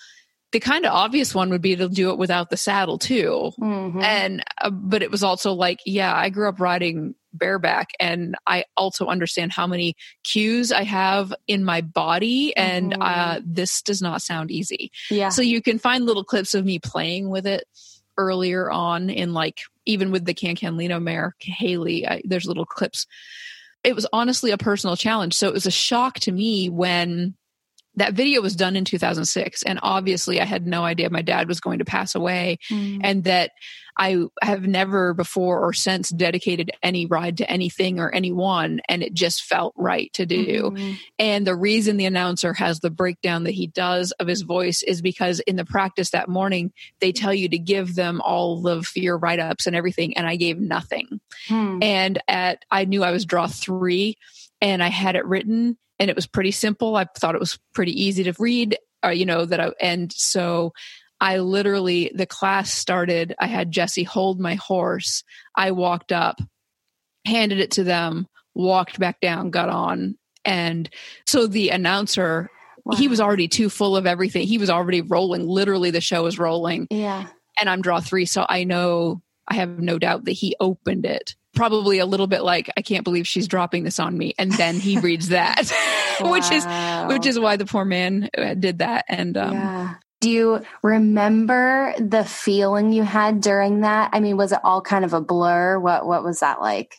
the 0.52 0.60
kind 0.60 0.86
of 0.86 0.94
obvious 0.94 1.34
one 1.34 1.50
would 1.50 1.62
be 1.62 1.76
to 1.76 1.88
do 1.88 2.10
it 2.10 2.18
without 2.18 2.50
the 2.50 2.58
saddle 2.58 2.98
too. 2.98 3.52
Mm-hmm. 3.60 4.02
And, 4.02 4.44
uh, 4.60 4.70
but 4.70 5.02
it 5.02 5.10
was 5.10 5.24
also 5.24 5.54
like, 5.54 5.80
yeah, 5.86 6.14
I 6.14 6.30
grew 6.30 6.50
up 6.50 6.60
riding 6.60 7.16
bareback 7.34 7.92
and 8.00 8.36
I 8.46 8.66
also 8.76 9.08
understand 9.08 9.52
how 9.52 9.68
many 9.68 9.96
cues 10.24 10.72
I 10.72 10.84
have 10.84 11.34
in 11.48 11.64
my 11.64 11.82
body. 11.82 12.56
And, 12.56 12.94
mm-hmm. 12.94 13.02
uh, 13.02 13.40
this 13.44 13.82
does 13.82 14.02
not 14.02 14.22
sound 14.22 14.52
easy. 14.52 14.92
Yeah. 15.10 15.30
So 15.30 15.42
you 15.42 15.62
can 15.62 15.80
find 15.80 16.06
little 16.06 16.24
clips 16.24 16.54
of 16.54 16.66
me 16.66 16.80
playing 16.80 17.30
with 17.30 17.48
it 17.48 17.66
earlier 18.18 18.70
on 18.70 19.10
in 19.10 19.34
like, 19.34 19.62
even 19.86 20.12
with 20.12 20.26
the 20.26 20.34
Can 20.34 20.56
Can 20.56 20.78
Lena 20.78 21.00
mare, 21.00 21.36
Haley, 21.40 22.08
I, 22.08 22.22
there's 22.24 22.46
little 22.46 22.66
clips. 22.66 23.08
It 23.84 23.96
was 23.96 24.06
honestly 24.14 24.52
a 24.52 24.58
personal 24.58 24.96
challenge. 24.96 25.34
So 25.34 25.48
it 25.48 25.54
was 25.54 25.66
a 25.66 25.72
shock 25.72 26.20
to 26.20 26.32
me 26.32 26.70
when 26.70 27.36
that 27.96 28.14
video 28.14 28.42
was 28.42 28.56
done 28.56 28.76
in 28.76 28.86
2006 28.86 29.64
and 29.64 29.80
obviously 29.82 30.40
i 30.40 30.46
had 30.46 30.66
no 30.66 30.84
idea 30.84 31.10
my 31.10 31.22
dad 31.22 31.48
was 31.48 31.60
going 31.60 31.80
to 31.80 31.86
pass 31.86 32.16
away 32.16 32.58
mm. 32.70 33.00
and 33.04 33.24
that 33.26 33.52
i 33.98 34.24
have 34.42 34.66
never 34.66 35.14
before 35.14 35.60
or 35.60 35.74
since 35.74 36.10
dedicated 36.10 36.72
any 36.82 37.06
ride 37.06 37.38
to 37.38 37.50
anything 37.50 38.00
or 38.00 38.14
anyone 38.14 38.80
and 38.88 39.04
it 39.04 39.14
just 39.14 39.44
felt 39.44 39.74
right 39.78 40.12
to 40.14 40.26
do 40.26 40.72
mm-hmm. 40.72 40.94
and 41.20 41.46
the 41.46 41.56
reason 41.56 41.98
the 41.98 42.06
announcer 42.06 42.54
has 42.54 42.80
the 42.80 42.90
breakdown 42.90 43.44
that 43.44 43.52
he 43.52 43.68
does 43.68 44.12
of 44.14 44.28
his 44.28 44.42
voice 44.42 44.84
is 44.84 45.02
because 45.02 45.40
in 45.42 45.56
the 45.56 45.66
practice 45.66 46.12
that 46.12 46.30
morning 46.30 46.72
they 47.00 47.12
tell 47.12 47.34
you 47.34 47.50
to 47.50 47.60
give 47.60 47.96
them 47.96 48.22
all 48.22 48.68
of 48.68 48.88
your 48.96 49.18
write-ups 49.18 49.68
and 49.68 49.76
everything 49.76 50.16
and 50.16 50.28
i 50.28 50.36
gave 50.36 50.60
nothing 50.60 51.20
mm. 51.48 51.84
and 51.84 52.22
at 52.28 52.64
i 52.72 52.86
knew 52.86 53.04
i 53.04 53.12
was 53.12 53.26
draw 53.26 53.48
three 53.48 54.16
and 54.62 54.82
i 54.82 54.88
had 54.88 55.16
it 55.16 55.26
written 55.26 55.78
and 56.02 56.10
it 56.10 56.16
was 56.16 56.26
pretty 56.26 56.50
simple. 56.50 56.96
I 56.96 57.06
thought 57.06 57.36
it 57.36 57.40
was 57.40 57.60
pretty 57.76 57.92
easy 57.92 58.24
to 58.24 58.34
read, 58.40 58.76
uh, 59.06 59.10
you 59.10 59.24
know, 59.24 59.46
that 59.46 59.60
I, 59.60 59.72
and 59.80 60.12
so 60.12 60.74
I 61.20 61.38
literally, 61.38 62.12
the 62.16 62.26
class 62.26 62.74
started. 62.74 63.36
I 63.40 63.46
had 63.46 63.72
Jesse 63.72 64.04
hold 64.04 64.40
my 64.40 64.56
horse. 64.56 65.24
I 65.56 65.70
walked 65.72 66.12
up, 66.12 66.42
handed 67.24 67.60
it 67.60 67.70
to 67.72 67.84
them, 67.84 68.28
walked 68.56 69.00
back 69.00 69.22
down, 69.22 69.52
got 69.52 69.70
on. 69.70 70.18
And 70.44 70.90
so 71.28 71.46
the 71.46 71.70
announcer, 71.70 72.50
wow. 72.84 72.96
he 72.96 73.08
was 73.08 73.22
already 73.22 73.48
too 73.48 73.70
full 73.70 73.96
of 73.96 74.08
everything. 74.08 74.48
He 74.48 74.58
was 74.58 74.72
already 74.72 75.02
rolling. 75.02 75.48
Literally, 75.48 75.92
the 75.92 76.02
show 76.02 76.24
was 76.24 76.40
rolling. 76.40 76.88
Yeah. 76.90 77.28
And 77.60 77.70
I'm 77.70 77.84
draw 77.84 78.00
three. 78.00 78.26
So 78.26 78.44
I 78.50 78.64
know, 78.64 79.22
I 79.48 79.54
have 79.54 79.78
no 79.78 80.00
doubt 80.00 80.26
that 80.26 80.32
he 80.32 80.56
opened 80.60 81.06
it 81.06 81.36
probably 81.54 82.00
a 82.00 82.06
little 82.06 82.28
bit 82.28 82.44
like 82.44 82.70
i 82.78 82.82
can't 82.82 83.04
believe 83.04 83.28
she's 83.28 83.48
dropping 83.48 83.84
this 83.84 84.00
on 84.00 84.18
me 84.18 84.34
and 84.38 84.52
then 84.54 84.76
he 84.76 85.00
reads 85.02 85.30
that 85.30 85.72
wow. 86.22 86.32
which 86.32 86.50
is 86.52 86.66
which 87.08 87.26
is 87.26 87.40
why 87.40 87.56
the 87.58 87.66
poor 87.66 87.86
man 87.86 88.30
uh, 88.38 88.54
did 88.54 88.80
that 88.80 89.06
and 89.08 89.38
um, 89.38 89.54
yeah. 89.54 89.96
do 90.22 90.30
you 90.30 90.66
remember 90.82 91.94
the 92.00 92.24
feeling 92.24 92.94
you 92.94 93.04
had 93.04 93.42
during 93.42 93.82
that 93.82 94.10
i 94.14 94.20
mean 94.20 94.38
was 94.38 94.52
it 94.52 94.60
all 94.64 94.82
kind 94.82 95.06
of 95.06 95.14
a 95.14 95.22
blur 95.22 95.78
what 95.80 96.06
what 96.06 96.24
was 96.24 96.40
that 96.40 96.62
like 96.62 96.96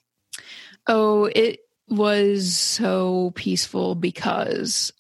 oh 0.86 1.24
it 1.34 1.60
was 1.88 2.56
so 2.56 3.32
peaceful 3.34 3.94
because 3.94 4.92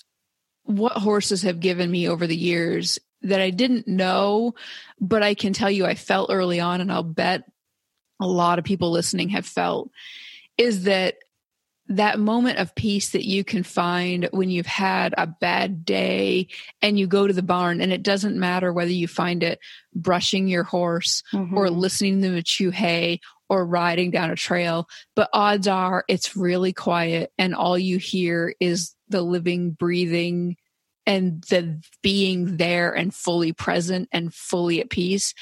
what 0.64 0.92
horses 0.92 1.42
have 1.42 1.60
given 1.60 1.90
me 1.90 2.08
over 2.08 2.26
the 2.26 2.36
years 2.36 2.98
that 3.22 3.40
I 3.40 3.50
didn't 3.50 3.86
know, 3.86 4.54
but 5.00 5.22
I 5.22 5.34
can 5.34 5.52
tell 5.52 5.70
you 5.70 5.86
I 5.86 5.94
felt 5.94 6.30
early 6.30 6.60
on, 6.60 6.80
and 6.80 6.92
I'll 6.92 7.02
bet 7.02 7.44
a 8.22 8.26
lot 8.26 8.58
of 8.58 8.64
people 8.64 8.90
listening 8.90 9.30
have 9.30 9.46
felt 9.46 9.90
is 10.56 10.84
that 10.84 11.16
that 11.88 12.18
moment 12.18 12.58
of 12.58 12.74
peace 12.74 13.10
that 13.10 13.26
you 13.26 13.44
can 13.44 13.62
find 13.62 14.28
when 14.32 14.50
you've 14.50 14.66
had 14.66 15.14
a 15.18 15.26
bad 15.26 15.84
day 15.84 16.46
and 16.80 16.98
you 16.98 17.06
go 17.06 17.26
to 17.26 17.32
the 17.32 17.42
barn 17.42 17.80
and 17.80 17.92
it 17.92 18.02
doesn't 18.02 18.38
matter 18.38 18.72
whether 18.72 18.90
you 18.90 19.08
find 19.08 19.42
it 19.42 19.58
brushing 19.94 20.48
your 20.48 20.62
horse 20.62 21.22
mm-hmm. 21.32 21.56
or 21.56 21.68
listening 21.70 22.22
to 22.22 22.30
them 22.30 22.42
chew 22.44 22.70
hay 22.70 23.20
or 23.48 23.66
riding 23.66 24.10
down 24.10 24.30
a 24.30 24.36
trail 24.36 24.88
but 25.16 25.28
odds 25.32 25.66
are 25.66 26.04
it's 26.08 26.36
really 26.36 26.72
quiet 26.72 27.32
and 27.36 27.54
all 27.54 27.76
you 27.76 27.98
hear 27.98 28.54
is 28.60 28.94
the 29.08 29.22
living 29.22 29.72
breathing 29.72 30.56
and 31.04 31.42
the 31.50 31.82
being 32.00 32.56
there 32.58 32.92
and 32.92 33.12
fully 33.12 33.52
present 33.52 34.08
and 34.12 34.32
fully 34.32 34.80
at 34.80 34.88
peace 34.88 35.34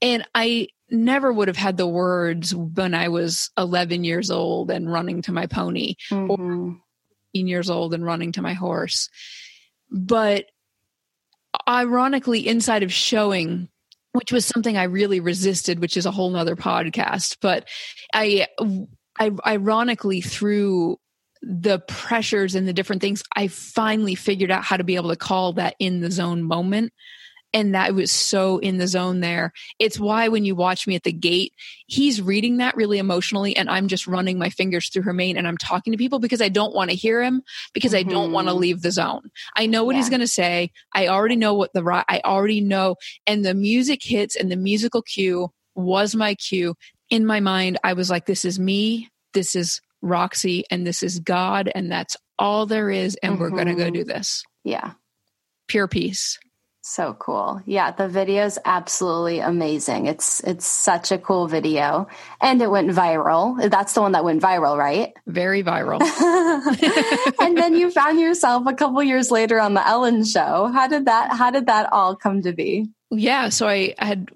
and 0.00 0.26
i 0.34 0.66
never 0.92 1.32
would 1.32 1.48
have 1.48 1.56
had 1.56 1.76
the 1.76 1.86
words 1.86 2.54
when 2.54 2.94
I 2.94 3.08
was 3.08 3.50
11 3.56 4.04
years 4.04 4.30
old 4.30 4.70
and 4.70 4.92
running 4.92 5.22
to 5.22 5.32
my 5.32 5.46
pony 5.46 5.96
mm-hmm. 6.10 6.30
or 6.30 6.76
18 7.34 7.48
years 7.48 7.70
old 7.70 7.94
and 7.94 8.04
running 8.04 8.32
to 8.32 8.42
my 8.42 8.52
horse. 8.52 9.08
But 9.90 10.46
ironically, 11.68 12.46
inside 12.46 12.82
of 12.82 12.92
showing, 12.92 13.68
which 14.12 14.32
was 14.32 14.44
something 14.44 14.76
I 14.76 14.84
really 14.84 15.20
resisted, 15.20 15.80
which 15.80 15.96
is 15.96 16.06
a 16.06 16.10
whole 16.10 16.30
nother 16.30 16.56
podcast, 16.56 17.38
but 17.40 17.68
I, 18.14 18.46
I 19.18 19.32
ironically 19.46 20.20
through 20.20 20.98
the 21.42 21.80
pressures 21.80 22.54
and 22.54 22.68
the 22.68 22.72
different 22.72 23.02
things, 23.02 23.22
I 23.34 23.48
finally 23.48 24.14
figured 24.14 24.50
out 24.50 24.62
how 24.62 24.76
to 24.76 24.84
be 24.84 24.96
able 24.96 25.10
to 25.10 25.16
call 25.16 25.54
that 25.54 25.74
in 25.78 26.00
the 26.00 26.10
zone 26.10 26.42
moment 26.42 26.92
and 27.52 27.74
that 27.74 27.94
was 27.94 28.10
so 28.10 28.58
in 28.58 28.78
the 28.78 28.86
zone 28.86 29.20
there. 29.20 29.52
It's 29.78 29.98
why 29.98 30.28
when 30.28 30.44
you 30.44 30.54
watch 30.54 30.86
me 30.86 30.94
at 30.94 31.02
the 31.02 31.12
gate, 31.12 31.52
he's 31.86 32.22
reading 32.22 32.58
that 32.58 32.76
really 32.76 32.98
emotionally 32.98 33.56
and 33.56 33.68
I'm 33.68 33.88
just 33.88 34.06
running 34.06 34.38
my 34.38 34.50
fingers 34.50 34.88
through 34.88 35.02
her 35.02 35.12
mane 35.12 35.36
and 35.36 35.46
I'm 35.46 35.58
talking 35.58 35.92
to 35.92 35.98
people 35.98 36.18
because 36.18 36.40
I 36.40 36.48
don't 36.48 36.74
want 36.74 36.90
to 36.90 36.96
hear 36.96 37.22
him 37.22 37.42
because 37.72 37.92
mm-hmm. 37.92 38.08
I 38.08 38.12
don't 38.12 38.32
want 38.32 38.48
to 38.48 38.52
mm-hmm. 38.52 38.60
leave 38.60 38.82
the 38.82 38.90
zone. 38.90 39.30
I 39.56 39.66
know 39.66 39.84
what 39.84 39.94
yeah. 39.94 39.98
he's 39.98 40.10
going 40.10 40.20
to 40.20 40.28
say. 40.28 40.70
I 40.94 41.08
already 41.08 41.36
know 41.36 41.54
what 41.54 41.72
the 41.72 41.84
right, 41.84 42.04
I 42.08 42.20
already 42.24 42.60
know 42.60 42.96
and 43.26 43.44
the 43.44 43.54
music 43.54 44.02
hits 44.02 44.36
and 44.36 44.50
the 44.50 44.56
musical 44.56 45.02
cue 45.02 45.50
was 45.74 46.14
my 46.14 46.34
cue. 46.34 46.74
In 47.10 47.26
my 47.26 47.40
mind, 47.40 47.78
I 47.84 47.92
was 47.92 48.08
like 48.08 48.26
this 48.26 48.44
is 48.44 48.58
me, 48.58 49.10
this 49.34 49.54
is 49.54 49.80
Roxy 50.00 50.64
and 50.70 50.86
this 50.86 51.02
is 51.02 51.20
God 51.20 51.70
and 51.74 51.90
that's 51.92 52.16
all 52.38 52.66
there 52.66 52.90
is 52.90 53.16
and 53.22 53.34
mm-hmm. 53.34 53.42
we're 53.42 53.50
going 53.50 53.68
to 53.68 53.74
go 53.74 53.90
do 53.90 54.04
this. 54.04 54.42
Yeah. 54.64 54.92
Pure 55.68 55.88
peace. 55.88 56.38
So 56.84 57.14
cool. 57.14 57.62
Yeah, 57.64 57.92
the 57.92 58.08
video 58.08 58.44
is 58.44 58.58
absolutely 58.64 59.38
amazing. 59.38 60.06
It's 60.06 60.40
it's 60.40 60.66
such 60.66 61.12
a 61.12 61.18
cool 61.18 61.46
video 61.46 62.08
and 62.40 62.60
it 62.60 62.68
went 62.68 62.90
viral. 62.90 63.70
That's 63.70 63.92
the 63.92 64.00
one 64.00 64.12
that 64.12 64.24
went 64.24 64.42
viral, 64.42 64.76
right? 64.76 65.12
Very 65.28 65.62
viral. 65.62 66.00
and 67.40 67.56
then 67.56 67.76
you 67.76 67.92
found 67.92 68.18
yourself 68.18 68.66
a 68.66 68.74
couple 68.74 69.00
years 69.00 69.30
later 69.30 69.60
on 69.60 69.74
the 69.74 69.86
Ellen 69.86 70.24
show. 70.24 70.66
How 70.74 70.88
did 70.88 71.04
that 71.04 71.32
how 71.32 71.52
did 71.52 71.66
that 71.66 71.92
all 71.92 72.16
come 72.16 72.42
to 72.42 72.52
be? 72.52 72.88
Yeah, 73.10 73.50
so 73.50 73.68
I, 73.68 73.94
I 73.96 74.04
had 74.04 74.28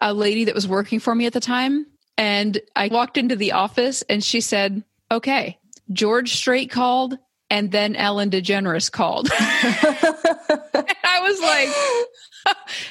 a 0.00 0.14
lady 0.14 0.44
that 0.44 0.54
was 0.54 0.66
working 0.66 0.98
for 0.98 1.14
me 1.14 1.26
at 1.26 1.34
the 1.34 1.40
time 1.40 1.86
and 2.16 2.58
I 2.74 2.88
walked 2.88 3.18
into 3.18 3.36
the 3.36 3.52
office 3.52 4.00
and 4.08 4.24
she 4.24 4.40
said, 4.40 4.82
"Okay, 5.10 5.58
George 5.92 6.36
Strait 6.36 6.70
called 6.70 7.18
and 7.50 7.70
then 7.70 7.96
Ellen 7.96 8.30
DeGeneres 8.30 8.90
called. 8.90 9.28
I 11.04 11.20
was 11.20 11.40
like, 11.40 11.68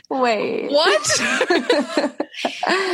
wait, 0.10 0.72
what? 0.72 2.16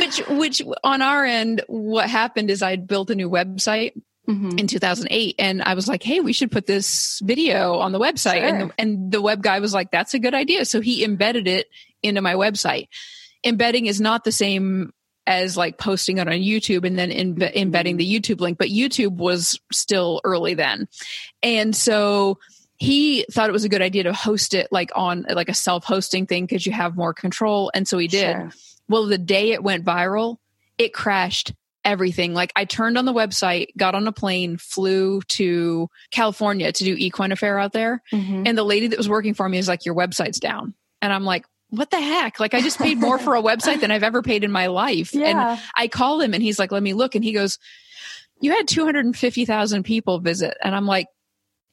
which, 0.00 0.18
which 0.28 0.62
on 0.84 1.02
our 1.02 1.24
end, 1.24 1.62
what 1.66 2.08
happened 2.08 2.50
is 2.50 2.62
I 2.62 2.76
built 2.76 3.10
a 3.10 3.14
new 3.14 3.30
website 3.30 3.92
Mm-hmm. 4.28 4.58
in 4.58 4.66
2008 4.66 5.36
and 5.38 5.62
I 5.62 5.72
was 5.72 5.88
like, 5.88 6.02
Hey, 6.02 6.20
we 6.20 6.34
should 6.34 6.50
put 6.50 6.66
this 6.66 7.18
video 7.24 7.78
on 7.78 7.92
the 7.92 7.98
website. 7.98 8.40
Sure. 8.40 8.44
And, 8.44 8.60
the, 8.60 8.74
and 8.76 9.10
the 9.10 9.22
web 9.22 9.42
guy 9.42 9.60
was 9.60 9.72
like, 9.72 9.90
that's 9.90 10.12
a 10.12 10.18
good 10.18 10.34
idea. 10.34 10.66
So 10.66 10.82
he 10.82 11.02
embedded 11.02 11.48
it 11.48 11.68
into 12.02 12.20
my 12.20 12.34
website. 12.34 12.88
Embedding 13.42 13.86
is 13.86 14.02
not 14.02 14.24
the 14.24 14.32
same 14.32 14.92
as 15.28 15.56
like 15.56 15.78
posting 15.78 16.18
it 16.18 16.26
on 16.26 16.34
YouTube 16.34 16.86
and 16.86 16.98
then 16.98 17.10
mm-hmm. 17.10 17.42
embedding 17.56 17.98
the 17.98 18.20
YouTube 18.20 18.40
link, 18.40 18.58
but 18.58 18.68
YouTube 18.68 19.16
was 19.16 19.60
still 19.72 20.20
early 20.24 20.54
then. 20.54 20.88
And 21.42 21.76
so 21.76 22.38
he 22.78 23.26
thought 23.30 23.48
it 23.48 23.52
was 23.52 23.64
a 23.64 23.68
good 23.68 23.82
idea 23.82 24.04
to 24.04 24.12
host 24.12 24.54
it 24.54 24.68
like 24.70 24.90
on 24.94 25.26
like 25.28 25.48
a 25.48 25.54
self-hosting 25.54 26.26
thing 26.26 26.44
because 26.46 26.64
you 26.64 26.72
have 26.72 26.96
more 26.96 27.12
control 27.12 27.70
and 27.74 27.86
so 27.88 27.98
he 27.98 28.06
did 28.08 28.32
Sure. 28.32 28.50
well 28.88 29.06
the 29.06 29.18
day 29.18 29.50
it 29.52 29.62
went 29.62 29.84
viral 29.84 30.36
it 30.78 30.92
crashed 30.94 31.52
everything 31.84 32.34
like 32.34 32.52
i 32.54 32.64
turned 32.64 32.96
on 32.98 33.04
the 33.04 33.12
website 33.12 33.68
got 33.76 33.94
on 33.94 34.06
a 34.06 34.12
plane 34.12 34.56
flew 34.58 35.20
to 35.22 35.88
california 36.10 36.70
to 36.70 36.84
do 36.84 36.94
equine 36.98 37.32
affair 37.32 37.58
out 37.58 37.72
there 37.72 38.02
Mhm. 38.12 38.46
and 38.46 38.56
the 38.56 38.62
lady 38.64 38.86
that 38.88 38.98
was 38.98 39.08
working 39.08 39.34
for 39.34 39.48
me 39.48 39.58
is 39.58 39.66
like 39.68 39.84
your 39.84 39.94
website's 39.94 40.38
down 40.38 40.74
and 41.02 41.12
i'm 41.12 41.24
like 41.24 41.44
what 41.70 41.90
the 41.90 42.00
heck 42.00 42.38
like 42.40 42.54
i 42.54 42.60
just 42.60 42.78
paid 42.78 42.98
more 42.98 43.18
for 43.18 43.34
a 43.34 43.42
website 43.42 43.80
than 43.80 43.90
i've 43.90 44.02
ever 44.04 44.22
paid 44.22 44.44
in 44.44 44.50
my 44.52 44.66
life 44.68 45.12
and 45.14 45.38
I 45.76 45.88
call 45.88 46.20
him 46.20 46.32
and 46.34 46.42
he's 46.42 46.58
like, 46.58 46.72
let 46.72 46.82
me 46.82 46.94
look. 46.94 47.14
And 47.14 47.22
he 47.24 47.32
goes, 47.32 47.58
you 48.40 48.50
had 48.52 48.66
250,000 48.68 49.82
people 49.84 50.18
visit. 50.20 50.56
And 50.62 50.74
I'm 50.74 50.86
like, 50.86 51.06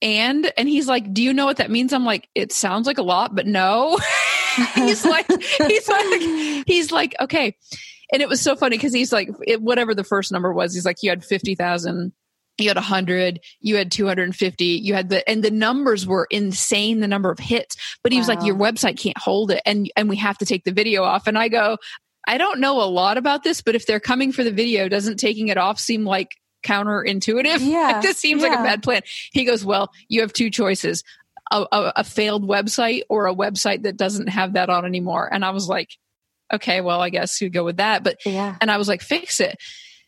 and, 0.05 0.53
and 0.55 0.69
he's 0.69 0.87
like, 0.87 1.11
do 1.11 1.23
you 1.23 1.33
know 1.33 1.45
what 1.45 1.57
that 1.57 1.71
means? 1.71 1.91
I'm 1.91 2.05
like, 2.05 2.29
it 2.35 2.51
sounds 2.51 2.85
like 2.85 2.99
a 2.99 3.03
lot, 3.03 3.33
but 3.33 3.47
no. 3.47 3.97
he's 4.75 5.03
like, 5.03 5.25
he's 5.67 5.89
like, 5.89 6.67
he's 6.67 6.91
like, 6.91 7.15
okay. 7.19 7.57
And 8.13 8.21
it 8.21 8.29
was 8.29 8.39
so 8.39 8.55
funny 8.55 8.77
because 8.77 8.93
he's 8.93 9.11
like, 9.11 9.29
it, 9.47 9.63
whatever 9.63 9.95
the 9.95 10.03
first 10.03 10.31
number 10.31 10.53
was, 10.53 10.75
he's 10.75 10.85
like, 10.85 11.01
you 11.01 11.09
had 11.09 11.25
50,000 11.25 12.13
you 12.57 12.69
had 12.69 12.77
100 12.77 13.41
you 13.59 13.75
had 13.75 13.91
250 13.91 14.63
you 14.63 14.93
had 14.93 15.09
the 15.09 15.29
and 15.29 15.43
the 15.43 15.51
numbers 15.51 16.07
were 16.07 16.25
insane 16.31 17.01
the 17.01 17.07
number 17.07 17.29
of 17.29 17.37
hits 17.37 17.75
but 18.01 18.13
he 18.13 18.17
was 18.17 18.29
like 18.29 18.41
your 18.45 18.55
website 18.55 18.97
can't 18.97 19.17
hold 19.17 19.51
it 19.51 19.61
and 19.65 19.91
and 19.97 20.07
we 20.07 20.15
have 20.15 20.37
to 20.37 20.45
take 20.45 20.63
the 20.63 20.71
video 20.71 21.03
off 21.03 21.27
and 21.27 21.37
i 21.37 21.49
go 21.49 21.77
i 22.29 22.37
don't 22.37 22.61
know 22.61 22.81
a 22.81 22.87
lot 22.87 23.17
about 23.17 23.43
this 23.43 23.61
but 23.61 23.75
if 23.75 23.85
they're 23.85 23.99
coming 23.99 24.31
for 24.31 24.41
the 24.41 24.53
video 24.53 24.87
doesn't 24.87 25.17
taking 25.17 25.49
it 25.49 25.57
off 25.57 25.77
seem 25.77 26.05
like 26.05 26.29
counterintuitive 26.65 27.59
Yeah, 27.61 27.91
like 27.93 28.01
this 28.01 28.17
seems 28.17 28.41
like 28.41 28.51
a 28.51 28.63
bad 28.63 28.83
plan 28.83 29.01
he 29.31 29.45
goes 29.45 29.63
well 29.63 29.91
you 30.07 30.21
have 30.21 30.33
two 30.33 30.49
choices 30.49 31.03
a, 31.51 31.65
a, 31.71 31.93
a 31.97 32.03
failed 32.03 32.47
website 32.47 33.01
or 33.07 33.27
a 33.27 33.33
website 33.35 33.83
that 33.83 33.97
doesn't 33.97 34.27
have 34.27 34.53
that 34.53 34.69
on 34.69 34.83
anymore 34.85 35.29
and 35.31 35.45
i 35.45 35.51
was 35.51 35.67
like 35.69 35.89
okay 36.51 36.81
well 36.81 37.01
i 37.01 37.09
guess 37.09 37.39
you 37.39 37.49
go 37.49 37.63
with 37.63 37.77
that 37.77 38.03
but 38.03 38.17
yeah. 38.25 38.55
and 38.61 38.69
I 38.71 38.77
was 38.77 38.87
like, 38.87 39.01
fix 39.01 39.39
it. 39.39 39.57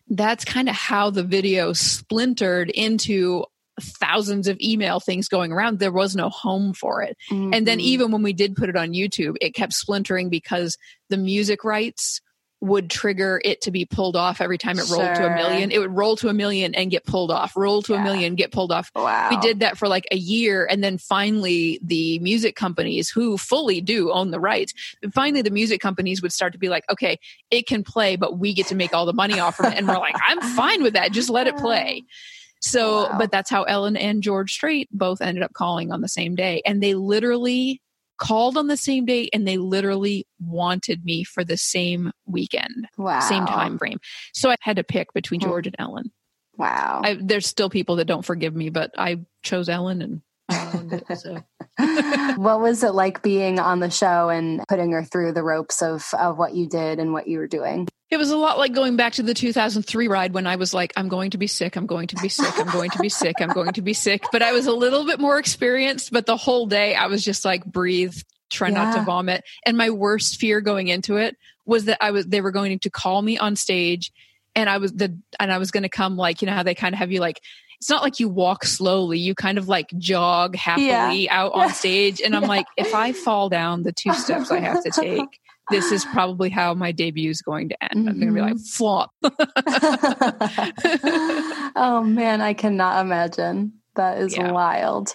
That's 0.10 0.46
kind 0.46 0.70
of 0.70 0.76
how 0.76 1.10
the 1.10 1.24
video 1.24 1.74
splintered 1.74 2.70
into 2.70 3.44
thousands 3.82 4.48
of 4.48 4.58
email 4.62 5.00
things 5.00 5.28
going 5.28 5.52
around. 5.52 5.80
There 5.80 5.92
was 5.92 6.16
no 6.16 6.30
home 6.30 6.74
for 6.74 7.04
it. 7.04 7.18
And 7.30 7.68
then 7.68 7.80
Mhm. 7.80 7.82
even 7.82 8.12
when 8.12 8.24
we 8.24 8.34
did 8.34 8.56
put 8.56 8.70
it 8.70 8.76
on 8.76 8.94
YouTube, 8.94 9.36
it 9.42 9.54
kept 9.54 9.74
splintering 9.74 10.30
because 10.30 10.78
the 11.10 11.18
music 11.18 11.64
rights 11.64 12.22
would 12.60 12.90
trigger 12.90 13.40
it 13.46 13.62
to 13.62 13.70
be 13.72 13.86
pulled 13.86 14.16
off 14.16 14.42
every 14.42 14.58
time 14.58 14.80
it 14.80 14.90
rolled 14.90 15.14
to 15.16 15.28
a 15.28 15.36
million. 15.36 15.70
It 15.70 15.78
would 15.78 15.96
roll 15.96 16.16
to 16.18 16.28
a 16.28 16.34
million 16.34 16.74
and 16.74 16.90
get 16.90 17.06
pulled 17.06 17.30
off, 17.30 17.56
roll 17.56 17.84
to 17.84 17.94
Yeah. 17.94 18.02
a 18.02 18.04
million, 18.04 18.34
get 18.34 18.52
pulled 18.52 18.72
off. 18.72 18.90
wow. 18.96 19.30
We 19.30 19.38
did 19.38 19.60
that 19.60 19.78
for 19.78 19.88
like 19.88 20.08
a 20.12 20.18
year. 20.18 20.66
And 20.70 20.84
then 20.84 20.98
finally, 20.98 21.80
the 21.84 22.18
music 22.20 22.56
companies 22.56 23.10
who 23.10 23.38
fully 23.38 23.80
do 23.80 24.12
own 24.12 24.32
the 24.32 24.40
rights, 24.40 24.74
finally, 25.14 25.44
the 25.44 25.52
music 25.52 25.82
companies 25.82 26.24
would 26.24 26.34
start 26.34 26.52
to 26.54 26.60
be 26.60 26.68
like, 26.68 26.84
okay, 26.92 27.20
it 27.52 27.68
can 27.68 27.84
play, 27.84 28.16
but 28.16 28.40
we 28.40 28.56
get 28.56 28.66
to 28.68 28.76
make 28.76 28.92
all 28.92 29.06
the 29.06 29.14
money 29.14 29.40
off 29.40 29.60
of 29.60 29.68
it. 29.68 29.78
And 29.78 29.88
we're 29.88 30.00
like, 30.00 30.16
I'm 30.28 30.42
fine 30.56 30.82
with 30.82 30.94
that. 30.94 31.12
Just 31.12 31.30
let 31.30 31.46
it 31.48 31.58
play. 31.58 32.04
So, 32.60 33.04
Wow. 33.04 33.18
but 33.20 33.32
that's 33.32 33.52
how 33.52 33.64
Ellen 33.66 33.96
and 33.96 34.24
George 34.24 34.52
Strait 34.52 34.90
both 34.92 35.22
ended 35.22 35.44
up 35.44 35.54
calling 35.54 35.92
on 35.92 36.02
the 36.02 36.08
same 36.10 36.34
day. 36.34 36.64
And 36.66 36.82
they 36.82 36.96
literally 36.96 37.84
called 38.18 38.58
on 38.58 38.68
the 38.68 38.78
same 38.78 39.06
day 39.06 39.30
and 39.34 39.48
they 39.48 39.58
literally 39.58 40.26
wanted 40.40 41.04
me 41.06 41.24
for 41.24 41.44
the 41.44 41.58
same 41.58 42.12
weekend, 42.26 42.88
Wow. 42.98 43.20
same 43.20 43.46
time 43.46 43.78
frame. 43.78 44.00
So 44.34 44.50
I 44.50 44.56
had 44.62 44.78
to 44.78 44.84
pick 44.84 45.14
between 45.14 45.40
Hmm. 45.42 45.48
George 45.48 45.68
and 45.68 45.76
Ellen. 45.80 46.12
Wow. 46.58 47.02
I, 47.04 47.18
there's 47.22 47.46
still 47.46 47.70
people 47.70 47.98
that 47.98 48.06
don't 48.06 48.26
forgive 48.26 48.56
me, 48.56 48.70
but 48.70 48.92
I 48.98 49.20
chose 49.44 49.70
Ellen 49.70 50.02
and 50.02 50.22
It. 50.50 51.18
So 51.18 51.44
what 52.38 52.62
was 52.62 52.84
it 52.84 52.92
like 52.94 53.22
being 53.22 53.60
on 53.60 53.80
the 53.80 53.90
show 53.90 54.30
and 54.30 54.64
putting 54.68 54.92
her 54.92 55.04
through 55.04 55.34
the 55.34 55.44
ropes 55.44 55.82
of, 55.82 56.06
of 56.18 56.38
what 56.38 56.56
you 56.56 56.68
did 56.68 57.00
and 57.00 57.14
what 57.14 57.28
you 57.28 57.40
were 57.40 57.48
doing? 57.48 57.88
it 58.10 58.18
was 58.18 58.30
a 58.30 58.38
lot 58.38 58.58
like 58.58 58.74
going 58.74 58.96
back 58.96 59.14
to 59.14 59.24
the 59.24 59.34
2003 59.34 60.08
ride 60.08 60.34
when 60.34 60.48
I 60.48 60.56
was 60.56 60.74
like, 60.74 60.94
I'm 60.96 61.10
going 61.10 61.32
to 61.32 61.38
be 61.38 61.48
sick. 61.48 61.76
I'm 61.76 61.86
going 61.86 62.08
to 62.08 62.16
be 62.16 62.30
sick. 62.30 62.58
I'm 62.58 62.70
going 62.70 62.90
to 62.92 63.00
be 63.00 63.10
sick. 63.10 63.36
I'm 63.42 63.50
going 63.50 63.74
to 63.74 63.82
be 63.82 63.94
sick. 63.94 64.24
But 64.32 64.42
I 64.42 64.54
was 64.54 64.66
a 64.66 64.72
little 64.72 65.06
bit 65.06 65.20
more 65.20 65.38
experienced. 65.38 66.12
But 66.12 66.26
the 66.26 66.38
whole 66.38 66.68
day 66.68 66.96
I 66.96 67.08
was 67.08 67.24
just 67.24 67.44
like, 67.44 67.66
breathe, 67.66 68.16
try 68.50 68.70
not 68.70 68.96
to 68.96 69.04
vomit. 69.04 69.44
And 69.66 69.76
my 69.76 69.90
worst 69.90 70.40
fear 70.40 70.62
going 70.62 70.88
into 70.88 71.18
it 71.18 71.36
was 71.66 71.86
that 71.86 71.98
I 72.02 72.12
was, 72.12 72.26
they 72.26 72.40
were 72.40 72.52
going 72.52 72.80
to 72.80 72.90
call 72.90 73.22
me 73.22 73.38
on 73.38 73.58
stage 73.58 74.14
and 74.56 74.70
I 74.70 74.78
was 74.78 74.94
the, 74.94 75.18
and 75.38 75.52
I 75.52 75.58
was 75.58 75.72
going 75.72 75.84
to 75.84 75.90
come 75.90 76.16
like, 76.16 76.42
you 76.42 76.46
know 76.46 76.54
how 76.54 76.64
they 76.64 76.76
kind 76.76 76.96
of 76.96 77.00
have 77.00 77.12
you 77.12 77.20
like, 77.20 77.42
it's 77.80 77.90
not 77.90 78.04
like 78.04 78.20
you 78.20 78.30
walk 78.30 78.66
slowly. 78.66 79.20
You 79.20 79.36
kind 79.36 79.58
of 79.58 79.68
like 79.68 79.88
jog 79.98 80.56
happily 80.56 81.30
out 81.30 81.54
on 81.54 81.70
stage. 81.74 82.22
And 82.22 82.36
I'm 82.36 82.44
Yeah. 82.44 82.48
like, 82.50 82.66
if 82.78 82.94
I 82.94 83.14
fall 83.14 83.50
down 83.50 83.84
the 83.84 83.92
two 83.92 84.14
steps 84.14 84.52
I 84.52 84.60
have 84.60 84.84
to 84.84 84.92
take, 84.92 85.40
this 85.70 85.92
is 85.92 86.06
probably 86.06 86.50
how 86.50 86.74
my 86.74 86.92
debut 86.92 87.30
is 87.30 87.42
going 87.42 87.70
to 87.70 87.84
end. 87.84 88.10
I'm 88.10 88.16
going 88.20 88.28
to 88.28 88.34
be 88.34 88.42
like, 88.42 88.56
Mhm. 88.56 88.68
flop. 88.68 89.12
oh 91.76 92.04
man, 92.04 92.42
I 92.42 92.54
cannot 92.54 93.06
imagine. 93.06 93.74
That 93.96 94.20
is 94.20 94.36
Yeah. 94.36 94.52
wild. 94.52 95.14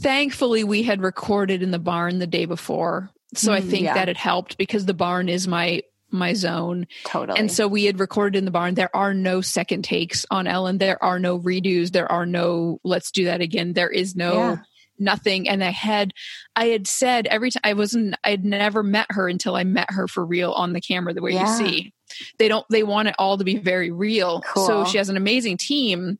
Thankfully, 0.00 0.64
we 0.64 0.82
had 0.82 1.00
recorded 1.02 1.62
in 1.62 1.70
the 1.70 1.78
barn 1.78 2.18
the 2.18 2.26
day 2.26 2.44
before. 2.44 3.10
So 3.34 3.52
I 3.52 3.60
Mm, 3.60 3.70
think 3.70 3.84
yeah. 3.84 3.94
that 3.94 4.08
it 4.08 4.16
helped 4.16 4.58
because 4.58 4.84
the 4.86 4.94
barn 4.94 5.28
is 5.28 5.46
my 5.48 5.82
my 6.12 6.32
zone. 6.34 6.86
Totally. 7.04 7.38
And 7.38 7.50
so 7.50 7.66
we 7.66 7.84
had 7.84 7.98
recorded 7.98 8.38
in 8.38 8.44
the 8.44 8.50
barn. 8.50 8.74
There 8.74 8.94
are 8.94 9.14
no 9.14 9.40
second 9.40 9.82
takes 9.82 10.26
on 10.30 10.46
Ellen. 10.46 10.78
There 10.78 11.02
are 11.02 11.18
no 11.18 11.38
redos. 11.38 11.92
There 11.92 12.10
are 12.10 12.26
no 12.26 12.78
let's 12.84 13.10
do 13.10 13.24
that 13.24 13.40
again. 13.40 13.72
There 13.72 13.90
is 13.90 14.14
no 14.14 14.34
Yeah. 14.34 14.56
nothing. 14.98 15.48
And 15.48 15.64
I 15.64 15.70
had 15.70 16.12
I 16.54 16.66
had 16.66 16.86
said 16.86 17.26
every 17.26 17.50
time 17.50 17.62
I 17.64 17.74
wasn't 17.74 18.14
I'd 18.24 18.44
never 18.44 18.82
met 18.82 19.06
her 19.10 19.28
until 19.28 19.56
I 19.56 19.64
met 19.64 19.90
her 19.90 20.06
for 20.06 20.24
real 20.24 20.52
on 20.52 20.72
the 20.72 20.80
camera 20.80 21.14
the 21.14 21.22
way 21.22 21.32
Yeah. 21.32 21.58
you 21.58 21.66
see. 21.66 21.92
They 22.38 22.48
don't 22.48 22.66
they 22.70 22.82
want 22.82 23.08
it 23.08 23.14
all 23.18 23.38
to 23.38 23.44
be 23.44 23.56
very 23.56 23.90
real. 23.90 24.42
Cool. 24.42 24.66
So 24.66 24.84
she 24.84 24.98
has 24.98 25.08
an 25.08 25.16
amazing 25.16 25.56
team 25.56 26.18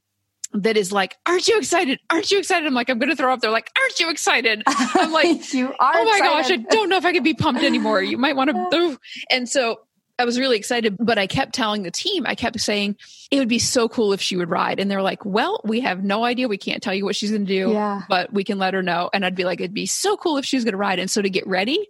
that 0.55 0.77
is 0.77 0.93
like, 0.93 1.17
Aren't 1.27 1.49
you 1.49 1.59
excited? 1.59 2.01
Aren't 2.11 2.31
you 2.31 2.39
excited? 2.39 2.67
I'm 2.67 2.75
like, 2.75 2.89
I'm 2.91 2.99
gonna 2.99 3.17
throw 3.17 3.33
up. 3.33 3.41
They're 3.41 3.51
like, 3.51 3.71
Aren't 3.79 4.01
you 4.01 4.11
excited? 4.11 4.63
I'm 4.67 5.13
like, 5.13 5.53
you 5.55 5.69
are. 5.69 5.93
oh 5.97 6.05
my 6.05 6.19
gosh, 6.19 6.51
I 6.51 6.57
don't 6.71 6.89
know 6.89 6.97
if 6.97 7.05
I 7.05 7.13
could 7.13 7.25
be 7.25 7.35
pumped 7.35 7.63
anymore. 7.63 8.03
You 8.03 8.19
might 8.19 8.37
want 8.37 8.51
to. 8.51 8.99
And 9.31 9.49
so 9.49 9.81
I 10.19 10.25
was 10.25 10.39
really 10.39 10.57
excited, 10.59 10.97
but 11.01 11.19
I 11.19 11.27
kept 11.27 11.55
telling 11.55 11.83
the 11.83 11.91
team, 11.91 12.25
I 12.27 12.35
kept 12.35 12.61
saying 12.61 12.97
it 13.31 13.39
would 13.39 13.49
be 13.49 13.59
so 13.59 13.89
cool 13.89 14.13
if 14.13 14.21
she 14.21 14.37
would 14.37 14.51
ride. 14.51 14.79
And 14.79 14.91
they're 14.91 15.03
like, 15.03 15.25
well, 15.25 15.61
we 15.65 15.81
have 15.81 16.05
no 16.05 16.23
idea. 16.25 16.49
We 16.49 16.59
can't 16.59 16.83
tell 16.83 16.95
you 16.95 17.05
what 17.05 17.17
she's 17.17 17.31
going 17.31 17.47
to 17.47 17.53
do, 17.65 17.73
Yeah. 17.73 18.03
but 18.09 18.33
we 18.33 18.45
can 18.45 18.59
let 18.59 18.75
her 18.75 18.83
know. 18.83 19.09
And 19.13 19.25
I'd 19.25 19.35
be 19.35 19.45
like, 19.45 19.61
it'd 19.61 19.73
be 19.75 19.87
so 19.87 20.17
cool 20.19 20.37
if 20.37 20.45
she 20.45 20.57
was 20.57 20.65
going 20.65 20.73
to 20.73 20.79
ride. 20.79 20.99
And 20.99 21.11
so 21.11 21.23
to 21.23 21.31
get 21.31 21.47
ready, 21.47 21.89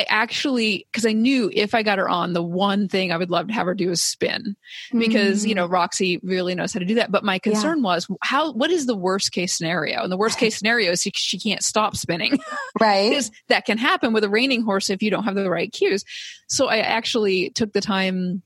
I 0.00 0.06
actually, 0.08 0.86
because 0.90 1.04
I 1.04 1.12
knew 1.12 1.50
if 1.52 1.74
I 1.74 1.82
got 1.82 1.98
her 1.98 2.08
on, 2.08 2.32
the 2.32 2.42
one 2.42 2.88
thing 2.88 3.12
I 3.12 3.18
would 3.18 3.28
love 3.30 3.48
to 3.48 3.52
have 3.52 3.66
her 3.66 3.74
do 3.74 3.90
is 3.90 4.00
spin 4.00 4.56
because, 4.96 5.44
you 5.44 5.52
Mm. 5.52 5.56
know, 5.56 5.66
Roxy 5.66 6.18
really 6.22 6.54
knows 6.54 6.72
how 6.72 6.78
to 6.78 6.86
do 6.86 6.94
that. 6.94 7.12
But 7.12 7.22
my 7.22 7.38
concern 7.38 7.82
was 7.82 8.08
how, 8.22 8.52
what 8.52 8.70
is 8.70 8.86
the 8.86 8.96
worst 8.96 9.32
case 9.32 9.54
scenario? 9.54 10.02
And 10.02 10.10
the 10.10 10.16
worst 10.16 10.38
case 10.40 10.56
scenario 10.56 10.92
is 10.92 11.02
she, 11.02 11.12
she 11.14 11.38
can't 11.38 11.62
stop 11.62 11.96
spinning 11.96 12.38
right. 12.80 13.08
because 13.10 13.30
that 13.48 13.66
can 13.66 13.76
happen 13.76 14.14
with 14.14 14.24
a 14.24 14.30
reining 14.30 14.62
horse 14.62 14.88
if 14.88 15.02
you 15.02 15.10
don't 15.10 15.24
have 15.24 15.34
the 15.34 15.50
right 15.50 15.70
cues. 15.70 16.02
So 16.48 16.68
I 16.68 16.78
actually 16.78 17.50
took 17.50 17.74
the 17.74 17.82
time 17.82 18.42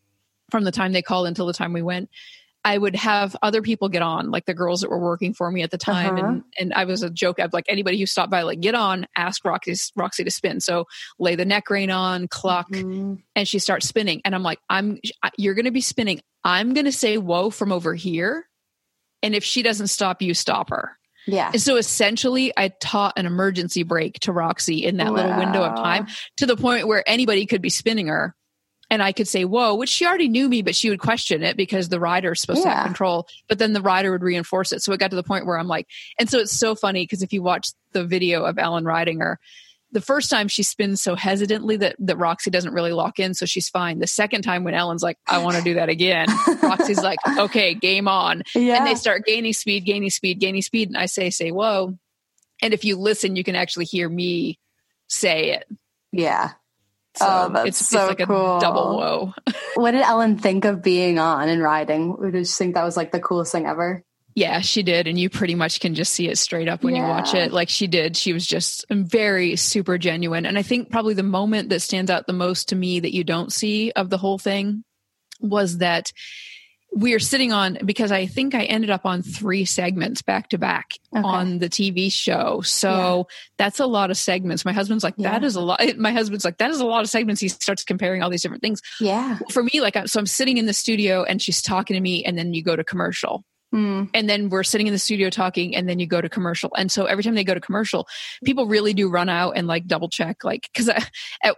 from 0.50 0.64
the 0.64 0.72
time 0.72 0.92
they 0.92 1.02
called 1.02 1.28
until 1.28 1.46
the 1.46 1.52
time 1.52 1.72
we 1.72 1.82
went. 1.82 2.10
I 2.64 2.78
would 2.78 2.96
have 2.96 3.36
other 3.42 3.60
people 3.60 3.90
get 3.90 4.00
on, 4.02 4.30
like 4.30 4.46
the 4.46 4.54
girls 4.54 4.80
that 4.80 4.90
were 4.90 4.98
working 4.98 5.34
for 5.34 5.50
me 5.50 5.62
at 5.62 5.70
the 5.70 5.78
time, 5.78 6.16
Uh-huh. 6.16 6.26
and 6.26 6.42
and 6.58 6.74
I 6.74 6.84
was 6.84 7.02
a 7.02 7.10
joke. 7.10 7.38
I'd 7.38 7.52
like 7.52 7.66
anybody 7.68 7.98
who 7.98 8.06
stopped 8.06 8.30
by, 8.30 8.42
like 8.42 8.60
get 8.60 8.74
on, 8.74 9.06
ask 9.16 9.44
Roxy 9.44 9.74
Roxy 9.96 10.24
to 10.24 10.30
spin. 10.30 10.60
So 10.60 10.86
lay 11.18 11.34
the 11.36 11.44
neck 11.44 11.68
rein 11.68 11.90
on, 11.90 12.26
cluck, 12.28 12.68
Mhm. 12.70 13.22
and 13.36 13.46
she 13.46 13.58
starts 13.58 13.86
spinning, 13.86 14.22
and 14.24 14.34
I'm 14.34 14.42
like, 14.42 14.58
I'm 14.70 14.98
you're 15.36 15.54
going 15.54 15.66
to 15.66 15.70
be 15.70 15.80
spinning. 15.82 16.20
I'm 16.42 16.74
going 16.74 16.86
to 16.86 16.92
say 16.92 17.18
whoa 17.18 17.50
from 17.50 17.70
over 17.72 17.94
here, 17.94 18.48
and 19.22 19.34
if 19.34 19.44
she 19.44 19.62
doesn't 19.62 19.88
stop, 19.88 20.22
you 20.22 20.32
stop 20.34 20.70
her. 20.70 20.96
Yeah. 21.26 21.50
And 21.52 21.60
so 21.60 21.76
essentially, 21.76 22.52
I 22.56 22.68
taught 22.68 23.18
an 23.18 23.24
emergency 23.24 23.82
break 23.82 24.20
to 24.20 24.32
Roxy 24.32 24.84
in 24.84 24.98
that 24.98 25.12
little 25.12 25.36
window 25.38 25.62
of 25.62 25.74
time 25.76 26.06
to 26.36 26.44
the 26.46 26.56
point 26.56 26.86
where 26.86 27.02
anybody 27.08 27.46
could 27.46 27.62
be 27.62 27.70
spinning 27.70 28.08
her. 28.08 28.34
And 28.94 29.02
I 29.02 29.10
could 29.10 29.26
say, 29.26 29.44
whoa, 29.44 29.74
which 29.74 29.88
she 29.90 30.06
already 30.06 30.28
knew 30.28 30.48
me, 30.48 30.62
but 30.62 30.76
she 30.76 30.88
would 30.88 31.00
question 31.00 31.42
it 31.42 31.56
because 31.56 31.88
the 31.88 31.98
rider 31.98 32.30
is 32.32 32.40
supposed 32.40 32.62
to 32.62 32.68
have 32.70 32.84
control. 32.86 33.26
But 33.48 33.58
then 33.58 33.72
the 33.72 33.82
rider 33.82 34.12
would 34.12 34.22
reinforce 34.22 34.70
it. 34.70 34.82
So 34.82 34.92
it 34.92 35.00
got 35.00 35.10
to 35.10 35.16
the 35.16 35.24
point 35.24 35.46
where 35.46 35.58
I'm 35.58 35.66
like, 35.66 35.88
and 36.16 36.30
so 36.30 36.38
it's 36.38 36.52
so 36.52 36.76
funny 36.76 37.02
because 37.02 37.20
if 37.22 37.32
you 37.32 37.42
watch 37.42 37.68
the 37.90 38.04
video 38.04 38.44
of 38.44 38.56
Ellen 38.56 38.84
riding 38.84 39.18
her, 39.18 39.40
the 39.90 40.00
first 40.00 40.30
time 40.30 40.46
she 40.46 40.62
spins 40.62 41.02
so 41.02 41.16
hesitantly 41.16 41.76
that, 41.78 41.96
that 41.98 42.16
Roxy 42.18 42.50
doesn't 42.50 42.72
really 42.72 42.92
lock 42.92 43.18
in, 43.18 43.34
so 43.34 43.46
she's 43.46 43.68
fine. 43.68 43.98
The 43.98 44.06
second 44.06 44.42
time 44.42 44.62
when 44.62 44.74
Ellen's 44.74 45.02
like, 45.02 45.18
I 45.26 45.38
want 45.38 45.56
to 45.56 45.62
do 45.62 45.74
that 45.74 45.88
again, 45.88 46.26
Roxy's 46.62 47.02
like, 47.02 47.18
okay, 47.38 47.74
game 47.74 48.06
on 48.06 48.42
Yeah. 48.54 48.76
and 48.78 48.86
they 48.86 48.94
start 48.94 49.24
gaining 49.24 49.52
speed, 49.52 49.84
gaining 49.84 50.10
speed, 50.10 50.38
gaining 50.40 50.62
speed. 50.62 50.88
And 50.88 50.96
I 50.96 51.06
say, 51.06 51.30
say, 51.30 51.50
whoa. 51.50 51.98
And 52.62 52.72
if 52.74 52.84
you 52.84 52.96
listen, 52.96 53.34
you 53.36 53.42
can 53.44 53.56
actually 53.56 53.84
hear 53.86 54.08
me 54.08 54.58
say 55.08 55.50
it. 55.50 55.66
yeah. 56.12 56.52
So 57.16 57.26
Oh, 57.28 57.48
that's 57.52 57.68
it's, 57.68 57.88
so 57.88 58.10
it's 58.10 58.18
like 58.18 58.28
cool. 58.28 58.56
a 58.56 58.60
double 58.60 58.96
whoa. 58.96 59.34
What 59.76 59.92
did 59.92 60.02
Ellen 60.02 60.38
think 60.38 60.64
of 60.64 60.82
being 60.82 61.18
on 61.18 61.48
and 61.48 61.62
riding? 61.62 62.16
Did 62.20 62.34
you 62.34 62.44
think 62.44 62.74
that 62.74 62.84
was 62.84 62.96
like 62.96 63.12
the 63.12 63.20
coolest 63.20 63.52
thing 63.52 63.66
ever? 63.66 64.04
Yeah, 64.34 64.60
she 64.60 64.82
did. 64.82 65.06
And 65.06 65.18
you 65.18 65.30
pretty 65.30 65.54
much 65.54 65.78
can 65.78 65.94
just 65.94 66.12
see 66.12 66.28
it 66.28 66.38
straight 66.38 66.68
up 66.68 66.82
when 66.82 66.96
yeah. 66.96 67.02
you 67.02 67.08
watch 67.08 67.34
it. 67.34 67.52
Like 67.52 67.68
she 67.68 67.86
did. 67.86 68.16
She 68.16 68.32
was 68.32 68.44
just 68.44 68.84
very 68.90 69.54
super 69.54 69.96
genuine. 69.96 70.44
And 70.44 70.58
I 70.58 70.62
think 70.62 70.90
probably 70.90 71.14
the 71.14 71.22
moment 71.22 71.68
that 71.68 71.80
stands 71.80 72.10
out 72.10 72.26
the 72.26 72.32
most 72.32 72.70
to 72.70 72.76
me 72.76 72.98
that 72.98 73.14
you 73.14 73.22
don't 73.22 73.52
see 73.52 73.92
of 73.92 74.10
the 74.10 74.18
whole 74.18 74.38
thing 74.38 74.82
was 75.40 75.78
that 75.78 76.12
we 76.94 77.12
are 77.14 77.18
sitting 77.18 77.52
on 77.52 77.78
because 77.84 78.12
I 78.12 78.26
think 78.26 78.54
I 78.54 78.64
ended 78.64 78.90
up 78.90 79.04
on 79.04 79.22
three 79.22 79.64
segments 79.64 80.22
back 80.22 80.50
to 80.50 80.58
back 80.58 80.92
on 81.12 81.58
the 81.58 81.68
TV 81.68 82.10
show. 82.12 82.60
So 82.60 83.26
yeah. 83.28 83.36
that's 83.58 83.80
a 83.80 83.86
lot 83.86 84.10
of 84.10 84.16
segments. 84.16 84.64
My 84.64 84.72
husband's 84.72 85.02
like, 85.02 85.14
yeah. 85.16 85.32
that 85.32 85.44
is 85.44 85.56
a 85.56 85.60
lot. 85.60 85.80
My 85.98 86.12
husband's 86.12 86.44
like, 86.44 86.58
that 86.58 86.70
is 86.70 86.80
a 86.80 86.86
lot 86.86 87.02
of 87.02 87.10
segments. 87.10 87.40
He 87.40 87.48
starts 87.48 87.82
comparing 87.82 88.22
all 88.22 88.30
these 88.30 88.42
different 88.42 88.62
things. 88.62 88.80
Yeah. 89.00 89.38
For 89.50 89.62
me, 89.62 89.80
like, 89.80 89.96
so 90.06 90.20
I'm 90.20 90.26
sitting 90.26 90.56
in 90.56 90.66
the 90.66 90.72
studio 90.72 91.24
and 91.24 91.42
she's 91.42 91.60
talking 91.60 91.94
to 91.94 92.00
me, 92.00 92.24
and 92.24 92.38
then 92.38 92.54
you 92.54 92.62
go 92.62 92.76
to 92.76 92.84
commercial. 92.84 93.44
Mm. 93.74 94.10
And 94.14 94.30
then 94.30 94.50
we're 94.50 94.62
sitting 94.62 94.86
in 94.86 94.92
the 94.92 94.98
studio 94.98 95.30
talking, 95.30 95.74
and 95.74 95.88
then 95.88 95.98
you 95.98 96.06
go 96.06 96.20
to 96.20 96.28
commercial. 96.28 96.70
And 96.76 96.92
so 96.92 97.06
every 97.06 97.24
time 97.24 97.34
they 97.34 97.42
go 97.42 97.54
to 97.54 97.60
commercial, 97.60 98.06
people 98.44 98.66
really 98.66 98.94
do 98.94 99.10
run 99.10 99.28
out 99.28 99.52
and 99.56 99.66
like 99.66 99.86
double 99.86 100.08
check, 100.08 100.44
like, 100.44 100.70
because 100.72 100.88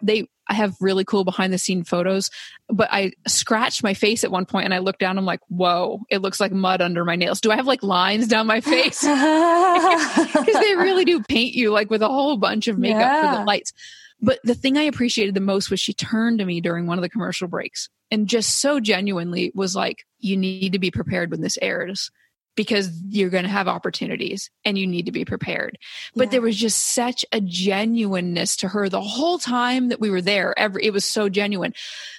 they, 0.02 0.26
I 0.48 0.54
have 0.54 0.76
really 0.80 1.04
cool 1.04 1.24
behind 1.24 1.52
the 1.52 1.58
scene 1.58 1.84
photos, 1.84 2.30
but 2.68 2.88
I 2.90 3.12
scratched 3.26 3.82
my 3.82 3.94
face 3.94 4.24
at 4.24 4.30
one 4.30 4.46
point 4.46 4.64
and 4.64 4.72
I 4.72 4.78
looked 4.78 5.00
down. 5.00 5.18
I'm 5.18 5.26
like, 5.26 5.40
whoa, 5.48 6.00
it 6.08 6.22
looks 6.22 6.40
like 6.40 6.52
mud 6.52 6.80
under 6.80 7.04
my 7.04 7.16
nails. 7.16 7.40
Do 7.40 7.50
I 7.50 7.56
have 7.56 7.66
like 7.66 7.82
lines 7.82 8.28
down 8.28 8.46
my 8.46 8.60
face? 8.60 9.02
Because 10.46 10.60
they 10.60 10.76
really 10.76 11.04
do 11.04 11.22
paint 11.22 11.54
you 11.54 11.70
like 11.70 11.90
with 11.90 12.02
a 12.02 12.08
whole 12.08 12.36
bunch 12.36 12.68
of 12.68 12.78
makeup 12.78 13.00
yeah. 13.00 13.32
for 13.32 13.38
the 13.38 13.44
lights. 13.44 13.72
But 14.20 14.40
the 14.44 14.54
thing 14.54 14.78
I 14.78 14.82
appreciated 14.82 15.34
the 15.34 15.40
most 15.40 15.70
was 15.70 15.80
she 15.80 15.92
turned 15.92 16.38
to 16.38 16.44
me 16.44 16.60
during 16.60 16.86
one 16.86 16.98
of 16.98 17.02
the 17.02 17.10
commercial 17.10 17.48
breaks 17.48 17.88
and 18.10 18.28
just 18.28 18.60
so 18.60 18.80
genuinely 18.80 19.52
was 19.54 19.76
like, 19.76 20.04
you 20.18 20.36
need 20.36 20.72
to 20.72 20.78
be 20.78 20.90
prepared 20.90 21.30
when 21.30 21.40
this 21.40 21.58
airs 21.60 22.10
because 22.56 22.90
you're 23.08 23.30
going 23.30 23.44
to 23.44 23.50
have 23.50 23.68
opportunities 23.68 24.50
and 24.64 24.78
you 24.78 24.86
need 24.86 25.06
to 25.06 25.12
be 25.12 25.24
prepared. 25.26 25.78
But 26.14 26.28
yeah. 26.28 26.30
there 26.30 26.40
was 26.40 26.56
just 26.56 26.82
such 26.82 27.24
a 27.30 27.40
genuineness 27.40 28.56
to 28.56 28.68
her 28.68 28.88
the 28.88 29.02
whole 29.02 29.38
time 29.38 29.90
that 29.90 30.00
we 30.00 30.10
were 30.10 30.22
there. 30.22 30.58
Every, 30.58 30.84
it 30.84 30.92
was 30.92 31.04
so 31.04 31.28
genuine, 31.28 31.74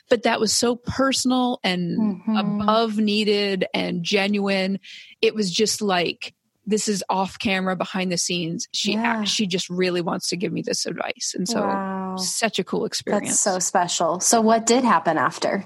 but 0.10 0.24
that 0.24 0.40
was 0.40 0.54
so 0.54 0.76
personal 0.76 1.60
and 1.64 2.00
mm-hmm. 2.00 2.38
above 2.38 2.98
needed 2.98 3.66
and 3.74 4.04
genuine. 4.04 4.80
It 5.22 5.34
was 5.34 5.52
just 5.52 5.82
like, 5.82 6.36
this 6.68 6.90
is 6.90 7.04
off 7.10 7.40
camera 7.40 7.76
behind 7.76 8.12
the 8.12 8.18
scenes. 8.18 8.68
She 8.74 8.94
yeah. 8.94 9.24
she 9.24 9.48
just 9.48 9.70
really 9.70 10.02
wants 10.02 10.28
to 10.30 10.38
give 10.38 10.52
me 10.52 10.62
this 10.62 10.86
advice. 10.86 11.34
And 11.36 11.48
so 11.48 11.62
wow. 11.62 12.18
such 12.18 12.60
a 12.60 12.64
cool 12.64 12.86
experience 12.86 13.30
that's 13.30 13.40
so 13.40 13.58
special. 13.58 14.20
So 14.20 14.42
what 14.42 14.66
did 14.66 14.84
happen 14.84 15.18
after 15.18 15.66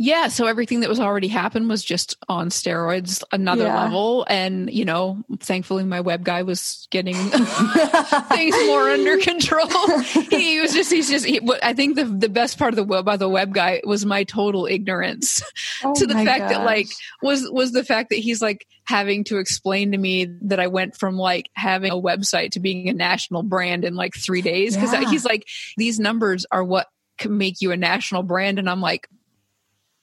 yeah, 0.00 0.28
so 0.28 0.46
everything 0.46 0.80
that 0.80 0.88
was 0.88 1.00
already 1.00 1.26
happened 1.26 1.68
was 1.68 1.82
just 1.82 2.16
on 2.28 2.50
steroids, 2.50 3.24
another 3.32 3.64
yeah. 3.64 3.82
level. 3.82 4.24
And, 4.30 4.72
you 4.72 4.84
know, 4.84 5.24
thankfully 5.40 5.82
my 5.82 6.00
web 6.00 6.22
guy 6.22 6.42
was 6.42 6.86
getting 6.92 7.16
things 8.28 8.56
more 8.66 8.90
under 8.90 9.18
control. 9.18 9.66
he 10.30 10.60
was 10.60 10.72
just, 10.72 10.92
he's 10.92 11.10
just, 11.10 11.24
he, 11.24 11.40
I 11.64 11.74
think 11.74 11.96
the, 11.96 12.04
the 12.04 12.28
best 12.28 12.58
part 12.58 12.72
of 12.72 12.76
the 12.76 12.84
web 12.84 13.04
by 13.04 13.16
the 13.16 13.28
web 13.28 13.52
guy 13.52 13.80
was 13.84 14.06
my 14.06 14.22
total 14.22 14.66
ignorance 14.66 15.42
oh 15.82 15.94
to 15.94 16.06
the 16.06 16.14
fact 16.14 16.42
gosh. 16.42 16.50
that 16.52 16.64
like, 16.64 16.88
was, 17.20 17.50
was 17.50 17.72
the 17.72 17.84
fact 17.84 18.10
that 18.10 18.20
he's 18.20 18.40
like 18.40 18.68
having 18.84 19.24
to 19.24 19.38
explain 19.38 19.90
to 19.92 19.98
me 19.98 20.26
that 20.42 20.60
I 20.60 20.68
went 20.68 20.96
from 20.96 21.16
like 21.16 21.50
having 21.54 21.90
a 21.90 21.96
website 21.96 22.52
to 22.52 22.60
being 22.60 22.88
a 22.88 22.92
national 22.94 23.42
brand 23.42 23.84
in 23.84 23.96
like 23.96 24.14
three 24.14 24.42
days. 24.42 24.76
Cause 24.76 24.92
yeah. 24.92 25.10
he's 25.10 25.24
like, 25.24 25.48
these 25.76 25.98
numbers 25.98 26.46
are 26.52 26.62
what 26.62 26.86
can 27.18 27.36
make 27.36 27.60
you 27.60 27.72
a 27.72 27.76
national 27.76 28.22
brand. 28.22 28.60
And 28.60 28.70
I'm 28.70 28.80
like, 28.80 29.08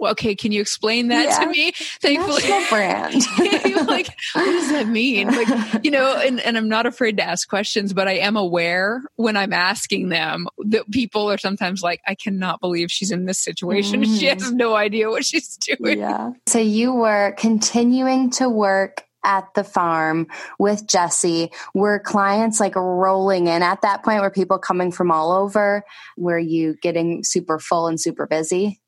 well, 0.06 0.12
okay, 0.12 0.36
can 0.36 0.51
you 0.51 0.62
explain 0.62 1.08
that 1.08 1.26
yeah. 1.26 1.39
to 1.39 1.47
me? 1.47 1.72
Thankfully, 1.99 2.43
National 2.43 2.70
brand. 2.70 3.16
like, 3.88 4.08
what 4.34 4.45
does 4.45 4.72
that 4.72 4.88
mean? 4.88 5.30
Like, 5.30 5.84
you 5.84 5.89
know, 5.89 6.16
and, 6.16 6.39
and 6.41 6.58
I'm 6.58 6.70
not 6.70 6.86
afraid 6.86 7.18
to 7.18 7.24
ask 7.24 7.49
questions, 7.49 7.91
but 7.91 8.08
I 8.08 8.14
am 8.14 8.38
aware 8.38 9.01
when 9.16 9.36
I'm 9.36 9.51
asking 9.51 10.10
them 10.10 10.47
that 10.60 10.89
people 10.91 11.32
are 11.32 11.39
sometimes 11.39 11.82
like, 11.82 12.01
I 12.06 12.14
cannot 12.14 12.62
believe 12.62 12.91
she's 12.91 13.12
in 13.12 13.26
this 13.26 13.39
situation. 13.39 13.95
Mm. 14.06 14.20
She 14.20 14.26
has 14.28 14.51
no 14.51 14.76
idea 14.76 15.10
what 15.10 15.26
she's 15.26 15.58
doing. 15.58 15.99
Yeah. 15.99 16.32
So 16.47 16.60
you 16.60 16.93
were 16.93 17.34
continuing 17.38 18.30
to 18.32 18.49
work 18.49 19.03
at 19.24 19.51
the 19.56 19.64
farm 19.64 20.28
with 20.60 20.88
Jesse? 20.88 21.51
Were 21.74 21.99
clients 21.99 22.60
like 22.60 22.76
rolling 22.76 23.47
in 23.47 23.64
at 23.64 23.82
that 23.82 24.03
point? 24.03 24.22
Were 24.22 24.30
people 24.30 24.60
coming 24.60 24.91
from 24.91 25.12
all 25.12 25.32
over? 25.32 25.84
Were 26.18 26.38
you 26.38 26.76
getting 26.82 27.24
super 27.24 27.58
full 27.58 27.88
and 27.88 27.99
super 27.99 28.28
busy? 28.28 28.80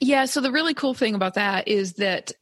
Yeah. 0.00 0.26
So 0.26 0.40
the 0.40 0.52
really 0.52 0.74
cool 0.74 0.94
thing 0.94 1.14
about 1.14 1.34
that 1.34 1.68
is 1.68 1.94
that 1.94 2.32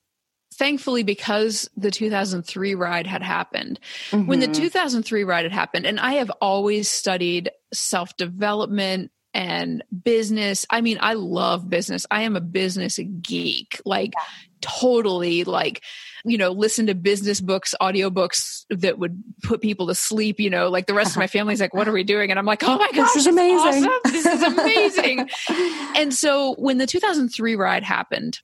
thankfully 0.54 1.02
because 1.02 1.68
the 1.76 1.90
2003 1.90 2.74
ride 2.74 3.06
had 3.06 3.22
happened 3.22 3.78
mm-hmm. 4.10 4.26
when 4.26 4.40
the 4.40 4.46
mm-hmm. 4.46 4.62
2003 4.62 5.24
ride 5.24 5.44
had 5.44 5.52
happened 5.52 5.86
and 5.86 6.00
i 6.00 6.12
have 6.14 6.30
always 6.40 6.88
studied 6.88 7.50
self-development 7.74 9.10
and 9.34 9.82
business 10.04 10.64
i 10.70 10.80
mean 10.80 10.98
i 11.00 11.14
love 11.14 11.68
business 11.68 12.06
i 12.10 12.22
am 12.22 12.36
a 12.36 12.40
business 12.40 12.98
geek 13.20 13.80
like 13.84 14.12
yeah. 14.14 14.45
Totally 14.60 15.44
like 15.44 15.82
you 16.26 16.36
know, 16.36 16.50
listen 16.50 16.86
to 16.86 16.94
business 16.94 17.40
books, 17.40 17.72
audiobooks 17.80 18.64
that 18.70 18.98
would 18.98 19.22
put 19.44 19.62
people 19.62 19.86
to 19.86 19.94
sleep, 19.94 20.40
you 20.40 20.50
know, 20.50 20.68
like 20.68 20.86
the 20.86 20.94
rest 20.94 21.12
of 21.12 21.18
my 21.18 21.28
family's 21.28 21.60
like, 21.60 21.72
what 21.72 21.86
are 21.86 21.92
we 21.92 22.02
doing? 22.02 22.30
And 22.30 22.38
I'm 22.38 22.44
like, 22.44 22.64
oh 22.64 22.76
my 22.76 22.90
gosh, 22.92 23.14
this 23.14 23.16
is 23.16 23.26
amazing. 23.28 23.86
Awesome. 23.86 24.12
This 24.12 24.26
is 24.26 24.42
amazing. 24.42 25.28
and 25.96 26.12
so 26.12 26.54
when 26.54 26.78
the 26.78 26.86
2003 26.86 27.54
ride 27.54 27.84
happened, 27.84 28.40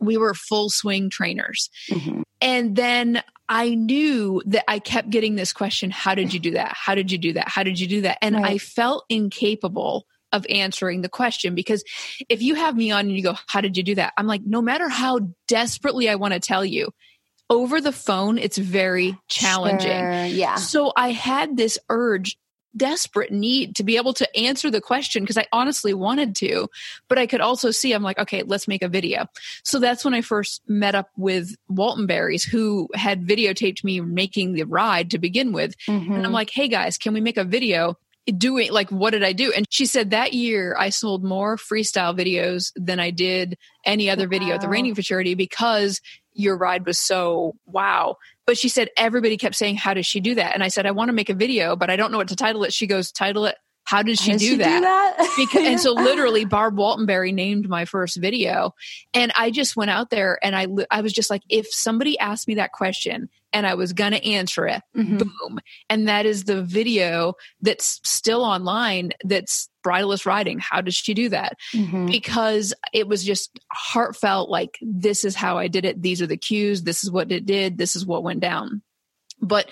we 0.00 0.16
were 0.16 0.34
full 0.34 0.70
swing 0.70 1.08
trainers. 1.08 1.70
Mm-hmm. 1.88 2.22
And 2.40 2.74
then 2.74 3.22
I 3.48 3.76
knew 3.76 4.42
that 4.46 4.64
I 4.68 4.80
kept 4.80 5.10
getting 5.10 5.36
this 5.36 5.52
question 5.52 5.90
How 5.92 6.16
did 6.16 6.34
you 6.34 6.40
do 6.40 6.50
that? 6.52 6.74
How 6.74 6.96
did 6.96 7.12
you 7.12 7.18
do 7.18 7.34
that? 7.34 7.48
How 7.48 7.62
did 7.62 7.78
you 7.78 7.86
do 7.86 8.00
that? 8.02 8.18
And 8.22 8.34
right. 8.34 8.44
I 8.44 8.58
felt 8.58 9.04
incapable 9.08 10.06
of 10.34 10.44
answering 10.50 11.00
the 11.00 11.08
question 11.08 11.54
because 11.54 11.82
if 12.28 12.42
you 12.42 12.54
have 12.54 12.76
me 12.76 12.90
on 12.90 13.06
and 13.06 13.16
you 13.16 13.22
go, 13.22 13.36
How 13.46 13.60
did 13.60 13.76
you 13.76 13.82
do 13.82 13.94
that? 13.94 14.12
I'm 14.18 14.26
like, 14.26 14.42
No 14.44 14.60
matter 14.60 14.88
how 14.88 15.20
desperately 15.48 16.10
I 16.10 16.16
want 16.16 16.34
to 16.34 16.40
tell 16.40 16.64
you, 16.64 16.92
over 17.50 17.80
the 17.80 17.92
phone, 17.92 18.38
it's 18.38 18.58
very 18.58 19.16
challenging. 19.28 19.90
Sure, 19.90 20.24
yeah. 20.26 20.56
So 20.56 20.92
I 20.96 21.12
had 21.12 21.56
this 21.56 21.78
urge 21.88 22.36
desperate 22.76 23.30
need 23.30 23.76
to 23.76 23.84
be 23.84 23.96
able 23.96 24.12
to 24.14 24.36
answer 24.36 24.70
the 24.70 24.80
question 24.80 25.22
because 25.22 25.38
I 25.38 25.46
honestly 25.52 25.94
wanted 25.94 26.34
to, 26.36 26.68
but 27.08 27.18
I 27.18 27.26
could 27.26 27.40
also 27.40 27.70
see 27.70 27.92
I'm 27.92 28.02
like, 28.02 28.18
okay, 28.18 28.42
let's 28.42 28.66
make 28.66 28.82
a 28.82 28.88
video. 28.88 29.26
So 29.62 29.78
that's 29.78 30.04
when 30.04 30.14
I 30.14 30.22
first 30.22 30.62
met 30.66 30.94
up 30.94 31.10
with 31.16 31.54
Waltonberrys, 31.70 32.48
who 32.48 32.88
had 32.94 33.26
videotaped 33.26 33.84
me 33.84 34.00
making 34.00 34.54
the 34.54 34.64
ride 34.64 35.10
to 35.12 35.18
begin 35.18 35.52
with. 35.52 35.76
Mm-hmm. 35.86 36.12
And 36.12 36.26
I'm 36.26 36.32
like, 36.32 36.50
hey 36.50 36.68
guys, 36.68 36.98
can 36.98 37.14
we 37.14 37.20
make 37.20 37.36
a 37.36 37.44
video? 37.44 37.96
Doing 38.26 38.72
like 38.72 38.90
what 38.90 39.10
did 39.10 39.22
I 39.22 39.32
do? 39.32 39.52
And 39.54 39.66
she 39.70 39.86
said 39.86 40.10
that 40.10 40.32
year 40.32 40.74
I 40.78 40.90
sold 40.90 41.24
more 41.24 41.56
freestyle 41.56 42.18
videos 42.18 42.72
than 42.76 43.00
I 43.00 43.10
did 43.10 43.58
any 43.84 44.08
other 44.08 44.24
wow. 44.24 44.30
video 44.30 44.54
at 44.54 44.60
the 44.60 44.68
Reining 44.68 44.94
Futurity 44.94 45.34
because 45.34 46.00
your 46.32 46.56
ride 46.56 46.86
was 46.86 46.98
so 46.98 47.54
wow. 47.66 48.16
But 48.46 48.58
she 48.58 48.68
said 48.68 48.90
everybody 48.96 49.36
kept 49.36 49.54
saying, 49.54 49.76
How 49.76 49.94
does 49.94 50.06
she 50.06 50.20
do 50.20 50.34
that? 50.36 50.54
And 50.54 50.62
I 50.62 50.68
said, 50.68 50.86
I 50.86 50.90
want 50.92 51.08
to 51.08 51.14
make 51.14 51.30
a 51.30 51.34
video, 51.34 51.76
but 51.76 51.90
I 51.90 51.96
don't 51.96 52.12
know 52.12 52.18
what 52.18 52.28
to 52.28 52.36
title 52.36 52.64
it. 52.64 52.72
She 52.72 52.86
goes, 52.86 53.12
Title 53.12 53.46
it 53.46 53.56
how 53.84 54.02
did 54.02 54.18
she, 54.18 54.32
do, 54.32 54.38
she 54.38 54.56
that? 54.56 54.76
do, 54.76 54.80
that? 54.80 55.34
because, 55.36 55.66
and 55.66 55.78
so 55.78 55.92
literally 55.92 56.44
Barb 56.44 56.76
Waltonberry 56.76 57.32
named 57.32 57.68
my 57.68 57.84
first 57.84 58.16
video. 58.16 58.74
And 59.12 59.30
I 59.36 59.50
just 59.50 59.76
went 59.76 59.90
out 59.90 60.10
there 60.10 60.38
and 60.42 60.56
I, 60.56 60.66
I 60.90 61.02
was 61.02 61.12
just 61.12 61.30
like, 61.30 61.42
if 61.48 61.66
somebody 61.70 62.18
asked 62.18 62.48
me 62.48 62.54
that 62.54 62.72
question 62.72 63.28
and 63.54 63.66
I 63.66 63.74
was 63.74 63.94
going 63.94 64.12
to 64.12 64.22
answer 64.22 64.66
it, 64.66 64.82
mm-hmm. 64.94 65.16
boom. 65.16 65.60
And 65.88 66.08
that 66.08 66.26
is 66.26 66.44
the 66.44 66.62
video 66.62 67.34
that's 67.62 68.00
still 68.04 68.42
online 68.42 69.12
that's 69.24 69.70
bridleless 69.82 70.26
riding. 70.26 70.58
How 70.58 70.80
did 70.80 70.92
she 70.92 71.14
do 71.14 71.28
that? 71.30 71.54
Mm-hmm. 71.72 72.06
Because 72.06 72.74
it 72.92 73.08
was 73.08 73.24
just 73.24 73.58
heartfelt, 73.72 74.50
like, 74.50 74.78
this 74.82 75.24
is 75.24 75.34
how 75.36 75.56
I 75.56 75.68
did 75.68 75.84
it. 75.84 76.02
These 76.02 76.20
are 76.20 76.26
the 76.26 76.36
cues. 76.36 76.82
This 76.82 77.04
is 77.04 77.10
what 77.10 77.30
it 77.32 77.46
did. 77.46 77.78
This 77.78 77.94
is 77.96 78.04
what 78.04 78.24
went 78.24 78.40
down. 78.40 78.82
But 79.40 79.70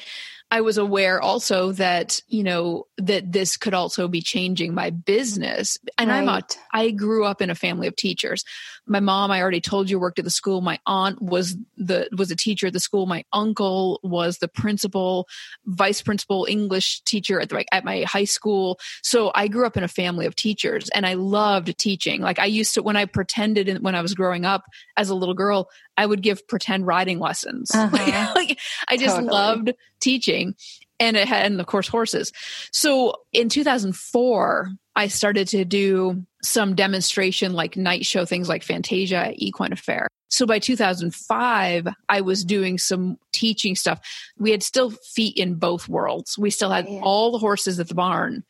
I 0.50 0.60
was 0.60 0.76
aware 0.76 1.18
also 1.18 1.72
that, 1.72 2.20
you 2.28 2.42
know, 2.42 2.86
that 2.98 3.32
this 3.32 3.56
could 3.56 3.72
also 3.72 4.06
be 4.06 4.20
changing 4.20 4.74
my 4.74 4.90
business. 4.90 5.78
And 5.96 6.10
right. 6.10 6.18
I'm 6.18 6.28
a, 6.28 6.42
I 6.74 6.90
grew 6.90 7.24
up 7.24 7.40
in 7.40 7.48
a 7.48 7.54
family 7.54 7.86
of 7.86 7.96
teachers. 7.96 8.44
My 8.86 9.00
mom, 9.00 9.30
I 9.30 9.40
already 9.40 9.60
told 9.60 9.88
you, 9.88 9.98
worked 9.98 10.18
at 10.18 10.24
the 10.24 10.30
school. 10.30 10.60
My 10.60 10.78
aunt 10.86 11.20
was 11.22 11.56
the, 11.76 12.08
was 12.16 12.30
a 12.30 12.36
teacher 12.36 12.66
at 12.66 12.72
the 12.72 12.80
school. 12.80 13.06
My 13.06 13.24
uncle 13.32 14.00
was 14.02 14.38
the 14.38 14.48
principal, 14.48 15.28
vice 15.66 16.02
principal 16.02 16.46
English 16.48 17.00
teacher 17.02 17.40
at 17.40 17.48
the, 17.48 17.54
like 17.54 17.68
at 17.72 17.84
my 17.84 18.02
high 18.02 18.24
school. 18.24 18.78
So 19.02 19.30
I 19.34 19.48
grew 19.48 19.66
up 19.66 19.76
in 19.76 19.84
a 19.84 19.88
family 19.88 20.26
of 20.26 20.34
teachers 20.34 20.88
and 20.90 21.06
I 21.06 21.14
loved 21.14 21.76
teaching. 21.78 22.20
Like 22.20 22.38
I 22.38 22.46
used 22.46 22.74
to, 22.74 22.82
when 22.82 22.96
I 22.96 23.04
pretended 23.04 23.68
in, 23.68 23.82
when 23.82 23.94
I 23.94 24.02
was 24.02 24.14
growing 24.14 24.44
up 24.44 24.64
as 24.96 25.10
a 25.10 25.14
little 25.14 25.34
girl, 25.34 25.68
I 25.96 26.06
would 26.06 26.22
give 26.22 26.46
pretend 26.48 26.86
riding 26.86 27.18
lessons. 27.18 27.70
Uh-huh. 27.82 28.32
like 28.34 28.58
I 28.88 28.96
just 28.96 29.16
totally. 29.16 29.32
loved 29.32 29.72
teaching 30.00 30.54
and 31.02 31.16
it 31.16 31.26
had, 31.26 31.46
and 31.46 31.60
of 31.60 31.66
course 31.66 31.88
horses. 31.88 32.32
So 32.70 33.14
in 33.32 33.48
2004, 33.48 34.70
I 34.94 35.08
started 35.08 35.48
to 35.48 35.64
do 35.64 36.24
some 36.42 36.74
demonstration 36.74 37.52
like 37.52 37.76
night 37.76 38.04
show 38.04 38.24
things 38.24 38.48
like 38.48 38.62
Fantasia 38.62 39.16
at 39.28 39.34
Equine 39.42 39.72
Affair. 39.72 40.08
So 40.28 40.46
by 40.46 40.58
2005, 40.58 41.88
I 42.08 42.20
was 42.22 42.44
doing 42.44 42.78
some 42.78 43.18
teaching 43.32 43.76
stuff. 43.76 44.00
We 44.38 44.50
had 44.50 44.62
still 44.62 44.90
feet 44.90 45.36
in 45.36 45.54
both 45.56 45.88
worlds. 45.88 46.38
We 46.38 46.50
still 46.50 46.70
had 46.70 46.88
Yeah. 46.88 47.00
all 47.02 47.32
the 47.32 47.38
horses 47.38 47.78
at 47.78 47.88
the 47.88 47.94
barn, 47.94 48.42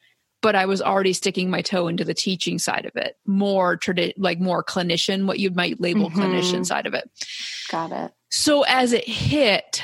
but 0.43 0.55
I 0.55 0.66
was 0.66 0.80
already 0.80 1.12
sticking 1.12 1.51
my 1.51 1.61
toe 1.61 1.88
into 1.88 2.05
the 2.05 2.14
teaching 2.14 2.59
side 2.59 2.86
of 2.86 2.93
it, 2.97 3.16
more 3.26 3.76
tradi- 3.76 4.14
like 4.16 4.38
more 4.38 4.62
clinician, 4.62 5.26
what 5.26 5.38
you 5.40 5.51
might 5.51 5.80
label 5.80 6.09
Mhm. 6.09 6.14
clinician 6.14 6.64
side 6.64 6.86
of 6.86 6.95
it. 6.95 7.11
Got 7.70 7.93
it. 7.93 8.12
So 8.30 8.62
as 8.62 8.93
it 8.93 9.07
hit, 9.07 9.82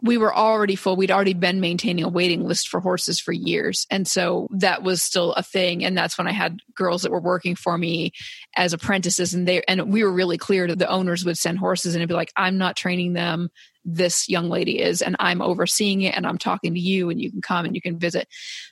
we 0.00 0.16
were 0.16 0.34
already 0.34 0.76
full. 0.76 0.96
We'd 0.96 1.10
already 1.10 1.34
been 1.34 1.60
maintaining 1.60 2.04
a 2.04 2.08
waiting 2.08 2.44
list 2.44 2.68
for 2.68 2.80
horses 2.80 3.18
for 3.18 3.32
years. 3.32 3.86
And 3.90 4.06
so 4.06 4.48
that 4.52 4.82
was 4.82 5.02
still 5.02 5.32
a 5.32 5.42
thing. 5.42 5.84
And 5.84 5.98
that's 5.98 6.16
when 6.16 6.28
I 6.28 6.32
had 6.32 6.60
girls 6.74 7.02
that 7.02 7.10
were 7.10 7.20
working 7.20 7.56
for 7.56 7.76
me 7.76 8.12
as 8.56 8.72
apprentices 8.72 9.34
and 9.34 9.46
they, 9.46 9.62
and 9.66 9.92
we 9.92 10.04
were 10.04 10.12
really 10.12 10.38
clear 10.38 10.68
that 10.68 10.78
the 10.78 10.88
owners 10.88 11.24
would 11.24 11.36
send 11.36 11.58
horses 11.58 11.94
and 11.94 12.00
it'd 12.00 12.08
be 12.08 12.14
like, 12.14 12.32
I'm 12.36 12.58
not 12.58 12.76
training 12.76 13.14
them. 13.14 13.48
This 13.84 14.28
young 14.28 14.48
lady 14.48 14.80
is, 14.80 15.02
and 15.02 15.16
I'm 15.18 15.42
overseeing 15.42 16.02
it 16.02 16.14
and 16.14 16.26
I'm 16.26 16.38
talking 16.38 16.74
to 16.74 16.80
you 16.80 17.10
and 17.10 17.20
you 17.20 17.30
can 17.30 17.42
come 17.42 17.64
and 17.64 17.74
you 17.74 17.80
can 17.80 17.98
visit. 17.98 18.28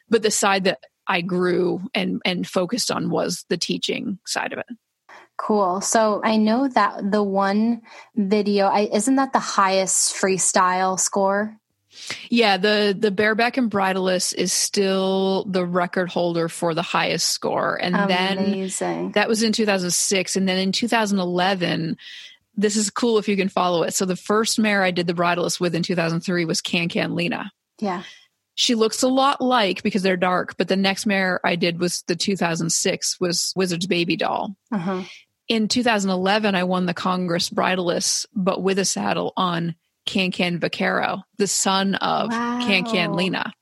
But 0.09 0.23
the 0.23 0.31
side 0.31 0.65
that 0.65 0.79
I 1.09 1.23
grew 1.23 1.83
and, 1.95 2.21
and 2.25 2.47
focused 2.47 2.91
on 2.91 3.11
was 3.11 3.45
the 3.49 3.57
teaching 3.57 4.19
side 4.27 4.53
of 4.53 4.59
it. 4.59 4.67
Cool. 5.37 5.81
So 5.81 6.21
I 6.25 6.37
know 6.37 6.69
that 6.69 7.11
the 7.11 7.23
one 7.23 7.83
video, 8.15 8.67
I, 8.67 8.89
isn't 8.93 9.17
that 9.17 9.33
the 9.33 9.39
highest 9.39 10.15
freestyle 10.15 10.99
score? 10.99 11.59
Yeah, 12.29 12.57
the 12.59 12.97
the 12.99 13.11
bareback 13.11 13.57
and 13.57 13.71
bridleless 13.71 14.35
is 14.35 14.53
still 14.53 15.45
the 15.45 15.65
record 15.65 16.11
holder 16.11 16.49
for 16.49 16.75
the 16.75 16.83
highest 16.83 17.31
score, 17.31 17.79
and 17.81 17.95
then 17.95 19.13
that 19.13 19.29
was 19.29 19.43
in 19.43 19.53
2006, 19.53 20.37
and 20.37 20.49
then 20.49 20.59
in 20.59 20.73
2011. 20.73 21.97
This 22.59 22.77
is 22.77 22.89
cool 22.89 23.19
if 23.19 23.29
you 23.29 23.37
can 23.37 23.51
follow 23.51 23.83
it. 23.83 23.93
So 23.93 24.07
the 24.07 24.17
first 24.17 24.59
mare 24.59 24.83
I 24.83 24.91
did 24.91 25.07
the 25.07 25.13
bridleless 25.13 25.61
with 25.61 25.75
in 25.75 25.83
2003 25.83 26.47
was 26.47 26.63
Can 26.63 26.89
Can 26.89 27.15
Lena. 27.15 27.53
yeah. 27.79 28.03
She 28.59 28.75
looks 28.75 29.03
a 29.03 29.09
lot 29.09 29.43
like 29.43 29.83
because 29.83 30.03
they're 30.03 30.17
dark, 30.17 30.57
but 30.57 30.67
the 30.67 30.77
next 30.77 31.05
mare 31.05 31.39
I 31.45 31.57
did 31.57 31.79
was 31.79 32.03
the 32.07 32.17
2006 32.17 33.21
was 33.21 33.53
Whizards 33.55 33.87
Baby 33.87 34.17
Doll. 34.17 34.57
Uh-huh. 34.73 35.03
In 35.49 35.69
2011, 35.69 36.55
I 36.55 36.65
won 36.65 36.87
the 36.87 36.95
Congress 36.95 37.51
bridleless, 37.51 38.27
but 38.35 38.63
with 38.63 38.79
a 38.79 38.85
saddle 38.85 39.33
on 39.37 39.77
Can 40.05 40.33
Can 40.33 40.59
Vaquero, 40.59 41.23
the 41.39 41.47
son 41.47 41.95
of 41.97 42.31
Can 42.31 42.85
Can 42.85 43.13
Lena. 43.15 43.53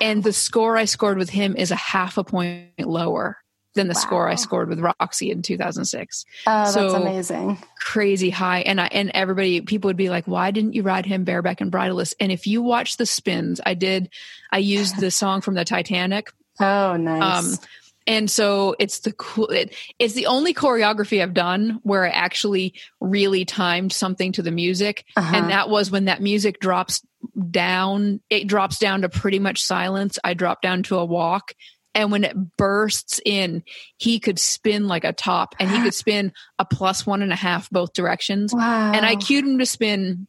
And 0.00 0.22
the 0.22 0.32
score 0.32 0.76
I 0.76 0.86
scored 0.86 1.18
with 1.18 1.30
him 1.30 1.54
is 1.56 1.70
a 1.70 1.76
half 1.76 2.16
a 2.18 2.24
point 2.24 2.68
lower 2.78 3.38
than 3.74 3.88
the 3.88 3.94
score 3.94 4.26
I 4.26 4.36
scored 4.36 4.70
with 4.70 4.80
Roxy 4.80 5.30
in 5.30 5.42
2006. 5.42 6.24
Oh, 6.46 6.72
that's 6.72 6.94
amazing. 6.94 7.58
Crazy 7.78 8.30
high. 8.30 8.60
And 8.60 8.80
I, 8.80 8.86
and 8.86 9.10
everybody, 9.12 9.60
people 9.60 9.88
would 9.88 9.98
be 9.98 10.08
like, 10.08 10.26
why 10.26 10.50
didn't 10.50 10.72
you 10.72 10.82
ride 10.82 11.04
him 11.04 11.24
bareback 11.24 11.60
and 11.60 11.70
bridleless? 11.70 12.14
And 12.18 12.32
if 12.32 12.46
you 12.46 12.62
watch 12.62 12.96
the 12.96 13.04
spins, 13.04 13.60
I 13.66 13.74
did, 13.74 14.08
I 14.50 14.58
used 14.58 14.96
the 15.00 15.10
song 15.10 15.42
from 15.42 15.54
the 15.54 15.64
Titanic 15.66 16.32
Oh, 16.58 16.96
nice. 16.96 17.52
um, 17.52 17.58
and 18.06 18.30
so 18.30 18.74
it's 18.78 19.00
the 19.00 19.12
cool. 19.12 19.48
It, 19.48 19.74
it's 19.98 20.14
the 20.14 20.26
only 20.26 20.54
choreography 20.54 21.22
I've 21.22 21.34
done 21.34 21.80
where 21.82 22.04
I 22.04 22.10
actually 22.10 22.74
really 23.00 23.44
timed 23.44 23.92
something 23.92 24.32
to 24.32 24.42
the 24.42 24.50
music, 24.50 25.04
Uh-huh. 25.16 25.36
and 25.36 25.50
that 25.50 25.68
was 25.68 25.90
when 25.90 26.04
that 26.06 26.22
music 26.22 26.60
drops 26.60 27.02
down. 27.50 28.20
It 28.30 28.46
drops 28.46 28.78
down 28.78 29.02
to 29.02 29.08
pretty 29.08 29.38
much 29.38 29.62
silence. 29.62 30.18
I 30.24 30.34
drop 30.34 30.62
down 30.62 30.82
to 30.84 30.96
a 30.98 31.04
walk, 31.04 31.52
and 31.94 32.12
when 32.12 32.24
it 32.24 32.36
bursts 32.56 33.20
in, 33.24 33.62
he 33.96 34.20
could 34.20 34.38
spin 34.38 34.86
like 34.86 35.04
a 35.04 35.12
top, 35.12 35.54
and 35.58 35.70
he 35.70 35.82
could 35.82 35.94
spin 36.04 36.32
a 36.58 36.64
plus 36.64 37.06
one 37.06 37.22
and 37.22 37.32
a 37.32 37.36
half 37.36 37.68
both 37.70 37.92
directions. 37.92 38.52
wow. 38.54 38.92
And 38.92 39.04
I 39.04 39.16
cued 39.16 39.44
him 39.44 39.58
to 39.58 39.66
spin 39.66 40.26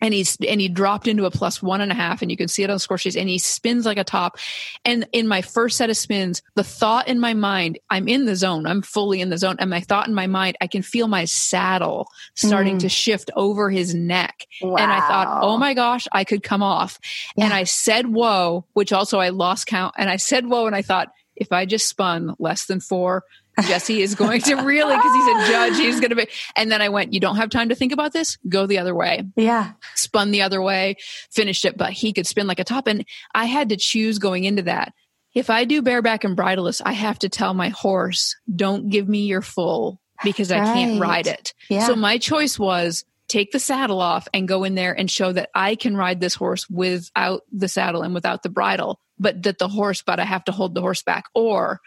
and 0.00 0.14
he's 0.14 0.36
and 0.48 0.60
he 0.60 0.68
dropped 0.68 1.08
into 1.08 1.24
a 1.24 1.30
plus 1.30 1.62
one 1.62 1.80
and 1.80 1.90
a 1.90 1.94
half 1.94 2.22
and 2.22 2.30
you 2.30 2.36
can 2.36 2.48
see 2.48 2.62
it 2.62 2.70
on 2.70 2.76
the 2.76 2.80
score 2.80 2.98
sheets 2.98 3.16
and 3.16 3.28
he 3.28 3.38
spins 3.38 3.84
like 3.84 3.98
a 3.98 4.04
top. 4.04 4.38
And 4.84 5.06
in 5.12 5.26
my 5.26 5.42
first 5.42 5.76
set 5.76 5.90
of 5.90 5.96
spins 5.96 6.42
the 6.54 6.64
thought 6.64 7.08
in 7.08 7.18
my 7.18 7.34
mind 7.34 7.78
i'm 7.90 8.08
in 8.08 8.24
the 8.26 8.36
zone. 8.36 8.66
I'm 8.66 8.82
fully 8.82 9.20
in 9.20 9.30
the 9.30 9.38
zone. 9.38 9.56
And 9.58 9.70
my 9.70 9.80
thought 9.80 10.08
in 10.08 10.14
my 10.14 10.26
mind 10.26 10.56
i 10.60 10.66
can 10.66 10.82
feel 10.82 11.08
my 11.08 11.24
saddle 11.24 12.08
starting 12.34 12.76
Mm. 12.76 12.80
to 12.80 12.88
shift 12.88 13.30
over 13.36 13.70
his 13.70 13.94
neck. 13.94 14.46
Wow. 14.62 14.76
and 14.76 14.92
i 14.92 15.00
thought 15.00 15.40
oh 15.42 15.56
my 15.58 15.74
gosh 15.74 16.06
i 16.12 16.24
could 16.24 16.42
come 16.42 16.62
off. 16.62 16.98
And 17.36 17.52
i 17.52 17.64
said 17.64 18.06
whoa 18.06 18.64
which 18.74 18.92
also 18.92 19.18
i 19.18 19.30
lost 19.30 19.66
count. 19.66 19.94
And 19.98 20.08
i 20.10 20.16
said 20.16 20.46
whoa 20.46 20.66
and 20.66 20.76
i 20.76 20.82
thought 20.82 21.08
if 21.36 21.50
i 21.52 21.64
just 21.66 21.88
spun 21.88 22.34
less 22.38 22.66
than 22.66 22.80
four 22.80 23.24
Jesse 23.62 24.02
is 24.02 24.14
going 24.14 24.40
to 24.42 24.54
really, 24.56 24.94
because 24.96 25.12
he's 25.14 25.26
a 25.26 25.52
judge, 25.52 25.76
he's 25.76 26.00
going 26.00 26.10
to 26.10 26.16
be. 26.16 26.28
And 26.56 26.70
then 26.70 26.80
I 26.82 26.88
went, 26.88 27.12
You 27.12 27.20
don't 27.20 27.36
have 27.36 27.50
time 27.50 27.68
to 27.70 27.74
think 27.74 27.92
about 27.92 28.12
this? 28.12 28.36
Go 28.48 28.66
the 28.66 28.78
other 28.78 28.94
way 28.94 29.24
Yeah. 29.36 29.72
spun 29.94 30.30
the 30.30 30.42
other 30.42 30.62
way, 30.62 30.96
finished 31.30 31.64
it, 31.64 31.76
but 31.76 31.92
he 31.92 32.12
could 32.12 32.26
spin 32.26 32.46
like 32.46 32.58
a 32.60 32.64
top. 32.64 32.86
And 32.86 33.04
I 33.34 33.46
had 33.46 33.70
to 33.70 33.76
choose 33.76 34.18
going 34.18 34.44
into 34.44 34.62
that. 34.62 34.92
If 35.34 35.50
I 35.50 35.64
do 35.64 35.82
bareback 35.82 36.24
and 36.24 36.36
bridleless, 36.36 36.80
I 36.84 36.92
have 36.92 37.18
to 37.20 37.28
tell 37.28 37.54
my 37.54 37.68
horse, 37.68 38.34
don't 38.54 38.88
give 38.88 39.08
me 39.08 39.26
your 39.26 39.42
full 39.42 40.00
because 40.24 40.50
I 40.50 40.58
can't 40.58 41.00
ride 41.00 41.26
it. 41.26 41.52
Yeah. 41.68 41.86
So 41.86 41.94
my 41.94 42.18
choice 42.18 42.58
was 42.58 43.04
take 43.28 43.52
the 43.52 43.58
saddle 43.60 44.00
off 44.00 44.26
and 44.32 44.48
go 44.48 44.64
in 44.64 44.74
there 44.74 44.98
and 44.98 45.10
show 45.10 45.30
that 45.32 45.50
I 45.54 45.74
can 45.74 45.96
ride 45.96 46.18
this 46.20 46.34
horse 46.34 46.68
without 46.70 47.42
the 47.52 47.68
saddle 47.68 48.02
and 48.02 48.14
without 48.14 48.42
the 48.42 48.48
bridle, 48.48 48.98
but 49.18 49.42
that 49.42 49.58
the 49.58 49.68
horse, 49.68 50.02
but 50.02 50.18
I 50.18 50.24
have 50.24 50.44
to 50.44 50.52
hold 50.52 50.74
the 50.74 50.80
horse 50.80 51.02
back. 51.02 51.26
Or 51.34 51.80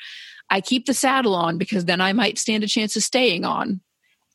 I 0.51 0.61
keep 0.61 0.85
the 0.85 0.93
saddle 0.93 1.33
on 1.33 1.57
because 1.57 1.85
then 1.85 2.01
I 2.01 2.13
might 2.13 2.37
stand 2.37 2.63
a 2.63 2.67
chance 2.67 2.95
of 2.95 3.01
staying 3.03 3.45
on. 3.45 3.81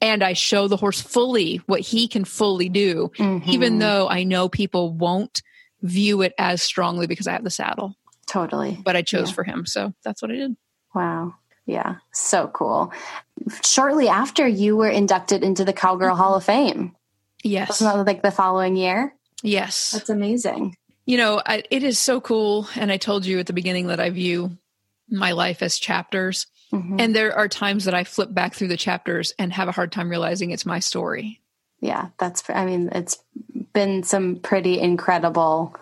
And 0.01 0.23
I 0.25 0.33
show 0.35 0.67
the 0.69 0.77
horse 0.77 1.01
fully 1.01 1.57
what 1.67 1.81
he 1.81 2.09
can 2.09 2.25
fully 2.25 2.69
do 2.69 3.11
even 3.19 3.75
Mhm. 3.77 3.81
though 3.81 4.09
I 4.09 4.25
know 4.25 4.49
people 4.49 4.93
won't 4.93 5.43
view 5.83 6.23
it 6.23 6.33
as 6.39 6.62
strongly 6.62 7.07
because 7.07 7.27
I 7.29 7.33
have 7.33 7.45
the 7.45 7.51
saddle. 7.51 7.95
totally. 8.27 8.77
But 8.85 8.97
I 8.97 9.03
chose 9.03 9.29
Yeah. 9.29 9.35
for 9.35 9.45
him, 9.45 9.64
so 9.67 9.93
that's 10.03 10.21
what 10.21 10.33
I 10.33 10.35
did. 10.35 10.57
Wow. 10.95 11.35
Yeah. 11.64 11.97
So 12.12 12.49
cool. 12.49 12.93
Shortly 13.64 14.09
after 14.09 14.47
you 14.49 14.77
were 14.77 14.89
inducted 14.89 15.43
into 15.45 15.64
the 15.64 15.73
Cowgirl 15.73 16.17
Hall 16.17 16.35
of 16.35 16.45
Fame. 16.45 16.95
Yes, 17.45 17.69
Wasn't 17.69 17.95
that 17.95 18.05
like 18.07 18.23
the 18.23 18.31
following 18.33 18.77
year? 18.77 19.14
yes. 19.43 19.93
That's 19.93 20.11
amazing. 20.11 20.77
You 21.05 21.19
know, 21.19 21.41
I, 21.47 21.62
it 21.71 21.85
is 21.85 21.99
so 22.01 22.21
cool, 22.21 22.67
and 22.75 22.91
I 22.91 22.97
told 22.97 23.25
you 23.27 23.39
at 23.39 23.47
the 23.47 23.53
beginning 23.53 23.87
that 23.87 24.01
I 24.01 24.11
view 24.11 24.59
my 25.09 25.32
life 25.32 25.62
as 25.62 25.78
chapters, 25.78 26.46
Mhm. 26.72 27.00
and 27.00 27.14
there 27.14 27.36
are 27.36 27.48
times 27.48 27.84
that 27.84 27.94
I 27.94 28.04
flip 28.04 28.34
back 28.34 28.54
through 28.54 28.68
the 28.68 28.76
chapters 28.76 29.32
and 29.38 29.52
have 29.52 29.68
a 29.68 29.72
hard 29.72 29.92
time 29.92 30.09
realizing 30.11 30.50
it's 30.50 30.66
my 30.66 30.78
story. 30.80 31.40
Yeah, 31.80 32.09
that's, 32.18 32.42
I 32.48 32.64
mean, 32.64 32.88
it's 32.92 33.18
been 33.72 34.02
some 34.02 34.36
pretty 34.36 34.80
incredible 34.80 35.76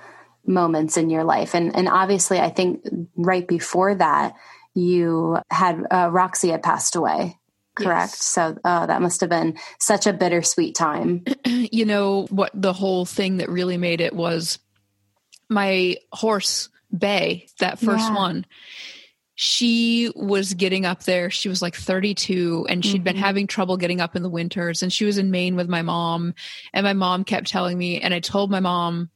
moments 0.47 0.97
in 0.97 1.09
your 1.09 1.25
life. 1.25 1.55
And, 1.55 1.75
and 1.75 1.89
obviously, 1.89 2.39
I 2.39 2.51
think 2.51 2.85
right 3.17 3.47
before 3.47 3.95
that, 3.95 4.35
you 4.75 5.39
had, 5.51 5.87
uh, 5.91 6.11
Roxy 6.13 6.49
had 6.51 6.63
passed 6.63 6.97
away, 6.97 7.39
correct? 7.77 8.13
Yes. 8.13 8.25
So 8.25 8.59
uh, 8.65 8.87
that 8.87 9.01
must 9.01 9.21
have 9.23 9.31
been 9.31 9.57
such 9.79 10.07
a 10.07 10.13
bittersweet 10.13 10.75
time. 10.75 11.25
you 11.47 11.87
know 11.87 12.27
what 12.31 12.51
the 12.53 12.73
whole 12.75 13.07
thing 13.07 13.39
that 13.39 13.49
really 13.49 13.79
made 13.79 14.01
it 14.03 14.15
was 14.15 14.59
my 15.49 15.97
horse 16.13 16.69
bay 16.97 17.47
that 17.61 17.79
first 17.79 18.09
Yeah. 18.09 18.17
one 18.17 18.47
she 19.37 20.13
was 20.15 20.55
getting 20.55 20.87
up 20.87 21.03
there. 21.05 21.29
She 21.29 21.49
was 21.49 21.61
like 21.61 21.75
32 21.75 22.67
and 22.69 22.85
she 22.85 22.93
had 22.93 23.03
been 23.05 23.17
Mhm. 23.17 23.21
having 23.21 23.47
trouble 23.49 23.77
getting 23.77 24.01
up 24.01 24.15
in 24.15 24.23
the 24.23 24.29
winters 24.31 24.83
and 24.83 24.93
she 24.93 25.05
was 25.05 25.19
in 25.19 25.31
maine 25.33 25.57
with 25.57 25.69
my 25.69 25.83
mom 25.83 26.35
and 26.73 26.85
my 26.85 26.93
mom 26.93 27.25
kept 27.25 27.49
telling 27.49 27.77
me 27.77 28.01
and 28.01 28.15
i 28.15 28.21
told 28.21 28.49
my 28.51 28.61
mom 28.61 29.11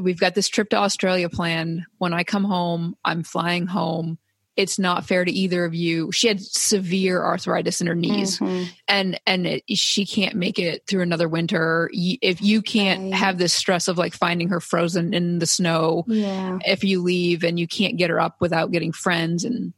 we've 0.00 0.20
got 0.20 0.34
this 0.34 0.48
trip 0.48 0.68
to 0.70 0.76
australia 0.76 1.28
planned. 1.28 1.82
When 1.98 2.12
i 2.12 2.22
come 2.22 2.44
home 2.44 2.94
i'm 3.04 3.24
flying 3.24 3.66
home 3.66 4.18
it's 4.56 4.78
not 4.78 5.04
fair 5.06 5.24
to 5.24 5.30
either 5.30 5.64
of 5.64 5.74
you 5.74 6.10
she 6.12 6.28
had 6.28 6.40
severe 6.40 7.22
arthritis 7.22 7.80
in 7.80 7.86
her 7.86 7.94
knees 7.94 8.38
Mhm. 8.38 8.68
and 8.88 9.20
and 9.26 9.46
it, 9.46 9.62
she 9.68 10.04
can't 10.06 10.34
make 10.34 10.58
it 10.58 10.86
through 10.86 11.02
another 11.02 11.28
winter 11.28 11.90
if 11.92 12.40
you 12.42 12.62
can't 12.62 13.02
Right. 13.04 13.14
have 13.14 13.38
this 13.38 13.52
stress 13.52 13.88
of 13.88 13.98
like 13.98 14.14
finding 14.14 14.48
her 14.48 14.60
frozen 14.60 15.12
in 15.14 15.38
the 15.38 15.46
snow 15.46 16.04
Yeah. 16.08 16.58
if 16.66 16.82
you 16.84 17.02
leave 17.02 17.44
and 17.44 17.58
you 17.58 17.66
can't 17.68 17.96
get 17.96 18.10
her 18.10 18.18
up 18.20 18.36
without 18.40 18.70
getting 18.72 18.92
friends 18.92 19.44
and 19.44 19.72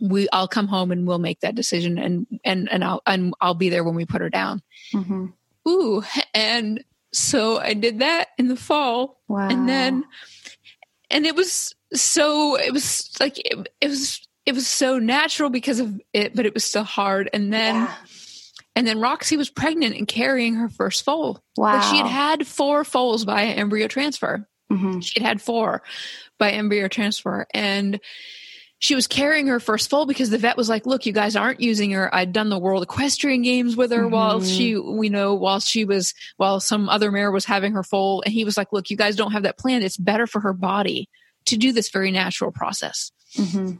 we 0.00 0.28
I'll 0.32 0.46
come 0.46 0.68
home 0.68 0.92
and 0.92 1.06
we'll 1.06 1.18
make 1.18 1.40
that 1.40 1.54
decision 1.56 1.98
and 1.98 2.26
and 2.44 2.68
and 2.70 2.84
I'll 2.84 3.02
and 3.06 3.34
I'll 3.40 3.54
be 3.54 3.68
there 3.68 3.82
when 3.82 3.96
we 3.96 4.04
put 4.06 4.20
her 4.20 4.30
down. 4.30 4.62
Mhm. 4.94 5.32
Ooh, 5.66 6.02
and 6.34 6.84
so 7.12 7.58
I 7.58 7.74
did 7.74 7.98
that 7.98 8.28
in 8.38 8.46
the 8.48 8.54
fall 8.56 9.20
Wow. 9.26 9.48
and 9.48 9.68
then 9.68 10.04
and 11.10 11.26
it 11.26 11.34
was 11.34 11.74
so 11.94 12.56
it 12.56 12.72
was 12.72 13.10
like 13.20 13.38
it, 13.38 13.68
it 13.80 13.88
was 13.88 14.26
it 14.46 14.54
was 14.54 14.66
so 14.66 14.98
natural 14.98 15.50
because 15.50 15.80
of 15.80 16.00
it 16.12 16.34
but 16.34 16.46
it 16.46 16.54
was 16.54 16.64
so 16.64 16.82
hard 16.82 17.28
and 17.32 17.52
then 17.52 17.74
Yeah. 17.74 17.94
and 18.76 18.86
then 18.86 19.00
Roxy 19.00 19.36
was 19.36 19.50
pregnant 19.50 19.96
and 19.96 20.06
carrying 20.06 20.54
her 20.54 20.68
first 20.68 21.04
foal. 21.04 21.40
wow. 21.56 21.74
Like 21.74 21.82
she 21.84 21.96
had 21.98 22.06
had 22.06 22.46
four 22.46 22.84
foals 22.84 23.24
by 23.24 23.44
embryo 23.44 23.88
transfer. 23.88 24.46
Mhm. 24.70 25.02
She 25.02 25.20
had 25.20 25.26
had 25.26 25.42
four 25.42 25.82
by 26.38 26.50
embryo 26.52 26.88
transfer. 26.88 27.46
And 27.52 28.00
she 28.80 28.94
was 28.94 29.08
carrying 29.08 29.48
her 29.48 29.58
first 29.58 29.90
foal 29.90 30.06
because 30.06 30.30
the 30.30 30.38
vet 30.38 30.56
was 30.56 30.68
like, 30.68 30.86
look, 30.86 31.04
you 31.04 31.12
guys 31.12 31.34
aren't 31.34 31.60
using 31.60 31.90
her. 31.90 32.14
I'd 32.14 32.32
done 32.32 32.48
the 32.48 32.58
world 32.58 32.84
equestrian 32.84 33.42
games 33.42 33.76
with 33.76 33.90
her 33.90 34.02
mm-hmm. 34.02 34.12
while 34.12 34.40
she, 34.40 34.76
we 34.76 35.08
know, 35.08 35.34
while 35.34 35.58
she 35.58 35.84
was, 35.84 36.14
while 36.36 36.60
some 36.60 36.88
other 36.88 37.10
mare 37.10 37.32
was 37.32 37.44
having 37.44 37.72
her 37.72 37.82
foal. 37.82 38.22
And 38.24 38.32
he 38.32 38.44
was 38.44 38.56
like, 38.56 38.72
look, 38.72 38.88
you 38.88 38.96
guys 38.96 39.16
don't 39.16 39.32
have 39.32 39.42
that 39.42 39.58
plan. 39.58 39.82
It's 39.82 39.96
better 39.96 40.28
for 40.28 40.40
her 40.40 40.52
body 40.52 41.08
to 41.46 41.56
do 41.56 41.72
this 41.72 41.90
very 41.90 42.10
natural 42.10 42.52
process. 42.52 43.12
Mm-hmm. 43.36 43.76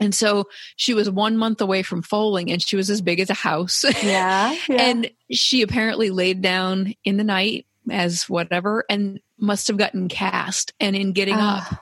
And 0.00 0.14
so 0.14 0.48
she 0.76 0.94
was 0.94 1.08
one 1.08 1.36
month 1.36 1.60
away 1.60 1.82
from 1.82 2.02
foaling 2.02 2.50
and 2.50 2.60
she 2.60 2.74
was 2.74 2.90
as 2.90 3.00
big 3.00 3.20
as 3.20 3.30
a 3.30 3.34
house. 3.34 3.84
Yeah, 4.02 4.56
yeah. 4.68 4.82
and 4.82 5.10
she 5.30 5.62
apparently 5.62 6.10
laid 6.10 6.42
down 6.42 6.94
in 7.04 7.18
the 7.18 7.24
night 7.24 7.66
as 7.88 8.28
whatever 8.28 8.84
and 8.90 9.20
must 9.38 9.68
have 9.68 9.76
gotten 9.76 10.08
cast. 10.08 10.72
And 10.80 10.96
in 10.96 11.12
getting 11.12 11.36
uh. 11.36 11.62
up, 11.70 11.78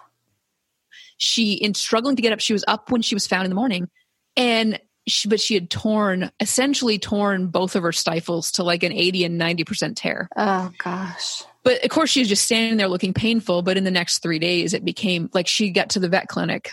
she, 1.16 1.54
in 1.54 1.74
struggling 1.74 2.16
to 2.16 2.22
get 2.22 2.32
up, 2.32 2.40
she 2.40 2.52
was 2.52 2.64
up 2.68 2.90
when 2.90 3.02
she 3.02 3.14
was 3.14 3.26
found 3.26 3.44
in 3.44 3.50
the 3.50 3.54
morning. 3.54 3.88
And 4.36 4.78
she, 5.06 5.28
but 5.28 5.40
she 5.40 5.54
had 5.54 5.70
torn, 5.70 6.30
essentially 6.40 6.98
torn 6.98 7.48
both 7.48 7.74
of 7.74 7.82
her 7.82 7.92
stifles 7.92 8.52
to 8.52 8.64
like 8.64 8.82
an 8.82 8.92
80 8.92 9.24
and 9.24 9.40
90% 9.40 9.96
tear. 9.96 10.28
Oh, 10.36 10.70
gosh. 10.78 11.44
But 11.62 11.84
of 11.84 11.90
course, 11.90 12.10
she 12.10 12.20
was 12.20 12.28
just 12.28 12.44
standing 12.44 12.78
there 12.78 12.88
looking 12.88 13.14
painful. 13.14 13.62
But 13.62 13.76
in 13.76 13.84
the 13.84 13.90
next 13.90 14.18
three 14.20 14.38
days, 14.38 14.74
it 14.74 14.84
became 14.84 15.30
like 15.34 15.46
she 15.46 15.70
got 15.70 15.90
to 15.90 16.00
the 16.00 16.08
vet 16.08 16.28
clinic 16.28 16.72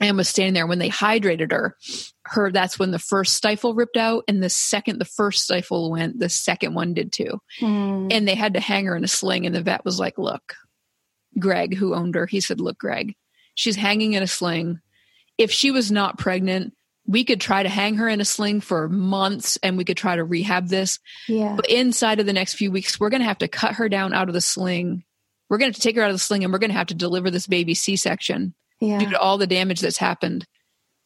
and 0.00 0.16
was 0.16 0.28
standing 0.28 0.54
there 0.54 0.66
when 0.66 0.78
they 0.78 0.88
hydrated 0.88 1.52
her 1.52 1.76
her 2.24 2.50
that's 2.50 2.78
when 2.78 2.90
the 2.90 2.98
first 2.98 3.34
stifle 3.34 3.74
ripped 3.74 3.96
out 3.96 4.24
and 4.28 4.42
the 4.42 4.48
second 4.48 4.98
the 4.98 5.04
first 5.04 5.44
stifle 5.44 5.90
went 5.90 6.18
the 6.18 6.28
second 6.28 6.74
one 6.74 6.94
did 6.94 7.12
too 7.12 7.40
mm. 7.60 8.12
and 8.12 8.26
they 8.26 8.34
had 8.34 8.54
to 8.54 8.60
hang 8.60 8.86
her 8.86 8.96
in 8.96 9.04
a 9.04 9.08
sling 9.08 9.44
and 9.44 9.54
the 9.54 9.62
vet 9.62 9.84
was 9.84 9.98
like 9.98 10.18
look 10.18 10.54
greg 11.38 11.74
who 11.76 11.94
owned 11.94 12.14
her 12.14 12.26
he 12.26 12.40
said 12.40 12.60
look 12.60 12.78
greg 12.78 13.14
she's 13.54 13.76
hanging 13.76 14.14
in 14.14 14.22
a 14.22 14.26
sling 14.26 14.80
if 15.36 15.50
she 15.50 15.70
was 15.70 15.90
not 15.90 16.18
pregnant 16.18 16.74
we 17.06 17.24
could 17.24 17.40
try 17.40 17.62
to 17.62 17.68
hang 17.68 17.96
her 17.96 18.08
in 18.08 18.20
a 18.20 18.24
sling 18.24 18.60
for 18.60 18.88
months 18.88 19.58
and 19.62 19.76
we 19.76 19.84
could 19.84 19.96
try 19.96 20.14
to 20.14 20.24
rehab 20.24 20.68
this 20.68 20.98
yeah. 21.28 21.54
but 21.56 21.68
inside 21.68 22.20
of 22.20 22.26
the 22.26 22.32
next 22.32 22.54
few 22.54 22.70
weeks 22.70 22.98
we're 23.00 23.10
going 23.10 23.20
to 23.20 23.26
have 23.26 23.38
to 23.38 23.48
cut 23.48 23.74
her 23.74 23.88
down 23.88 24.14
out 24.14 24.28
of 24.28 24.34
the 24.34 24.40
sling 24.40 25.04
we're 25.48 25.58
going 25.58 25.70
to 25.70 25.76
have 25.76 25.82
to 25.82 25.86
take 25.86 25.96
her 25.96 26.02
out 26.02 26.10
of 26.10 26.14
the 26.14 26.18
sling 26.18 26.44
and 26.44 26.52
we're 26.52 26.58
going 26.58 26.70
to 26.70 26.76
have 26.76 26.86
to 26.86 26.94
deliver 26.94 27.30
this 27.30 27.46
baby 27.46 27.74
c-section 27.74 28.54
yeah. 28.82 28.98
due 28.98 29.10
to 29.10 29.18
all 29.18 29.38
the 29.38 29.46
damage 29.46 29.80
that's 29.80 29.96
happened. 29.96 30.46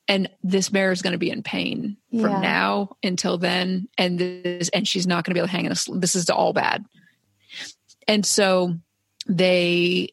And 0.08 0.30
this 0.42 0.72
mare 0.72 0.92
is 0.92 1.02
going 1.02 1.12
to 1.12 1.18
be 1.18 1.30
in 1.30 1.42
pain 1.42 1.96
yeah. 2.10 2.22
from 2.22 2.40
now 2.40 2.96
until 3.02 3.38
then. 3.38 3.88
And 3.98 4.18
this, 4.18 4.68
and 4.70 4.86
she's 4.86 5.06
not 5.06 5.24
going 5.24 5.32
to 5.32 5.34
be 5.34 5.40
able 5.40 5.48
to 5.48 5.52
hang 5.52 5.66
in 5.66 5.72
a, 5.72 5.98
this 5.98 6.14
is 6.14 6.30
all 6.30 6.52
bad. 6.52 6.84
And 8.08 8.24
so 8.24 8.76
they 9.26 10.10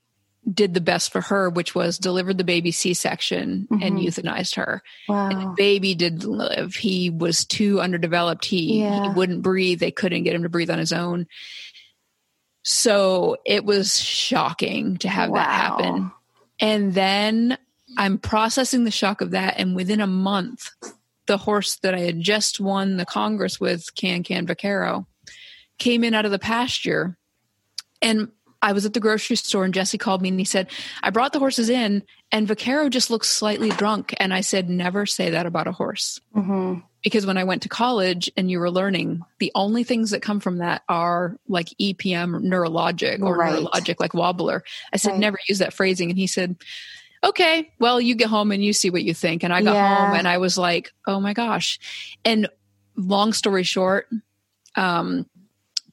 did 0.52 0.74
the 0.74 0.82
best 0.82 1.12
for 1.12 1.22
her, 1.22 1.50
which 1.50 1.74
was 1.74 1.98
delivered 1.98 2.38
the 2.38 2.44
baby 2.44 2.72
C 2.72 2.94
section 2.94 3.68
mm-hmm. 3.72 3.82
and 3.82 3.98
euthanized 3.98 4.56
her. 4.56 4.82
Wow. 5.08 5.30
And 5.30 5.42
the 5.42 5.54
baby 5.56 5.96
did 5.96 6.26
live. 6.26 6.76
He 6.76 7.10
was 7.10 7.46
too 7.46 7.80
underdeveloped. 7.80 8.46
He, 8.46 8.80
yeah. 8.80 9.04
he 9.04 9.10
wouldn't 9.10 9.42
breathe. 9.42 9.80
They 9.80 9.92
couldn't 9.92 10.24
get 10.24 10.36
him 10.36 10.44
to 10.44 10.50
breathe 10.50 10.70
on 10.70 10.80
his 10.80 10.92
own. 10.92 11.28
So 12.64 13.38
it 13.46 13.66
was 13.66 14.00
shocking 14.00 14.98
to 14.98 15.10
have 15.10 15.30
wow. 15.30 15.38
that 15.38 15.50
happen. 15.50 16.12
And 16.60 16.94
then 16.94 17.58
I'm 17.98 18.18
processing 18.18 18.84
the 18.84 18.92
shock 18.92 19.22
of 19.22 19.32
that. 19.32 19.56
And 19.58 19.76
within 19.76 20.02
a 20.02 20.08
month, 20.08 20.70
the 21.26 21.38
horse 21.38 21.78
that 21.78 21.94
I 21.94 22.00
had 22.00 22.20
just 22.20 22.60
won 22.60 22.98
the 22.98 23.06
Congress 23.06 23.60
with, 23.60 23.96
Can 23.96 24.24
Can 24.24 24.46
Vaquero, 24.46 25.08
came 25.78 26.04
in 26.04 26.14
out 26.14 26.26
of 26.26 26.32
the 26.32 26.40
pasture. 26.40 27.18
And 28.02 28.30
I 28.64 28.72
was 28.72 28.86
at 28.86 28.94
the 28.94 29.00
grocery 29.00 29.36
store 29.36 29.66
and 29.66 29.74
Jesse 29.74 30.00
called 30.00 30.22
me 30.22 30.30
and 30.30 30.40
he 30.40 30.46
said, 30.46 30.72
I 31.04 31.12
brought 31.12 31.34
the 31.34 31.40
horses 31.40 31.70
in 31.70 32.02
and 32.32 32.48
Vaquero 32.48 32.90
just 32.90 33.12
looks 33.12 33.30
slightly 33.30 33.70
drunk. 33.70 34.16
And 34.18 34.34
I 34.34 34.42
said, 34.42 34.70
never 34.70 35.06
say 35.06 35.32
that 35.32 35.46
about 35.46 35.68
a 35.68 35.72
horse. 35.72 36.20
Mm-hmm 36.36 36.80
because 37.04 37.26
when 37.26 37.38
I 37.38 37.44
went 37.44 37.64
to 37.64 37.70
college 37.70 38.32
and 38.38 38.50
you 38.50 38.60
were 38.60 38.72
learning, 38.72 39.22
the 39.40 39.52
only 39.54 39.84
things 39.84 40.12
that 40.12 40.22
come 40.22 40.40
from 40.40 40.60
that 40.60 40.84
are 40.88 41.38
like 41.48 41.68
EPM 41.80 42.44
neurologic 42.44 43.22
or 43.22 43.36
right. 43.36 43.54
neurologic, 43.54 44.00
like 44.00 44.14
wobbler. 44.14 44.62
I 44.94 44.98
said, 44.98 45.12
right. 45.12 45.20
never 45.20 45.38
use 45.48 45.60
that 45.60 45.74
phrasing. 45.74 46.10
And 46.10 46.18
he 46.18 46.28
said, 46.28 46.56
okay, 47.24 47.72
well, 47.78 48.00
you 48.00 48.16
get 48.16 48.30
home 48.30 48.52
and 48.52 48.64
you 48.64 48.72
see 48.72 48.90
what 48.90 49.04
you 49.04 49.14
think. 49.14 49.44
And 49.44 49.54
I 49.54 49.62
got 49.62 49.74
yeah. 49.74 49.96
home 49.96 50.16
and 50.16 50.28
I 50.28 50.38
was 50.38 50.58
like, 50.58 50.94
oh 51.06 51.20
my 51.20 51.34
gosh. 51.34 51.78
And 52.24 52.48
long 52.96 53.34
story 53.34 53.64
short, 53.64 54.08
um, 54.76 55.26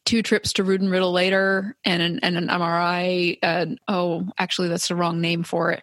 two 0.04 0.22
trips 0.22 0.52
Rood 0.64 0.80
and 0.80 0.90
Riddle 0.90 1.12
later 1.12 1.76
and 1.84 2.02
an, 2.02 2.20
and 2.22 2.36
an 2.36 2.48
MRI. 2.48 3.38
Uh, 3.42 3.66
oh, 3.88 4.28
actually, 4.38 4.68
that's 4.68 4.88
the 4.88 4.96
wrong 4.96 5.20
name 5.20 5.42
for 5.42 5.70
it. 5.70 5.82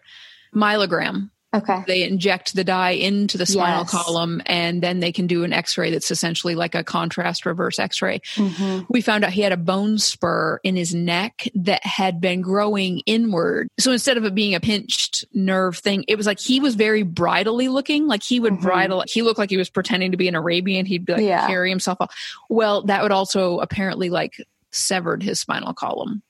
Myelogram 0.54 1.30
Okay. 1.54 1.82
They 1.86 2.02
inject 2.02 2.54
the 2.54 2.64
dye 2.64 2.90
into 2.90 3.38
the 3.38 3.46
spinal 3.46 3.84
yes. 3.84 3.90
column 3.90 4.42
and 4.44 4.82
then 4.82 5.00
they 5.00 5.12
can 5.12 5.26
do 5.26 5.44
an 5.44 5.54
x 5.54 5.78
ray 5.78 5.90
that's 5.90 6.10
essentially 6.10 6.54
like 6.54 6.74
a 6.74 6.84
contrast 6.84 7.46
reverse 7.46 7.78
x 7.78 8.02
ray. 8.02 8.20
Mm-hmm. 8.34 8.84
We 8.90 9.00
found 9.00 9.24
out 9.24 9.32
he 9.32 9.40
had 9.40 9.52
a 9.52 9.56
bone 9.56 9.96
spur 9.96 10.60
in 10.62 10.76
his 10.76 10.94
neck 10.94 11.48
that 11.54 11.84
had 11.86 12.20
been 12.20 12.42
growing 12.42 12.98
inward. 13.06 13.68
So 13.80 13.92
instead 13.92 14.18
of 14.18 14.24
it 14.24 14.34
being 14.34 14.54
a 14.54 14.60
pinched 14.60 15.24
nerve 15.32 15.78
thing, 15.78 16.04
it 16.06 16.16
was 16.16 16.26
like 16.26 16.38
he 16.38 16.60
was 16.60 16.74
very 16.74 17.02
bridally 17.02 17.68
looking. 17.68 18.06
Like 18.06 18.22
he 18.22 18.40
would 18.40 18.54
mm-hmm. 18.54 18.62
bridle, 18.62 19.04
he 19.08 19.22
looked 19.22 19.38
like 19.38 19.50
he 19.50 19.56
was 19.56 19.70
pretending 19.70 20.10
to 20.10 20.18
be 20.18 20.28
an 20.28 20.34
Arabian. 20.34 20.84
He'd 20.84 21.06
be 21.06 21.14
like 21.14 21.22
yeah. 21.22 21.46
carry 21.46 21.70
himself 21.70 21.96
off. 22.00 22.14
Well, 22.50 22.82
that 22.84 23.02
would 23.02 23.12
also 23.12 23.60
apparently 23.60 24.10
like 24.10 24.36
severed 24.70 25.22
his 25.22 25.40
spinal 25.40 25.72
column. 25.72 26.22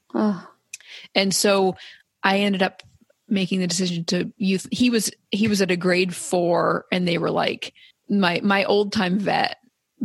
And 1.14 1.34
so 1.34 1.76
I 2.22 2.38
ended 2.40 2.62
up 2.62 2.82
making 3.28 3.60
the 3.60 3.66
decision 3.66 4.04
to 4.04 4.32
youth 4.36 4.66
he 4.70 4.90
was 4.90 5.10
he 5.30 5.48
was 5.48 5.60
at 5.60 5.70
a 5.70 5.76
grade 5.76 6.14
four 6.14 6.86
and 6.90 7.06
they 7.06 7.18
were 7.18 7.30
like 7.30 7.72
my 8.08 8.40
my 8.42 8.64
old 8.64 8.92
time 8.92 9.18
vet 9.18 9.58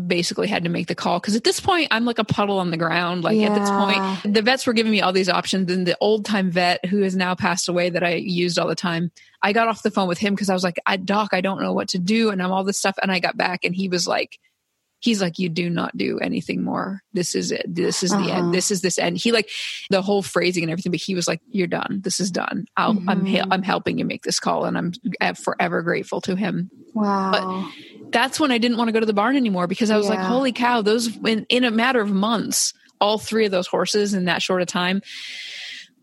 basically 0.07 0.47
had 0.47 0.63
to 0.63 0.69
make 0.69 0.87
the 0.87 0.95
call. 0.95 1.19
Because 1.19 1.35
at 1.35 1.43
this 1.43 1.59
point 1.59 1.87
i'm 1.91 2.05
like 2.05 2.19
a 2.19 2.23
puddle 2.23 2.59
on 2.59 2.71
the 2.71 2.77
ground. 2.77 3.23
Like 3.23 3.37
yeah. 3.37 3.53
at 3.53 3.59
this 3.59 3.69
point 3.69 4.33
the 4.33 4.41
vets 4.41 4.65
were 4.65 4.73
giving 4.73 4.91
me 4.91 5.01
all 5.01 5.13
these 5.13 5.29
options 5.29 5.71
and 5.71 5.85
the 5.85 5.97
old 6.01 6.25
time 6.25 6.51
vet 6.51 6.83
who 6.85 7.01
has 7.01 7.15
now 7.15 7.35
passed 7.35 7.69
away 7.69 7.89
that 7.89 8.03
i 8.03 8.15
used 8.15 8.57
all 8.57 8.67
the 8.67 8.75
time 8.75 9.11
i 9.41 9.53
got 9.53 9.67
off 9.67 9.83
the 9.83 9.91
phone 9.91 10.07
with 10.07 10.17
him 10.17 10.33
because 10.33 10.49
i 10.49 10.53
was 10.53 10.63
like 10.63 10.79
i 10.85 10.97
doc 10.97 11.29
i 11.33 11.41
don't 11.41 11.61
know 11.61 11.73
what 11.73 11.89
to 11.89 11.99
do. 11.99 12.29
And 12.29 12.41
i'm 12.41 12.51
all 12.51 12.63
this 12.63 12.77
stuff. 12.77 12.97
And 13.01 13.11
i 13.11 13.19
got 13.19 13.37
back 13.37 13.63
and 13.63 13.75
he 13.75 13.87
was 13.87 14.07
like 14.07 14.39
he's 15.03 15.21
like, 15.21 15.37
you 15.37 15.49
do 15.49 15.69
not 15.69 15.95
do 15.97 16.17
anything 16.19 16.63
more. 16.63 17.01
This 17.11 17.35
is 17.35 17.51
it. 17.51 17.65
This 17.67 18.03
is 18.03 18.13
uh-huh. 18.13 18.23
the 18.23 18.31
end. 18.31 18.41
Uh-huh. 18.41 18.51
This 18.51 18.71
is 18.71 18.81
this 18.81 18.97
end. 18.97 19.17
He 19.17 19.33
like 19.33 19.49
the 19.89 20.01
whole 20.01 20.21
phrasing 20.21 20.63
and 20.63 20.71
everything, 20.71 20.93
but 20.93 21.01
he 21.01 21.13
was 21.13 21.27
like, 21.27 21.41
you're 21.49 21.67
done. 21.67 21.99
This 22.03 22.21
is 22.21 22.31
done. 22.31 22.65
i 22.77 22.87
am 22.87 22.99
mm-hmm. 22.99 23.35
I'm, 23.43 23.51
I'm 23.51 23.63
helping 23.63 23.97
you 23.97 24.05
make 24.05 24.23
this 24.23 24.39
call 24.39 24.63
and 24.63 24.77
I'm 25.19 25.35
forever 25.35 25.81
grateful 25.81 26.21
to 26.21 26.35
him. 26.35 26.71
Wow. 26.93 27.69
But 28.01 28.11
that's 28.13 28.39
when 28.39 28.51
I 28.51 28.57
didn't 28.59 28.77
want 28.77 28.87
to 28.87 28.93
go 28.93 29.01
to 29.01 29.05
the 29.05 29.13
barn 29.13 29.35
anymore 29.35 29.67
because 29.67 29.91
I 29.91 29.97
was 29.97 30.07
yeah. 30.07 30.15
like, 30.15 30.25
holy 30.25 30.53
cow, 30.53 30.81
those 30.81 31.13
in, 31.17 31.45
in 31.49 31.65
a 31.65 31.71
matter 31.71 31.99
of 31.99 32.09
months, 32.09 32.73
all 33.01 33.17
three 33.17 33.45
of 33.45 33.51
those 33.51 33.67
horses 33.67 34.13
in 34.13 34.25
that 34.25 34.41
short 34.41 34.61
of 34.61 34.67
time. 34.69 35.01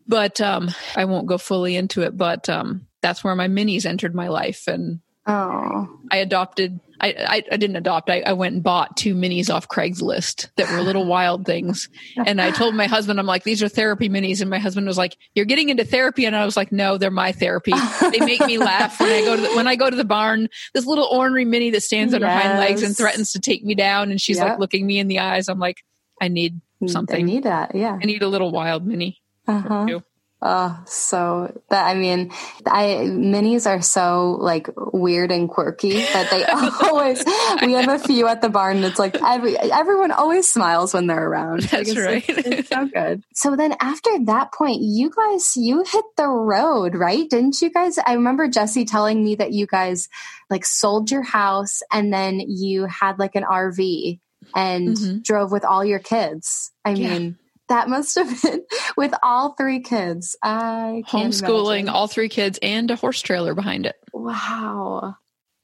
But 0.07 0.43
um, 0.43 0.71
I 0.95 1.07
won't 1.07 1.27
go 1.27 1.39
fully 1.39 1.75
into 1.75 2.03
it, 2.03 2.17
but 2.17 2.51
um, 2.51 2.87
that's 3.01 3.25
where 3.25 3.35
my 3.35 3.49
minis 3.49 3.87
entered 3.87 4.15
my 4.15 4.29
life. 4.29 4.67
And 4.67 5.01
oh. 5.27 5.89
I 6.11 6.19
adopted 6.19 6.81
I, 7.01 7.15
I, 7.19 7.43
I, 7.53 7.57
didn't 7.57 7.77
adopt. 7.77 8.11
I, 8.11 8.21
I 8.21 8.35
went 8.35 8.55
and 8.55 8.63
bought 8.63 8.97
two 8.97 9.15
minis 9.15 9.53
off 9.53 9.69
Craigslist 9.69 10.51
that 10.57 10.71
were 10.71 10.83
little 10.83 11.07
wild 11.07 11.47
things. 11.47 11.89
And 12.27 12.41
I 12.41 12.51
told 12.51 12.75
my 12.75 12.87
husband, 12.87 13.19
I'm 13.19 13.27
like, 13.27 13.43
these 13.43 13.63
are 13.63 13.69
therapy 13.69 14.09
minis. 14.09 14.41
And 14.41 14.51
my 14.51 14.59
husband 14.59 14.87
was 14.87 14.99
like, 14.99 15.17
you're 15.35 15.47
getting 15.47 15.71
into 15.71 15.85
therapy. 15.85 16.27
And 16.27 16.37
I 16.37 16.45
was 16.45 16.57
like, 16.57 16.73
no, 16.73 16.99
they're 16.99 17.11
my 17.11 17.33
therapy. 17.33 17.73
They 18.01 18.21
make 18.21 18.45
me 18.47 18.59
laugh 18.59 19.01
when 19.01 19.11
I 19.11 19.25
go 19.25 19.37
to 19.37 19.43
the, 19.43 19.49
when 19.57 19.67
I 19.67 19.77
go 19.77 19.89
to 19.89 19.97
the 19.97 20.05
barn, 20.05 20.49
this 20.75 20.87
little 20.87 21.07
ornery 21.07 21.45
mini 21.45 21.71
that 21.71 21.83
stands 21.83 22.13
on 22.13 22.21
yes. 22.21 22.31
her 22.31 22.49
hind 22.49 22.59
legs 22.59 22.83
and 22.83 22.97
threatens 22.97 23.33
to 23.33 23.41
take 23.41 23.65
me 23.65 23.75
down. 23.75 24.11
And 24.11 24.21
she's 24.21 24.37
yep. 24.37 24.51
like 24.51 24.59
looking 24.59 24.87
me 24.87 24.99
in 24.99 25.09
the 25.09 25.21
eyes. 25.21 25.49
I'm 25.49 25.59
like, 25.59 25.83
I 26.21 26.29
need 26.29 26.61
something. 26.87 27.17
I 27.17 27.23
need 27.23 27.45
that. 27.45 27.75
Yeah. 27.75 27.99
I 28.01 28.05
need 28.05 28.23
a 28.23 28.29
little 28.29 28.51
wild 28.51 28.87
mini. 28.87 29.23
Uh-huh. 29.47 30.01
Oh, 30.43 30.83
so 30.87 31.61
that 31.69 31.87
I 31.87 31.95
mean, 31.95 32.33
I 32.67 33.05
minis 33.05 33.69
are 33.69 33.83
so 33.83 34.39
like 34.41 34.71
weird 34.75 35.31
and 35.31 35.51
quirky 35.51 36.01
that 36.01 36.31
they 36.31 36.45
always. 36.89 37.23
we 37.63 37.75
have 37.75 37.89
a 37.89 37.99
few 37.99 38.27
at 38.27 38.41
the 38.41 38.49
barn. 38.49 38.83
It's 38.83 38.99
like 38.99 39.17
every 39.23 39.59
everyone 39.59 40.13
always 40.13 40.49
smiles 40.49 40.95
when 40.95 41.07
they're 41.09 41.29
around. 41.29 41.65
That's 41.65 41.95
right. 41.95 42.25
It's, 42.27 42.49
it's 42.49 42.69
so 42.71 42.87
good. 42.95 43.23
So 43.35 43.55
then 43.55 43.75
after 43.81 44.11
that 44.25 44.53
point, 44.53 44.79
you 44.81 45.11
guys 45.11 45.57
you 45.57 45.85
hit 45.87 46.05
the 46.17 46.29
road, 46.29 46.95
right? 46.95 47.29
Didn't 47.29 47.61
you 47.61 47.71
guys? 47.71 47.99
I 47.99 48.15
remember 48.15 48.49
Jesse 48.49 48.87
telling 48.87 49.23
me 49.23 49.35
that 49.35 49.53
you 49.53 49.67
guys 49.67 50.09
like 50.49 50.65
sold 50.65 51.11
your 51.11 51.23
house 51.23 51.83
and 51.93 52.11
then 52.11 52.41
you 52.41 52.87
had 52.87 53.19
like 53.19 53.37
an 53.37 53.45
RV 53.45 54.19
and 54.55 54.97
mm-hmm. 54.97 55.19
drove 55.19 55.53
with 55.53 55.67
all 55.67 55.85
your 55.85 55.99
kids. 55.99 56.73
I 56.83 56.93
yeah. 56.93 57.09
mean 57.11 57.39
that 57.71 57.89
must 57.89 58.17
have 58.17 58.43
been 58.43 58.63
with 58.97 59.15
all 59.23 59.55
three 59.55 59.81
kids. 59.81 60.37
I 60.43 61.03
homeschooling 61.09 61.81
imagine. 61.81 61.89
all 61.89 62.07
three 62.07 62.29
kids 62.29 62.59
and 62.63 62.91
a 62.91 62.97
horse 62.97 63.23
trailer 63.23 63.55
behind 63.55 63.87
it. 63.87 63.97
Wow. 64.13 65.17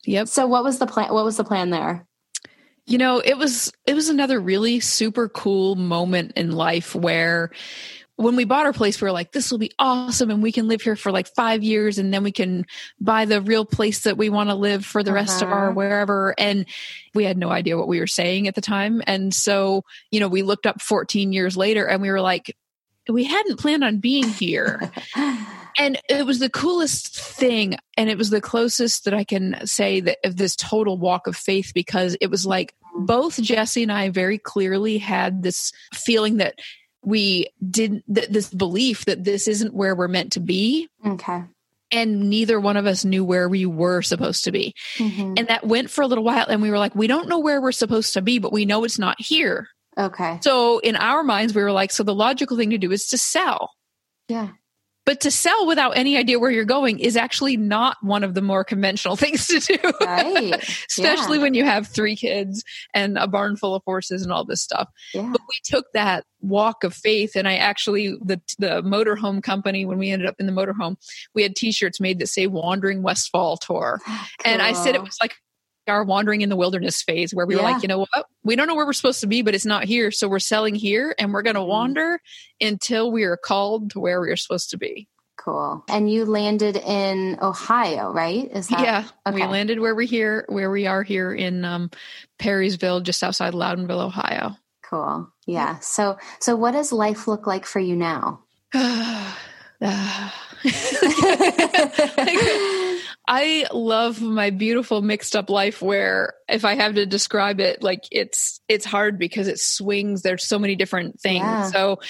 Yep. 0.06 0.28
So 0.28 0.46
what 0.46 0.64
was 0.64 0.78
the 0.78 0.86
plan? 0.86 1.12
What 1.12 1.24
was 1.24 1.36
the 1.36 1.44
plan 1.44 1.70
there? 1.70 2.06
You 2.86 2.98
know, 2.98 3.18
it 3.18 3.36
was 3.36 3.72
it 3.84 3.94
was 3.94 4.08
another 4.08 4.40
really 4.40 4.78
super 4.78 5.28
cool 5.28 5.74
moment 5.74 6.32
in 6.36 6.52
life 6.52 6.94
where 6.94 7.50
when 8.16 8.34
we 8.34 8.44
bought 8.44 8.64
our 8.64 8.72
place, 8.72 9.00
we 9.00 9.06
were 9.06 9.12
like, 9.12 9.32
this 9.32 9.50
will 9.50 9.58
be 9.58 9.72
awesome. 9.78 10.30
And 10.30 10.42
we 10.42 10.50
can 10.50 10.68
live 10.68 10.80
here 10.80 10.96
for 10.96 11.12
like 11.12 11.28
five 11.34 11.62
years 11.62 11.98
and 11.98 12.12
then 12.12 12.22
we 12.22 12.32
can 12.32 12.64
buy 12.98 13.26
the 13.26 13.42
real 13.42 13.66
place 13.66 14.00
that 14.00 14.16
we 14.16 14.30
want 14.30 14.48
to 14.48 14.54
live 14.54 14.86
for 14.86 15.02
the 15.02 15.10
uh-huh. 15.10 15.16
rest 15.16 15.42
of 15.42 15.48
our 15.48 15.66
uh-huh. 15.66 15.74
wherever. 15.74 16.34
And 16.38 16.64
we 17.14 17.24
had 17.24 17.36
no 17.36 17.50
idea 17.50 17.76
what 17.76 17.88
we 17.88 18.00
were 18.00 18.06
saying 18.06 18.48
at 18.48 18.54
the 18.54 18.62
time. 18.62 19.02
And 19.06 19.34
so, 19.34 19.84
you 20.10 20.20
know, 20.20 20.28
we 20.28 20.42
looked 20.42 20.66
up 20.66 20.80
14 20.80 21.32
years 21.32 21.56
later 21.58 21.86
and 21.86 22.00
we 22.00 22.10
were 22.10 22.20
like, 22.20 22.56
we 23.08 23.24
hadn't 23.24 23.60
planned 23.60 23.84
on 23.84 23.98
being 23.98 24.28
here. 24.28 24.90
and 25.78 26.00
it 26.08 26.24
was 26.24 26.38
the 26.38 26.50
coolest 26.50 27.18
thing. 27.18 27.76
And 27.98 28.08
it 28.08 28.16
was 28.16 28.30
the 28.30 28.40
closest 28.40 29.04
that 29.04 29.14
I 29.14 29.24
can 29.24 29.66
say 29.66 30.00
that 30.00 30.18
of 30.24 30.36
this 30.36 30.56
total 30.56 30.96
walk 30.98 31.26
of 31.26 31.36
faith 31.36 31.72
because 31.74 32.16
it 32.22 32.30
was 32.30 32.46
like 32.46 32.72
mm-hmm. 32.94 33.04
both 33.04 33.40
Jesse 33.40 33.82
and 33.82 33.92
I 33.92 34.08
very 34.08 34.38
clearly 34.38 34.96
had 34.96 35.42
this 35.42 35.72
feeling 35.92 36.38
that 36.38 36.54
we 37.06 37.46
didn't 37.70 38.04
th- 38.12 38.28
this 38.28 38.52
belief 38.52 39.04
that 39.04 39.22
this 39.22 39.46
isn't 39.46 39.72
where 39.72 39.94
we're 39.94 40.08
meant 40.08 40.32
to 40.32 40.40
be. 40.40 40.88
Okay. 41.06 41.44
And 41.92 42.28
neither 42.28 42.58
one 42.58 42.76
of 42.76 42.84
us 42.84 43.04
knew 43.04 43.24
where 43.24 43.48
we 43.48 43.64
were 43.64 44.02
supposed 44.02 44.44
to 44.44 44.52
be. 44.52 44.74
Mm-hmm. 44.98 45.34
and 45.38 45.48
that 45.48 45.64
went 45.64 45.88
for 45.88 46.02
a 46.02 46.06
little 46.06 46.24
while 46.24 46.46
and 46.48 46.60
we 46.60 46.70
were 46.70 46.78
like 46.78 46.94
we 46.94 47.06
don't 47.06 47.28
know 47.28 47.38
where 47.38 47.62
we're 47.62 47.72
supposed 47.72 48.12
to 48.14 48.22
be 48.22 48.40
but 48.40 48.52
we 48.52 48.66
know 48.66 48.84
it's 48.84 48.98
not 48.98 49.16
here. 49.20 49.68
Okay. 49.96 50.40
So 50.42 50.80
in 50.80 50.96
our 50.96 51.22
minds 51.22 51.54
we 51.54 51.62
were 51.62 51.72
like 51.72 51.92
so 51.92 52.02
the 52.02 52.14
logical 52.14 52.56
thing 52.56 52.70
to 52.70 52.78
do 52.78 52.90
is 52.90 53.08
to 53.08 53.18
sell. 53.18 53.70
Yeah 54.28 54.48
but 55.06 55.20
to 55.20 55.30
sell 55.30 55.66
without 55.66 55.96
any 55.96 56.16
idea 56.16 56.38
where 56.38 56.50
you're 56.50 56.64
going 56.64 56.98
is 56.98 57.16
actually 57.16 57.56
not 57.56 57.96
one 58.02 58.24
of 58.24 58.34
the 58.34 58.42
more 58.42 58.64
conventional 58.64 59.16
things 59.16 59.46
to 59.46 59.60
do. 59.60 59.92
Right. 60.00 60.54
Especially 60.88 61.38
yeah. 61.38 61.42
when 61.42 61.54
you 61.54 61.64
have 61.64 61.86
three 61.86 62.16
kids 62.16 62.64
and 62.92 63.16
a 63.16 63.28
barn 63.28 63.56
full 63.56 63.74
of 63.74 63.82
horses 63.86 64.22
and 64.22 64.32
all 64.32 64.44
this 64.44 64.60
stuff. 64.60 64.88
Yeah. 65.14 65.30
But 65.32 65.40
we 65.48 65.60
took 65.64 65.86
that 65.94 66.24
walk 66.40 66.84
of 66.84 66.92
faith 66.92 67.36
and 67.36 67.48
I 67.48 67.56
actually 67.56 68.16
the 68.20 68.40
the 68.58 68.82
motorhome 68.82 69.42
company 69.42 69.86
when 69.86 69.98
we 69.98 70.10
ended 70.10 70.28
up 70.28 70.36
in 70.38 70.46
the 70.46 70.52
motorhome, 70.52 70.96
we 71.34 71.42
had 71.42 71.56
t-shirts 71.56 72.00
made 72.00 72.18
that 72.18 72.28
say 72.28 72.46
wandering 72.48 73.02
Westfall 73.02 73.56
tour. 73.56 74.00
Cool. 74.04 74.16
And 74.44 74.60
I 74.60 74.72
said 74.72 74.94
it 74.94 75.02
was 75.02 75.16
like 75.22 75.36
our 75.88 76.04
wandering 76.04 76.40
in 76.40 76.48
the 76.48 76.56
wilderness 76.56 77.02
phase 77.02 77.34
where 77.34 77.46
we 77.46 77.56
yeah. 77.56 77.62
were 77.62 77.70
like, 77.70 77.82
you 77.82 77.88
know 77.88 78.00
what? 78.00 78.26
We 78.44 78.56
don't 78.56 78.66
know 78.66 78.74
where 78.74 78.86
we're 78.86 78.92
supposed 78.92 79.20
to 79.20 79.26
be, 79.26 79.42
but 79.42 79.54
it's 79.54 79.66
not 79.66 79.84
here. 79.84 80.10
So 80.10 80.28
we're 80.28 80.38
selling 80.38 80.74
here 80.74 81.14
and 81.18 81.32
we're 81.32 81.42
going 81.42 81.54
to 81.54 81.60
mm-hmm. 81.60 81.70
wander 81.70 82.20
until 82.60 83.10
we 83.10 83.24
are 83.24 83.36
called 83.36 83.90
to 83.92 84.00
where 84.00 84.20
we 84.20 84.30
are 84.30 84.36
supposed 84.36 84.70
to 84.70 84.78
be. 84.78 85.08
Cool. 85.36 85.84
And 85.88 86.10
you 86.10 86.24
landed 86.24 86.76
in 86.76 87.38
Ohio, 87.40 88.12
right? 88.12 88.50
Is 88.52 88.68
that 88.68 88.80
Yeah. 88.80 89.04
Okay. 89.26 89.36
We 89.36 89.46
landed 89.46 89.78
where 89.78 89.94
we're 89.94 90.06
here 90.06 90.44
where 90.48 90.70
we 90.70 90.86
are 90.86 91.02
here 91.02 91.32
in 91.32 91.64
um, 91.64 91.90
Perrysville, 92.40 93.02
just 93.02 93.22
outside 93.22 93.54
Loudonville, 93.54 94.06
Ohio. 94.06 94.56
Cool. 94.82 95.30
Yeah. 95.46 95.78
So 95.80 96.18
so 96.40 96.56
what 96.56 96.72
does 96.72 96.92
life 96.92 97.28
look 97.28 97.46
like 97.46 97.66
for 97.66 97.80
you 97.80 97.94
now? 97.94 98.40
I 103.28 103.66
love 103.72 104.22
my 104.22 104.50
beautiful 104.50 105.02
mixed 105.02 105.34
up 105.34 105.50
life 105.50 105.82
where 105.82 106.34
if 106.48 106.64
I 106.64 106.74
have 106.74 106.94
to 106.94 107.06
describe 107.06 107.58
it, 107.58 107.82
like 107.82 108.04
it's 108.12 108.60
it's 108.68 108.84
hard 108.84 109.18
because 109.18 109.48
it 109.48 109.58
swings. 109.58 110.22
There's 110.22 110.46
so 110.46 110.58
many 110.58 110.76
different 110.76 111.20
things. 111.20 111.42
Yeah. 111.42 111.70
So 111.70 112.00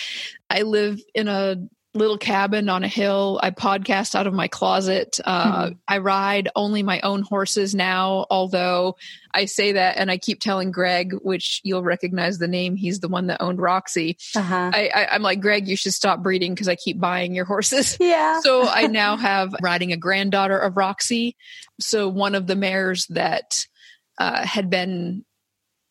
I 0.51 0.63
live 0.63 1.01
in 1.15 1.29
a 1.29 1.57
little 1.97 2.19
cabin 2.19 2.69
on 2.69 2.85
a 2.85 2.89
hill. 2.89 3.41
I 3.43 3.51
podcast 3.51 4.15
out 4.15 4.27
of 4.27 4.35
my 4.35 4.49
closet. 4.49 5.19
Uh, 5.25 5.65
mm-hmm. 5.65 5.73
I 5.89 5.99
ride 5.99 6.49
only 6.55 6.83
my 6.83 7.01
own 7.01 7.23
horses 7.23 7.75
now, 7.75 8.27
although 8.31 8.97
I 9.35 9.45
say 9.45 9.73
that 9.73 9.99
and 9.99 10.11
I 10.11 10.17
keep 10.17 10.41
telling 10.41 10.71
Greg, 10.71 11.13
which 11.23 11.61
you'll 11.65 11.83
recognize 11.83 12.39
the 12.39 12.49
name. 12.49 12.77
He's 12.77 13.01
the 13.01 13.09
one 13.09 13.27
that 13.27 13.43
owned 13.43 13.61
Roxy. 13.61 14.17
Uh-huh. 14.35 14.71
I, 14.73 14.91
I, 14.95 15.07
I'm 15.15 15.23
like, 15.23 15.41
Greg, 15.41 15.69
you 15.69 15.77
should 15.77 15.93
stop 15.93 16.23
breeding 16.23 16.55
because 16.55 16.69
I 16.69 16.77
keep 16.77 16.99
buying 16.99 17.35
your 17.35 17.45
horses. 17.45 17.99
Yeah. 18.07 18.41
so 18.41 18.69
I 18.69 18.87
now 18.87 19.17
have 19.17 19.55
riding 19.61 19.93
a 19.93 19.97
granddaughter 19.97 20.57
of 20.57 20.77
Roxy. 20.77 21.37
So 21.81 22.09
one 22.09 22.37
of 22.37 22.47
the 22.47 22.55
mares 22.55 23.07
that 23.09 23.67
uh, 24.19 24.47
had 24.47 24.71
been 24.71 25.26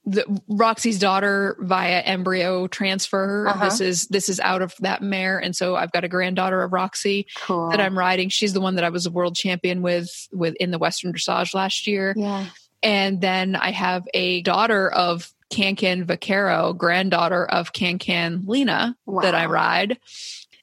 the, 0.06 0.42
Roxy's 0.48 1.00
daughter 1.00 1.58
via 1.60 2.00
embryo 2.02 2.68
transfer. 2.68 3.48
Uh-huh. 3.48 3.66
This 3.66 3.82
is 3.82 4.08
this 4.08 4.30
is 4.30 4.40
out 4.40 4.62
of 4.62 4.74
that 4.80 5.02
mare, 5.02 5.40
and 5.40 5.56
so 5.56 5.76
I've 5.76 5.92
got 5.92 6.04
a 6.04 6.08
granddaughter 6.08 6.62
of 6.62 6.72
Roxy 6.72 7.28
cool. 7.38 7.70
that 7.70 7.80
I'm 7.80 7.98
riding. 7.98 8.30
She's 8.30 8.54
the 8.54 8.62
one 8.62 8.76
that 8.76 8.84
I 8.84 8.90
was 8.90 9.06
a 9.06 9.12
world 9.12 9.36
champion 9.36 9.82
with 9.82 10.28
with 10.32 10.56
in 10.56 10.72
the 10.72 10.78
Western 10.78 11.14
Dressage 11.14 11.54
last 11.54 11.88
year. 11.88 12.14
Yeah, 12.16 12.46
and 12.84 13.20
then 13.20 13.56
I 13.56 13.72
have 13.72 14.08
a 14.14 14.42
daughter 14.42 14.90
of 14.90 15.34
Can 15.50 15.76
Can 15.76 16.06
Vaquero, 16.06 16.74
granddaughter 16.74 17.46
of 17.46 17.74
Can 17.74 17.98
Can 17.98 18.44
Lena 18.46 18.96
wow. 19.06 19.22
that 19.22 19.36
I 19.36 19.48
ride. 19.48 19.98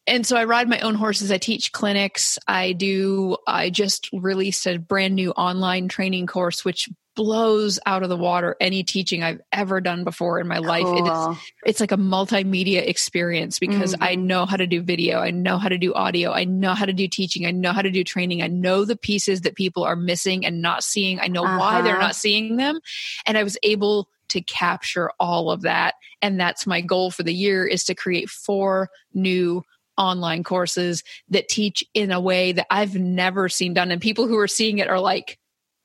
And 0.05 0.27
so 0.27 0.37
I 0.37 0.45
ride 0.45 0.69
my 0.69 0.81
own 0.81 0.97
horses. 0.97 1.31
I 1.31 1.39
teach 1.39 1.71
clinics. 1.71 2.37
I 2.49 2.73
do, 2.73 3.37
I 3.47 3.71
just 3.71 4.09
released 4.13 4.67
a 4.67 4.79
brand 4.79 5.15
new 5.15 5.31
online 5.31 5.87
training 5.87 6.27
course, 6.27 6.65
which 6.65 6.89
blows 7.15 7.79
out 7.85 8.03
of 8.03 8.09
the 8.09 8.17
water 8.17 8.57
any 8.61 8.83
teaching 8.83 9.23
I've 9.23 9.41
ever 9.53 9.81
done 9.81 10.05
before 10.05 10.41
in 10.41 10.49
my 10.49 10.57
cool. 10.57 10.67
life. 10.67 10.87
It 10.87 11.07
is, 11.07 11.53
it's 11.67 11.81
like 11.81 11.93
a 11.93 11.97
multimedia 11.97 12.87
experience 12.87 13.59
because 13.59 13.93
mm-hmm. 13.95 14.03
I 14.03 14.15
know 14.15 14.47
how 14.47 14.57
to 14.57 14.67
do 14.67 14.83
video. 14.83 15.19
I 15.19 15.31
know 15.31 15.59
how 15.59 15.69
to 15.69 15.79
do 15.79 15.93
audio. 15.95 16.33
I 16.33 16.45
know 16.45 16.75
how 16.75 16.87
to 16.87 16.93
do 16.93 17.09
teaching. 17.09 17.47
I 17.47 17.51
know 17.51 17.73
how 17.73 17.83
to 17.83 17.91
do 17.91 18.05
training. 18.05 18.43
I 18.43 18.47
know 18.47 18.85
the 18.85 18.97
pieces 18.97 19.43
that 19.43 19.55
people 19.55 19.85
are 19.85 19.97
missing 19.97 20.47
and 20.47 20.63
not 20.63 20.83
seeing. 20.85 21.21
I 21.21 21.29
know 21.29 21.45
uh-huh. 21.45 21.59
why 21.59 21.83
they're 21.83 21.95
uh-huh. 21.95 22.07
not 22.07 22.17
seeing 22.17 22.57
them. 22.57 22.81
And 23.27 23.37
I 23.37 23.43
was 23.43 23.59
able 23.63 24.09
to 24.29 24.41
capture 24.41 25.11
all 25.21 25.51
of 25.51 25.63
that. 25.63 25.95
And 26.23 26.41
that's 26.41 26.67
my 26.67 26.81
goal 26.81 27.11
for 27.11 27.23
the 27.23 27.35
year 27.35 27.67
is 27.67 27.85
to 27.85 27.95
create 27.95 28.31
four 28.31 28.89
new 29.13 29.63
online 29.99 30.43
courses 30.43 31.05
that 31.29 31.49
teach 31.49 31.85
in 31.93 32.11
a 32.11 32.21
way 32.21 32.53
that 32.53 32.67
I've 32.71 32.95
never 32.95 33.51
seen 33.51 33.75
done. 33.75 33.91
And 33.91 34.01
people 34.01 34.27
who 34.27 34.39
are 34.39 34.49
seeing 34.49 34.79
it 34.79 34.89
are 34.89 35.01
like, 35.01 35.39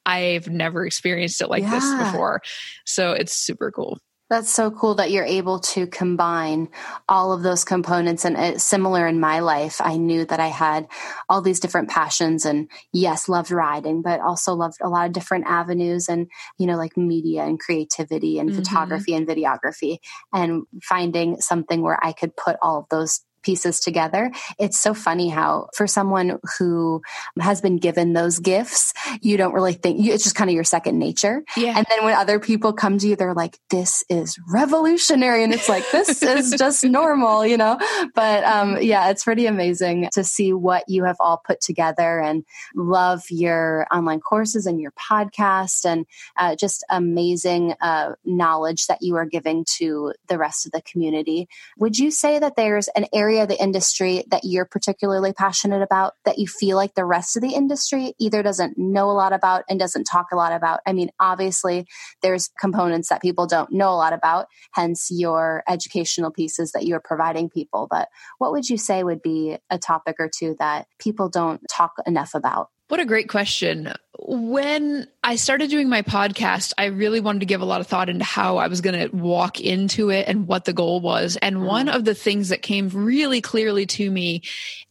I've 0.07 0.49
never 0.49 0.85
experienced 0.85 1.41
it 1.41 1.49
like 1.49 1.63
yeah. 1.63 1.71
this 1.71 1.93
before. 1.95 2.41
So 2.85 3.11
it's 3.11 3.35
super 3.35 3.71
cool. 3.71 3.99
That's 4.29 4.51
so 4.51 4.71
cool 4.71 4.95
that 4.95 5.09
you're 5.09 5.23
able 5.23 5.59
to 5.59 5.87
combine 5.87 6.67
all 7.07 7.31
of 7.31 7.43
those 7.43 7.63
components. 7.63 8.25
And 8.25 8.35
it's 8.35 8.63
similar 8.63 9.07
in 9.07 9.21
my 9.21 9.39
life. 9.39 9.79
I 9.79 9.95
knew 9.95 10.25
that 10.25 10.41
I 10.41 10.47
had 10.47 10.87
all 11.29 11.41
these 11.41 11.61
different 11.61 11.89
passions 11.89 12.45
and 12.45 12.69
yes, 12.91 13.29
loved 13.29 13.51
riding, 13.51 14.01
but 14.01 14.19
also 14.19 14.53
loved 14.53 14.79
a 14.81 14.89
lot 14.89 15.07
of 15.07 15.13
different 15.13 15.45
avenues 15.47 16.09
and, 16.09 16.27
you 16.57 16.67
know, 16.67 16.75
like 16.75 16.97
media 16.97 17.43
and 17.43 17.57
creativity 17.57 18.37
and 18.37 18.49
mm-hmm. 18.49 18.59
photography 18.59 19.13
and 19.15 19.25
videography 19.25 19.99
and 20.33 20.63
finding 20.83 21.39
something 21.39 21.81
where 21.81 21.97
I 22.03 22.11
could 22.11 22.35
put 22.35 22.57
all 22.61 22.79
of 22.79 22.89
those 22.89 23.21
pieces 23.47 23.79
together. 23.79 24.29
It's 24.59 24.77
so 24.77 24.93
funny 24.93 25.29
how 25.29 25.69
for 25.73 25.87
someone 25.87 26.37
who 26.59 27.01
has 27.39 27.61
been 27.61 27.77
given 27.77 28.11
those 28.11 28.39
gifts, 28.39 28.93
you 29.21 29.37
don't 29.37 29.53
really 29.53 29.71
think 29.71 30.05
it's 30.05 30.25
just 30.25 30.35
kind 30.35 30.49
of 30.49 30.53
your 30.53 30.65
second 30.65 30.99
nature. 30.99 31.45
Yeah. 31.55 31.77
And 31.77 31.85
then 31.89 32.03
when 32.03 32.13
other 32.13 32.39
people 32.41 32.73
come 32.73 32.97
to 32.97 33.07
you, 33.07 33.15
they're 33.15 33.33
like, 33.33 33.57
this 33.69 34.03
is 34.09 34.37
revolutionary. 34.51 35.45
And 35.45 35.53
it's 35.53 35.69
like, 35.69 35.89
this 35.91 36.21
is 36.23 36.55
just 36.57 36.83
normal, 36.83 37.45
you 37.45 37.55
know? 37.55 37.79
But 38.13 38.43
um, 38.43 38.81
yeah, 38.81 39.11
it's 39.11 39.23
pretty 39.23 39.45
amazing 39.45 40.09
to 40.11 40.25
see 40.25 40.51
what 40.51 40.83
you 40.89 41.05
have 41.05 41.15
all 41.21 41.37
put 41.37 41.61
together 41.61 42.19
and 42.19 42.43
love 42.75 43.23
your 43.29 43.87
online 43.93 44.19
courses 44.19 44.65
and 44.65 44.81
your 44.81 44.91
podcast 44.91 45.85
and 45.85 46.05
uh, 46.35 46.57
just 46.57 46.83
amazing 46.89 47.75
uh, 47.79 48.11
knowledge 48.25 48.87
that 48.87 49.01
you 49.01 49.15
are 49.15 49.25
giving 49.25 49.63
to 49.77 50.13
the 50.27 50.37
rest 50.37 50.65
of 50.65 50.73
the 50.73 50.81
community. 50.81 51.47
Would 51.77 51.97
you 51.97 52.11
say 52.11 52.39
that 52.39 52.57
there's 52.57 52.89
an 52.89 53.05
area 53.13 53.36
area 53.37 53.43
of 53.43 53.49
the 53.49 53.63
industry 53.63 54.23
that 54.29 54.41
you're 54.43 54.65
particularly 54.65 55.31
passionate 55.31 55.81
about 55.81 56.13
that 56.25 56.39
you 56.39 56.47
feel 56.47 56.75
like 56.75 56.95
the 56.95 57.05
rest 57.05 57.37
of 57.37 57.43
the 57.43 57.53
industry 57.53 58.13
either 58.19 58.41
doesn't 58.41 58.77
know 58.77 59.09
a 59.09 59.13
lot 59.13 59.31
about 59.31 59.63
and 59.69 59.79
doesn't 59.79 60.05
talk 60.05 60.27
a 60.31 60.35
lot 60.35 60.51
about? 60.51 60.79
I 60.85 60.93
mean, 60.93 61.09
obviously, 61.19 61.85
there's 62.21 62.49
components 62.59 63.09
that 63.09 63.21
people 63.21 63.45
don't 63.45 63.71
know 63.71 63.89
a 63.89 63.95
lot 63.95 64.13
about, 64.13 64.47
hence 64.73 65.09
your 65.11 65.63
educational 65.67 66.31
pieces 66.31 66.71
that 66.71 66.85
you're 66.85 67.01
providing 67.03 67.49
people. 67.49 67.87
But 67.89 68.09
what 68.39 68.51
would 68.51 68.67
you 68.69 68.77
say 68.77 69.03
would 69.03 69.21
be 69.21 69.57
a 69.69 69.77
topic 69.77 70.15
or 70.19 70.29
two 70.33 70.55
that 70.59 70.87
people 70.99 71.29
don't 71.29 71.61
talk 71.69 71.93
enough 72.05 72.33
about? 72.33 72.69
What 72.89 73.01
a 73.01 73.05
great 73.05 73.27
question. 73.27 73.93
When 74.17 75.07
I 75.21 75.35
started 75.35 75.69
doing 75.69 75.89
my 75.89 76.03
podcast, 76.03 76.73
I 76.77 76.85
really 76.85 77.19
wanted 77.19 77.39
to 77.39 77.45
give 77.45 77.59
a 77.59 77.65
lot 77.65 77.81
of 77.81 77.87
thought 77.87 78.07
into 78.07 78.23
how 78.23 78.57
I 78.57 78.67
was 78.67 78.79
going 78.79 78.97
to 78.97 79.15
walk 79.15 79.59
into 79.59 80.09
it 80.09 80.27
and 80.27 80.47
what 80.47 80.63
the 80.63 80.71
goal 80.71 81.01
was. 81.01 81.37
And 81.41 81.57
mm-hmm. 81.57 81.65
one 81.65 81.89
of 81.89 82.05
the 82.05 82.15
things 82.15 82.49
that 82.49 82.61
came 82.61 82.87
really 82.89 83.41
clearly 83.41 83.85
to 83.87 84.09
me, 84.09 84.43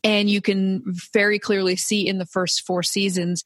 and 0.04 0.28
you 0.28 0.42
can 0.42 0.82
very 0.86 1.38
clearly 1.38 1.76
see 1.76 2.06
in 2.06 2.18
the 2.18 2.26
first 2.26 2.66
four 2.66 2.82
seasons, 2.82 3.44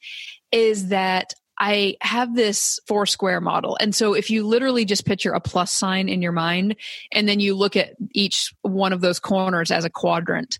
is 0.51 0.89
that 0.89 1.33
I 1.57 1.97
have 2.01 2.35
this 2.35 2.81
four 2.89 3.07
square 3.07 3.41
model. 3.41 3.77
And 3.81 3.95
so 3.95 4.15
if 4.15 4.31
you 4.31 4.47
literally 4.47 4.85
just 4.85 5.05
picture 5.05 5.33
a 5.33 5.41
plus 5.41 5.71
sign 5.71 6.09
in 6.09 6.23
your 6.23 6.33
mind 6.33 6.75
and 7.13 7.29
then 7.29 7.39
you 7.39 7.55
look 7.55 7.77
at 7.77 7.95
each 8.13 8.53
one 8.63 8.93
of 8.93 9.03
those 9.03 9.21
corners 9.21 9.71
as 9.71 9.85
a 9.85 9.91
quadrant. 9.91 10.59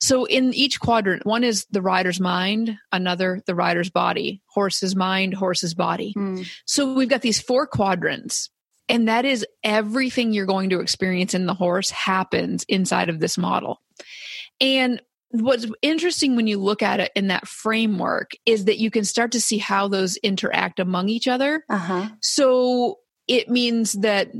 So 0.00 0.24
in 0.24 0.54
each 0.54 0.80
quadrant, 0.80 1.26
one 1.26 1.44
is 1.44 1.66
the 1.70 1.82
rider's 1.82 2.20
mind, 2.20 2.78
another 2.90 3.42
the 3.46 3.54
rider's 3.54 3.90
body, 3.90 4.42
horse's 4.46 4.96
mind, 4.96 5.34
horse's 5.34 5.74
body. 5.74 6.14
Mm. 6.16 6.46
So 6.64 6.94
we've 6.94 7.08
got 7.08 7.22
these 7.22 7.40
four 7.40 7.66
quadrants. 7.66 8.48
And 8.88 9.06
that 9.08 9.24
is 9.24 9.46
everything 9.62 10.32
you're 10.32 10.46
going 10.46 10.70
to 10.70 10.80
experience 10.80 11.34
in 11.34 11.46
the 11.46 11.54
horse 11.54 11.90
happens 11.90 12.64
inside 12.68 13.08
of 13.08 13.20
this 13.20 13.38
model. 13.38 13.80
And 14.60 15.00
what's 15.30 15.66
interesting 15.80 16.34
when 16.34 16.48
you 16.48 16.58
look 16.58 16.82
at 16.82 16.98
it 16.98 17.12
in 17.14 17.28
that 17.28 17.46
framework 17.46 18.32
is 18.44 18.64
that 18.64 18.78
you 18.78 18.90
can 18.90 19.04
start 19.04 19.32
to 19.32 19.40
see 19.40 19.58
how 19.58 19.86
those 19.86 20.16
interact 20.16 20.80
among 20.80 21.08
each 21.08 21.28
other. 21.28 21.62
Uh-huh. 21.70 22.08
So 22.20 22.98
it 23.28 23.48
means 23.48 23.92
that 24.00 24.32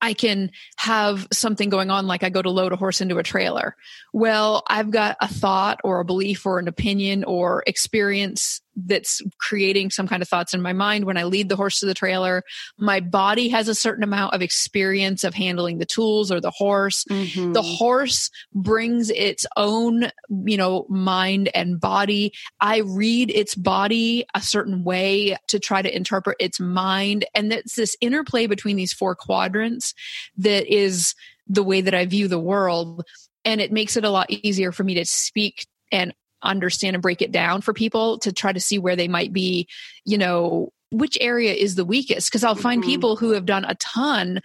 I 0.00 0.12
can 0.12 0.50
have 0.76 1.26
something 1.32 1.68
going 1.68 1.90
on, 1.90 2.06
like 2.06 2.22
I 2.22 2.30
go 2.30 2.42
to 2.42 2.50
load 2.50 2.72
a 2.72 2.76
horse 2.76 3.00
into 3.00 3.18
a 3.18 3.22
trailer. 3.22 3.76
Well, 4.12 4.62
I've 4.68 4.90
got 4.90 5.16
a 5.20 5.28
thought 5.28 5.80
or 5.84 6.00
a 6.00 6.04
belief 6.04 6.44
or 6.46 6.58
an 6.58 6.68
opinion 6.68 7.24
or 7.24 7.62
experience 7.66 8.60
that's 8.76 9.22
creating 9.38 9.90
some 9.90 10.06
kind 10.06 10.22
of 10.22 10.28
thoughts 10.28 10.52
in 10.52 10.60
my 10.60 10.72
mind 10.72 11.04
when 11.04 11.16
I 11.16 11.24
lead 11.24 11.48
the 11.48 11.56
horse 11.56 11.80
to 11.80 11.86
the 11.86 11.94
trailer. 11.94 12.42
My 12.78 13.00
body 13.00 13.48
has 13.48 13.68
a 13.68 13.74
certain 13.74 14.04
amount 14.04 14.34
of 14.34 14.42
experience 14.42 15.24
of 15.24 15.34
handling 15.34 15.78
the 15.78 15.86
tools 15.86 16.30
or 16.30 16.40
the 16.40 16.50
horse. 16.50 17.04
Mm-hmm. 17.10 17.52
The 17.52 17.62
horse 17.62 18.30
brings 18.54 19.10
its 19.10 19.46
own, 19.56 20.10
you 20.44 20.56
know, 20.56 20.86
mind 20.88 21.48
and 21.54 21.80
body. 21.80 22.32
I 22.60 22.78
read 22.78 23.30
its 23.30 23.54
body 23.54 24.26
a 24.34 24.40
certain 24.40 24.84
way 24.84 25.36
to 25.48 25.58
try 25.58 25.80
to 25.80 25.94
interpret 25.94 26.36
its 26.38 26.60
mind. 26.60 27.24
And 27.34 27.52
it's 27.52 27.76
this 27.76 27.96
interplay 28.00 28.46
between 28.46 28.76
these 28.76 28.92
four 28.92 29.14
quadrants 29.14 29.94
that 30.36 30.66
is 30.66 31.14
the 31.46 31.62
way 31.62 31.80
that 31.80 31.94
I 31.94 32.04
view 32.06 32.28
the 32.28 32.38
world. 32.38 33.04
And 33.44 33.60
it 33.60 33.72
makes 33.72 33.96
it 33.96 34.04
a 34.04 34.10
lot 34.10 34.30
easier 34.30 34.72
for 34.72 34.84
me 34.84 34.94
to 34.94 35.04
speak 35.04 35.66
and 35.92 36.12
understand 36.46 36.94
and 36.96 37.02
break 37.02 37.22
it 37.22 37.32
down 37.32 37.60
for 37.60 37.72
people 37.72 38.18
to 38.20 38.32
try 38.32 38.52
to 38.52 38.60
see 38.60 38.78
where 38.78 38.96
they 38.96 39.08
might 39.08 39.32
be, 39.32 39.68
you 40.04 40.18
know, 40.18 40.72
which 40.90 41.18
area 41.20 41.52
is 41.52 41.74
the 41.74 41.84
weakest. 41.84 42.30
Cause 42.30 42.44
I'll 42.44 42.54
find 42.54 42.82
Mhm. 42.82 42.86
people 42.86 43.16
who 43.16 43.32
have 43.32 43.46
done 43.46 43.64
a 43.64 43.74
ton 43.74 44.40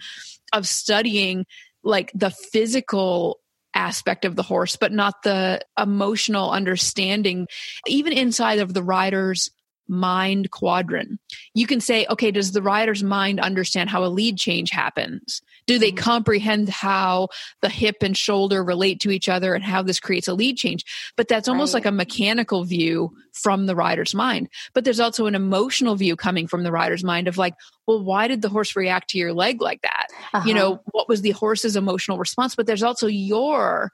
of 0.52 0.66
studying 0.66 1.46
like 1.84 2.10
the 2.14 2.30
physical 2.30 3.40
aspect 3.74 4.24
of 4.24 4.36
the 4.36 4.42
horse, 4.42 4.76
but 4.76 4.92
not 4.92 5.22
the 5.22 5.60
emotional 5.78 6.50
understanding, 6.50 7.46
even 7.86 8.12
inside 8.12 8.58
of 8.58 8.74
the 8.74 8.82
rider's 8.82 9.50
mind 9.92 10.50
quadrant. 10.50 11.20
You 11.54 11.66
can 11.66 11.80
say, 11.80 12.06
okay, 12.08 12.30
does 12.30 12.52
the 12.52 12.62
rider's 12.62 13.02
mind 13.02 13.38
understand 13.38 13.90
how 13.90 14.04
a 14.04 14.06
lead 14.06 14.38
change 14.38 14.70
happens? 14.70 15.42
Do 15.66 15.78
they 15.78 15.92
Mhm. 15.92 15.98
comprehend 15.98 16.68
how 16.70 17.28
the 17.60 17.68
hip 17.68 17.96
and 18.02 18.16
shoulder 18.16 18.64
relate 18.64 18.98
to 19.00 19.10
each 19.10 19.28
other 19.28 19.54
and 19.54 19.62
how 19.62 19.82
this 19.82 20.00
creates 20.00 20.26
a 20.28 20.34
lead 20.34 20.56
change? 20.56 20.84
But 21.16 21.28
that's 21.28 21.46
almost 21.46 21.74
Right. 21.74 21.84
like 21.84 21.92
a 21.92 21.94
mechanical 21.96 22.64
view 22.64 23.14
from 23.32 23.66
the 23.66 23.76
rider's 23.76 24.14
mind. 24.14 24.48
But 24.74 24.84
there's 24.84 24.98
also 25.00 25.26
an 25.26 25.34
emotional 25.34 25.94
view 25.94 26.16
coming 26.16 26.46
from 26.46 26.62
the 26.64 26.72
rider's 26.72 27.04
mind 27.04 27.28
of 27.28 27.38
like, 27.38 27.54
well, 27.86 28.02
why 28.02 28.28
did 28.28 28.42
the 28.42 28.48
horse 28.48 28.74
react 28.74 29.10
to 29.10 29.18
your 29.18 29.32
leg 29.34 29.60
like 29.60 29.82
that? 29.82 30.06
Uh-huh. 30.32 30.48
You 30.48 30.54
know, 30.54 30.80
what 30.92 31.08
was 31.08 31.20
the 31.22 31.30
horse's 31.32 31.76
emotional 31.76 32.18
response? 32.18 32.54
But 32.56 32.66
there's 32.66 32.82
also 32.82 33.06
your 33.06 33.92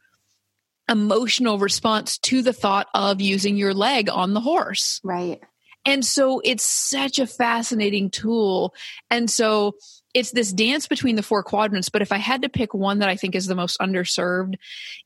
emotional 0.89 1.59
response 1.59 2.17
to 2.19 2.41
the 2.41 2.53
thought 2.55 2.89
of 2.95 3.21
using 3.21 3.57
your 3.59 3.75
leg 3.75 4.09
on 4.09 4.33
the 4.33 4.41
horse. 4.41 5.01
right. 5.05 5.41
And 5.85 6.05
so 6.05 6.41
it's 6.45 6.65
such 6.65 7.19
a 7.19 7.27
fascinating 7.27 8.11
tool. 8.11 8.75
And 9.11 9.31
so 9.31 9.75
it's 10.15 10.33
this 10.33 10.53
dance 10.53 10.87
between 10.87 11.17
the 11.17 11.23
four 11.23 11.43
quadrants. 11.43 11.89
But 11.89 12.03
if 12.03 12.13
I 12.13 12.19
had 12.19 12.43
to 12.43 12.49
pick 12.49 12.75
one 12.75 12.99
that 12.99 13.09
I 13.09 13.17
think 13.17 13.35
is 13.35 13.47
the 13.47 13.55
most 13.55 13.79
underserved, 13.81 14.55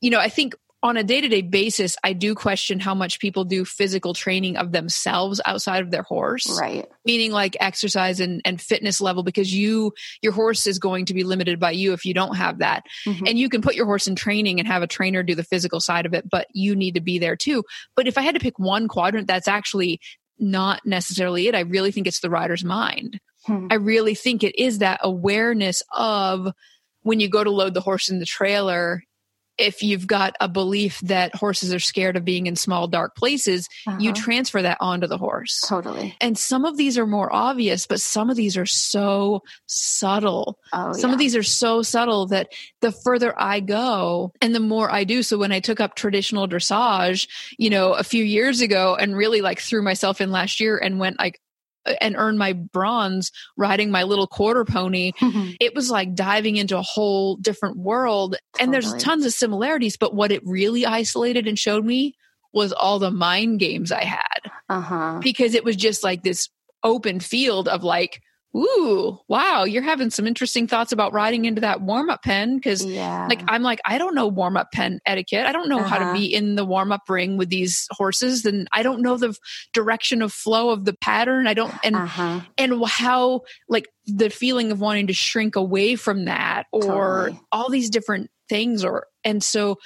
you 0.01 0.11
know, 0.11 0.18
I 0.18 0.29
think 0.29 0.55
on 0.85 0.97
a 0.97 1.05
day 1.05 1.20
to 1.20 1.29
day 1.29 1.43
basis, 1.43 1.97
I 2.03 2.12
do 2.12 2.35
question 2.35 2.81
how 2.81 2.93
much 2.93 3.20
people 3.20 3.45
do 3.45 3.64
physical 3.64 4.14
training 4.14 4.57
of 4.57 4.73
themselves 4.73 5.41
outside 5.47 5.81
of 5.85 5.93
their 5.93 6.03
horse 6.03 6.59
Right. 6.61 6.89
meaning 7.05 7.31
like 7.31 7.57
exercise 7.61 8.18
and, 8.18 8.43
and 8.45 8.61
fitness 8.61 9.01
level 9.01 9.23
because 9.23 9.55
you 9.55 9.93
your 10.23 10.33
horse 10.33 10.66
is 10.66 10.81
going 10.81 11.05
to 11.07 11.14
be 11.14 11.23
limited 11.23 11.61
by 11.61 11.70
you 11.70 11.93
if 11.93 12.05
you 12.05 12.14
don't 12.14 12.35
have 12.35 12.59
that 12.59 12.83
Mhm. 13.07 13.29
and 13.29 13.39
you 13.39 13.49
can 13.49 13.62
put 13.62 13.77
your 13.77 13.87
horse 13.87 14.09
in 14.09 14.16
training 14.16 14.59
and 14.59 14.66
have 14.66 14.83
a 14.83 14.89
trainer 14.89 15.23
do 15.23 15.37
the 15.37 15.45
physical 15.45 15.79
side 15.79 16.05
of 16.05 16.14
it 16.14 16.29
but 16.29 16.49
you 16.53 16.75
need 16.75 16.97
to 16.97 17.01
be 17.01 17.20
there 17.20 17.37
too 17.37 17.62
but 17.95 18.09
if 18.09 18.18
i 18.18 18.23
had 18.23 18.35
to 18.35 18.41
pick 18.41 18.59
one 18.59 18.89
quadrant 18.89 19.29
that's 19.29 19.47
actually 19.47 20.01
not 20.39 20.80
necessarily 20.85 21.47
it 21.49 21.55
i 21.55 21.61
really 21.61 21.93
think 21.93 22.07
it's 22.07 22.20
the 22.20 22.30
rider's 22.30 22.64
mind 22.64 23.20
Hmm. 23.47 23.66
i 23.70 23.74
really 23.74 24.14
think 24.14 24.45
it 24.45 24.57
is 24.57 24.78
that 24.78 25.01
awareness 25.03 25.83
of 25.91 26.53
when 27.03 27.18
you 27.18 27.28
go 27.28 27.43
to 27.43 27.51
load 27.51 27.74
the 27.74 27.80
horse 27.80 28.09
in 28.09 28.20
the 28.20 28.24
trailer 28.24 29.03
if 29.63 29.83
you've 29.83 30.07
got 30.07 30.35
a 30.41 30.49
belief 30.49 31.01
that 31.01 31.35
horses 31.35 31.73
are 31.73 31.79
scared 31.79 32.17
of 32.17 32.25
being 32.25 32.47
in 32.47 32.57
small 32.57 32.87
dark 32.89 33.15
places 33.17 33.69
you 33.99 34.11
Uh-huh. 34.11 34.23
transfer 34.23 34.61
that 34.63 34.77
onto 34.81 35.07
the 35.07 35.17
horse 35.19 35.61
totally. 35.67 36.15
and 36.21 36.37
some 36.37 36.65
of 36.65 36.77
these 36.77 36.99
are 36.99 37.07
more 37.07 37.33
obvious, 37.33 37.87
but 37.87 38.01
some 38.01 38.29
of 38.31 38.37
these 38.37 38.57
are 38.57 38.67
so 38.67 39.43
subtle. 39.67 40.59
Oh, 40.73 40.93
some 40.93 41.11
yeah. 41.11 41.15
of 41.15 41.19
these 41.19 41.37
are 41.37 41.43
so 41.43 41.83
subtle 41.83 42.27
that 42.29 42.49
the 42.81 42.93
further 42.93 43.33
I 43.41 43.61
go 43.61 44.33
and 44.41 44.55
the 44.55 44.61
more 44.61 44.91
I 44.91 45.05
do. 45.05 45.23
So 45.23 45.39
when 45.39 45.53
I 45.53 45.61
took 45.61 45.81
up 45.81 45.95
traditional 45.95 46.47
dressage, 46.49 47.29
you 47.59 47.71
know, 47.71 47.93
a 47.93 48.05
few 48.05 48.25
years 48.25 48.61
ago 48.61 48.95
and 48.99 49.17
really 49.17 49.41
like 49.41 49.61
threw 49.61 49.83
myself 49.83 50.21
in 50.21 50.31
last 50.31 50.61
year 50.61 50.77
and 50.79 50.99
went 50.99 51.19
like, 51.19 51.41
and 52.01 52.14
earn 52.16 52.39
my 52.39 52.53
bronze 52.53 53.33
riding 53.57 53.91
my 53.91 54.03
little 54.03 54.26
quarter 54.26 54.64
pony 54.64 55.12
it 55.61 55.74
was 55.74 55.91
like 55.91 56.14
diving 56.14 56.57
into 56.57 56.78
a 56.78 56.83
whole 56.83 57.37
different 57.37 57.76
world. 57.76 58.37
And 58.61 58.72
there's 58.72 58.95
tons 58.95 59.26
of 59.26 59.33
similarities 59.33 59.97
but 59.97 60.14
what 60.14 60.33
it 60.33 60.43
really 60.45 60.87
isolated 60.87 61.47
and 61.47 61.59
showed 61.59 61.85
me 61.85 62.14
was 62.53 62.72
all 62.72 62.99
the 62.99 63.11
mind 63.11 63.61
games 63.61 63.91
i 63.91 64.05
had. 64.05 64.51
Uh-huh. 64.68 65.18
because 65.22 65.55
it 65.55 65.64
was 65.64 65.76
just 65.76 66.03
like 66.03 66.22
this 66.22 66.49
open 66.85 67.20
field 67.20 67.68
of 67.68 67.85
like, 67.85 68.20
ooh, 68.55 69.19
wow, 69.29 69.65
you're 69.65 69.83
having 69.83 70.11
some 70.11 70.27
interesting 70.27 70.67
thoughts 70.67 70.93
about 70.93 71.13
riding 71.13 71.45
into 71.47 71.61
that 71.63 71.81
warm 71.81 72.11
up 72.11 72.23
pen. 72.23 72.61
Cause 72.61 72.85
Yeah. 72.85 73.27
like, 73.29 73.43
I'm 73.49 73.63
like, 73.63 73.81
I 73.87 73.97
don't 73.99 74.15
know 74.15 74.27
warm 74.27 74.57
up 74.57 74.71
pen 74.73 75.01
etiquette. 75.07 75.47
I 75.47 75.53
don't 75.53 75.69
know 75.69 75.83
how 75.83 75.97
Uh-huh. 75.97 76.13
to 76.13 76.19
be 76.19 76.27
in 76.27 76.55
the 76.55 76.65
warm 76.65 76.93
up 76.93 77.03
ring 77.09 77.37
with 77.39 77.49
these 77.49 77.87
horses. 77.93 78.45
And 78.45 78.69
I 78.73 78.83
don't 78.83 79.01
know 79.01 79.17
the 79.17 79.35
direction 79.73 80.21
of 80.23 80.33
flow 80.33 80.71
of 80.71 80.85
the 80.85 80.93
pattern. 80.93 81.47
I 81.47 81.55
don't, 81.55 81.73
and, 81.83 81.97
uh-huh. 81.97 82.41
and 82.59 82.85
how 82.85 83.43
like 83.69 83.89
the 84.07 84.29
feeling 84.29 84.71
of 84.71 84.81
wanting 84.81 85.07
to 85.07 85.15
shrink 85.15 85.57
away 85.57 85.97
from 85.97 86.27
that 86.27 86.67
or 86.73 86.83
Totally. 86.83 87.41
all 87.53 87.71
these 87.71 87.89
different 87.91 88.31
things 88.49 88.85
or, 88.85 89.07
and 89.25 89.43
so 89.43 89.79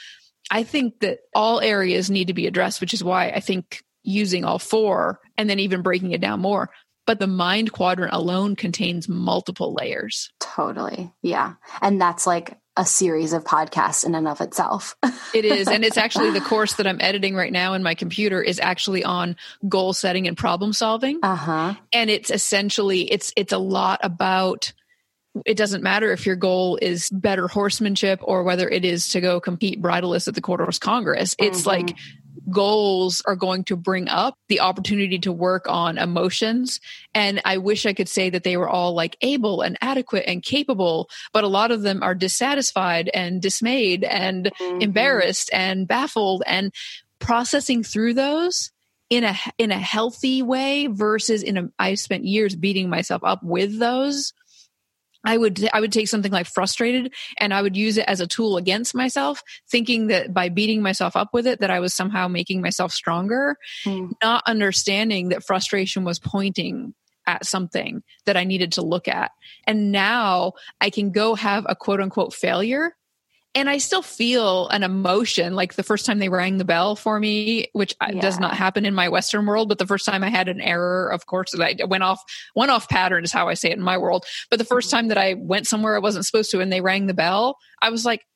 I 0.51 0.63
think 0.65 1.01
that 1.01 1.19
all 1.35 1.61
areas 1.61 2.11
need 2.11 2.29
to 2.29 2.35
be 2.35 2.47
addressed, 2.47 2.81
which 2.81 2.95
is 2.95 3.05
why 3.05 3.31
I 3.31 3.41
think 3.41 3.83
using 4.03 4.45
all 4.45 4.59
four 4.61 5.19
and 5.37 5.51
then 5.51 5.59
even 5.59 5.83
breaking 5.83 6.13
it 6.13 6.21
down 6.21 6.41
more. 6.41 6.71
But 7.07 7.19
the 7.21 7.27
mind 7.27 7.73
quadrant 7.73 8.13
alone 8.13 8.57
contains 8.57 9.09
multiple 9.09 9.73
layers. 9.75 10.31
Totally. 10.41 11.13
Yeah. 11.23 11.55
And 11.81 12.01
that's 12.01 12.27
like 12.27 12.59
a 12.77 12.85
series 12.85 13.33
of 13.33 13.45
podcasts 13.45 14.05
in 14.05 14.15
and 14.15 14.29
of 14.29 14.41
itself. 14.41 14.97
It 15.35 15.45
is. 15.45 15.69
And 15.69 15.85
it's 15.85 15.97
actually 15.99 16.31
the 16.31 16.41
course 16.41 16.75
that 16.75 16.87
I'm 16.87 17.01
editing 17.01 17.35
right 17.35 17.53
now 17.53 17.75
in 17.75 17.83
my 17.83 17.95
computer 17.95 18.41
is 18.43 18.59
actually 18.59 19.05
on 19.05 19.37
goal 19.69 19.93
setting 19.93 20.27
and 20.29 20.37
problem 20.37 20.73
solving. 20.73 21.19
uh-huh. 21.23 21.75
And 21.93 22.09
it's 22.11 22.31
essentially 22.31 23.03
it's 23.11 23.33
it's 23.37 23.53
a 23.53 23.59
lot 23.59 24.01
about 24.03 24.73
it 25.45 25.57
doesn't 25.59 25.83
matter 25.83 26.11
if 26.13 26.25
your 26.25 26.37
goal 26.37 26.79
is 26.81 27.11
better 27.11 27.49
horsemanship 27.49 28.21
or 28.23 28.45
whether 28.45 28.67
it 28.69 28.87
is 28.87 29.11
to 29.11 29.21
go 29.21 29.39
compete 29.41 29.83
bridleless 29.83 30.27
at 30.29 30.35
the 30.35 30.41
quarter 30.41 30.65
horse 30.65 30.79
congress. 30.79 31.35
It's 31.39 31.63
Mhm. 31.63 31.67
like 31.67 31.97
goals 32.51 33.23
are 33.27 33.37
going 33.37 33.65
to 33.65 33.77
bring 33.77 34.09
up 34.09 34.39
the 34.49 34.61
opportunity 34.61 35.19
to 35.19 35.33
work 35.33 35.67
on 35.69 35.99
emotions. 35.99 36.81
And 37.15 37.41
I 37.45 37.59
wish 37.59 37.87
I 37.87 37.93
could 37.93 38.09
say 38.09 38.31
that 38.31 38.45
they 38.45 38.57
were 38.57 38.69
all 38.69 38.95
like 38.95 39.17
able 39.21 39.63
and 39.63 39.77
adequate 39.81 40.25
and 40.27 40.43
capable, 40.43 41.09
but 41.33 41.45
a 41.45 41.49
lot 41.49 41.71
of 41.71 41.83
them 41.83 42.03
are 42.03 42.15
dissatisfied 42.15 43.11
and 43.13 43.43
dismayed 43.43 44.05
and 44.05 44.53
Mhm. 44.61 44.83
embarrassed 44.83 45.51
and 45.53 45.89
baffled 45.89 46.43
and 46.47 46.73
processing 47.19 47.83
through 47.83 48.15
those 48.15 48.71
in 49.09 49.25
a 49.25 49.37
in 49.59 49.71
a 49.71 49.79
healthy 49.79 50.43
way 50.43 50.87
versus 50.87 51.43
in 51.43 51.57
a 51.57 51.69
I 51.79 51.95
spent 51.95 52.25
years 52.25 52.57
beating 52.57 52.89
myself 52.89 53.23
up 53.25 53.43
with 53.43 53.79
those 53.79 54.33
I 55.27 55.37
would 55.37 55.69
I 55.73 55.81
would 55.81 55.93
take 55.93 56.09
something 56.09 56.33
like 56.33 56.47
frustrated 56.47 57.13
and 57.39 57.53
I 57.53 57.61
would 57.61 57.77
use 57.77 57.99
it 57.99 58.05
as 58.09 58.21
a 58.21 58.27
tool 58.27 58.57
against 58.57 58.95
myself 58.95 59.43
thinking 59.71 60.07
that 60.07 60.33
by 60.33 60.49
beating 60.49 60.83
myself 60.83 61.17
up 61.17 61.31
with 61.33 61.47
it 61.47 61.61
that 61.61 61.71
I 61.71 61.81
was 61.81 61.93
somehow 61.93 62.29
making 62.29 62.63
myself 62.63 62.93
stronger 62.93 63.57
Mm. 63.85 64.13
not 64.23 64.43
understanding 64.47 65.31
that 65.31 65.45
frustration 65.45 66.05
was 66.05 66.19
pointing 66.19 66.95
at 67.27 67.45
something 67.45 68.03
that 68.25 68.37
I 68.37 68.45
needed 68.45 68.73
to 68.73 68.83
look 68.83 69.09
at 69.09 69.33
and 69.67 69.91
now 69.91 70.53
I 70.81 70.91
can 70.91 71.11
go 71.11 71.35
have 71.35 71.67
a 71.69 71.75
quote 71.75 72.01
unquote 72.01 72.33
failure 72.33 72.95
and 73.57 73.69
I 73.71 73.79
still 73.79 74.03
feel 74.03 74.69
an 74.69 74.83
emotion 74.85 75.55
like 75.55 75.75
the 75.75 75.83
first 75.83 76.05
time 76.07 76.19
they 76.21 76.29
rang 76.29 76.59
the 76.59 76.65
bell 76.65 76.95
for 76.95 77.19
me, 77.19 77.69
which 77.73 77.97
I- 78.01 78.13
does 78.13 78.39
not 78.39 78.55
happen 78.55 78.85
in 78.85 78.95
my 78.95 79.09
Western 79.09 79.47
world. 79.47 79.69
But 79.69 79.79
the 79.79 79.87
first 79.87 80.05
time 80.07 80.23
I 80.23 80.29
had 80.29 80.47
an 80.49 80.61
error, 80.61 81.09
of 81.09 81.25
course, 81.27 81.51
that 81.53 81.63
I 81.63 81.85
went 81.87 82.05
off, 82.05 82.23
one 82.55 82.71
off 82.71 82.89
pattern 82.89 83.25
is 83.25 83.33
how 83.33 83.49
I 83.49 83.55
say 83.55 83.71
it 83.71 83.77
in 83.79 83.83
my 83.83 83.97
world. 83.99 84.25
But 84.51 84.59
the 84.59 84.65
first 84.65 84.91
time 84.91 85.09
that 85.09 85.19
I 85.19 85.35
went 85.35 85.67
somewhere 85.67 85.97
I 85.97 86.01
wasn't 86.01 86.27
supposed 86.27 86.51
to 86.53 86.61
and 86.61 86.71
they 86.73 86.83
rang 86.83 87.07
the 87.07 87.15
bell, 87.15 87.57
I 87.83 87.89
was 87.91 88.05
like, 88.05 88.27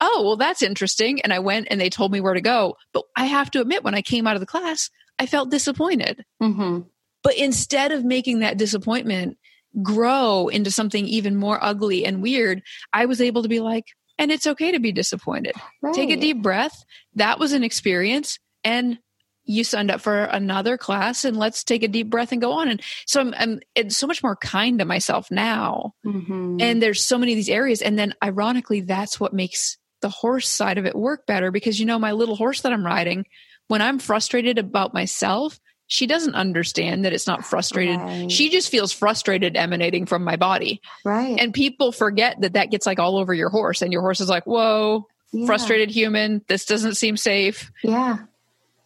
oh, 0.00 0.22
well, 0.24 0.36
that's 0.36 0.62
interesting. 0.62 1.20
And 1.20 1.30
I 1.32 1.40
went 1.40 1.68
and 1.70 1.78
they 1.78 1.90
told 1.90 2.10
me 2.10 2.22
where 2.22 2.32
to 2.34 2.40
go. 2.40 2.76
But 2.94 3.04
I 3.14 3.26
have 3.26 3.50
to 3.50 3.60
admit, 3.60 3.84
when 3.84 3.94
I 3.94 4.00
came 4.02 4.26
out 4.26 4.34
of 4.34 4.40
the 4.40 4.46
class, 4.46 4.88
I 5.18 5.26
felt 5.26 5.50
disappointed. 5.50 6.24
Mhm. 6.42 6.86
But 7.22 7.36
instead 7.36 7.92
of 7.92 8.02
making 8.02 8.38
that 8.38 8.56
disappointment 8.56 9.36
grow 9.82 10.48
into 10.48 10.70
something 10.70 11.06
even 11.06 11.36
more 11.36 11.62
ugly 11.62 12.06
and 12.06 12.22
weird, 12.22 12.62
I 12.94 13.04
was 13.04 13.20
able 13.20 13.42
to 13.42 13.48
be 13.48 13.60
like, 13.60 13.84
and 14.20 14.30
it's 14.30 14.46
okay 14.46 14.70
to 14.72 14.78
be 14.78 14.92
disappointed. 14.92 15.54
Right. 15.82 15.94
Take 15.94 16.10
a 16.10 16.16
deep 16.16 16.42
breath. 16.42 16.84
That 17.14 17.40
was 17.40 17.52
an 17.52 17.64
experience 17.64 18.38
and 18.62 18.98
you 19.44 19.64
signed 19.64 19.90
up 19.90 20.02
for 20.02 20.24
another 20.24 20.76
class 20.76 21.24
and 21.24 21.36
let's 21.36 21.64
take 21.64 21.82
a 21.82 21.88
deep 21.88 22.10
breath 22.10 22.30
and 22.30 22.40
go 22.40 22.52
on. 22.52 22.68
And 22.68 22.82
so 23.06 23.20
I'm, 23.20 23.34
I'm 23.36 23.60
it's 23.74 23.96
so 23.96 24.06
much 24.06 24.22
more 24.22 24.36
kind 24.36 24.78
to 24.78 24.84
myself 24.84 25.30
now. 25.30 25.94
Mm-hmm. 26.06 26.58
And 26.60 26.82
there's 26.82 27.02
so 27.02 27.16
many 27.18 27.32
of 27.32 27.36
these 27.36 27.48
areas. 27.48 27.80
And 27.80 27.98
then 27.98 28.14
ironically, 28.22 28.82
that's 28.82 29.18
what 29.18 29.32
makes 29.32 29.78
the 30.02 30.10
horse 30.10 30.48
side 30.48 30.76
of 30.76 30.84
it 30.84 30.94
work 30.94 31.26
better 31.26 31.50
because, 31.50 31.80
you 31.80 31.86
know, 31.86 31.98
my 31.98 32.12
little 32.12 32.36
horse 32.36 32.60
that 32.60 32.72
I'm 32.72 32.84
riding, 32.84 33.24
when 33.68 33.80
I'm 33.80 33.98
frustrated 33.98 34.58
about 34.58 34.94
myself, 34.94 35.58
she 35.90 36.06
doesn't 36.06 36.36
understand 36.36 37.04
that 37.04 37.12
it's 37.12 37.26
not 37.26 37.44
frustrated. 37.44 37.98
Right. 37.98 38.30
She 38.30 38.48
just 38.48 38.70
feels 38.70 38.92
frustrated 38.92 39.56
emanating 39.56 40.06
from 40.06 40.22
my 40.22 40.36
body. 40.36 40.80
Right. 41.04 41.36
And 41.36 41.52
people 41.52 41.90
forget 41.90 42.40
that 42.42 42.52
that 42.52 42.70
gets 42.70 42.86
like 42.86 43.00
all 43.00 43.18
over 43.18 43.34
your 43.34 43.48
horse 43.48 43.82
and 43.82 43.92
your 43.92 44.00
horse 44.00 44.20
is 44.20 44.28
like, 44.28 44.46
whoa, 44.46 45.08
yeah. 45.32 45.46
frustrated 45.46 45.90
human. 45.90 46.44
This 46.46 46.64
doesn't 46.64 46.94
seem 46.94 47.16
safe. 47.16 47.72
Yeah. 47.82 48.18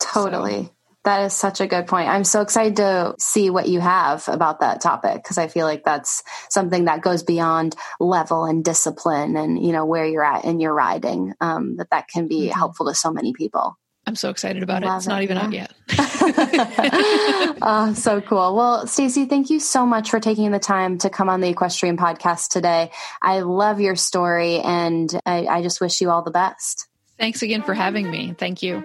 Totally. 0.01 0.65
So. 0.65 0.71
That 1.05 1.27
is 1.27 1.35
such 1.35 1.61
a 1.61 1.67
good 1.67 1.87
point. 1.87 2.09
I'm 2.09 2.25
so 2.25 2.41
excited 2.41 2.77
to 2.77 3.15
see 3.19 3.51
what 3.51 3.69
you 3.69 3.81
have 3.81 4.27
about 4.27 4.61
that 4.61 4.81
topic 4.81 5.17
because 5.17 5.37
I 5.37 5.49
feel 5.49 5.67
like 5.67 5.85
that's 5.85 6.23
something 6.49 6.87
that 6.87 7.03
goes 7.03 7.23
beyond 7.23 7.77
level 8.01 8.47
and 8.47 8.65
discipline 8.65 9.37
and 9.37 9.63
you 9.63 9.73
know 9.73 9.85
where 9.85 10.07
you're 10.07 10.25
at 10.25 10.47
in 10.47 10.59
your 10.59 10.73
riding. 10.73 11.35
Um, 11.43 11.77
that 11.77 11.91
that 11.91 12.09
can 12.09 12.29
be 12.29 12.45
mm-hmm. 12.47 12.59
helpful 12.59 12.87
to 12.87 12.95
so 12.95 13.13
many 13.13 13.35
people. 13.35 13.77
I'm 14.07 14.17
so 14.17 14.29
excited 14.31 14.63
about 14.63 14.83
it. 14.83 14.89
It's 14.89 15.07
not 15.07 15.23
even 15.23 15.37
yeah. 15.37 15.45
out 15.45 15.53
yet. 15.53 15.73
oh, 17.63 17.95
so 17.95 18.21
cool. 18.21 18.55
Well, 18.55 18.87
Stacy, 18.87 19.25
thank 19.25 19.49
you 19.51 19.59
so 19.61 19.87
much 19.87 20.11
for 20.11 20.21
taking 20.21 20.51
the 20.51 20.59
time 20.59 20.99
to 20.99 21.11
come 21.11 21.29
on 21.29 21.41
the 21.41 21.49
Equestrian 21.49 21.97
podcast 21.97 22.49
today. 22.49 22.91
I 23.23 23.41
love 23.41 23.81
your 23.81 23.97
story 23.97 24.61
and 24.61 25.11
I, 25.25 25.47
I 25.47 25.63
just 25.63 25.81
wish 25.81 26.01
you 26.01 26.11
all 26.11 26.23
the 26.23 26.31
best. 26.31 26.87
Thanks 27.19 27.43
again 27.43 27.63
for 27.63 27.75
having 27.75 28.11
me. 28.11 28.35
Thank 28.37 28.63
you. 28.63 28.85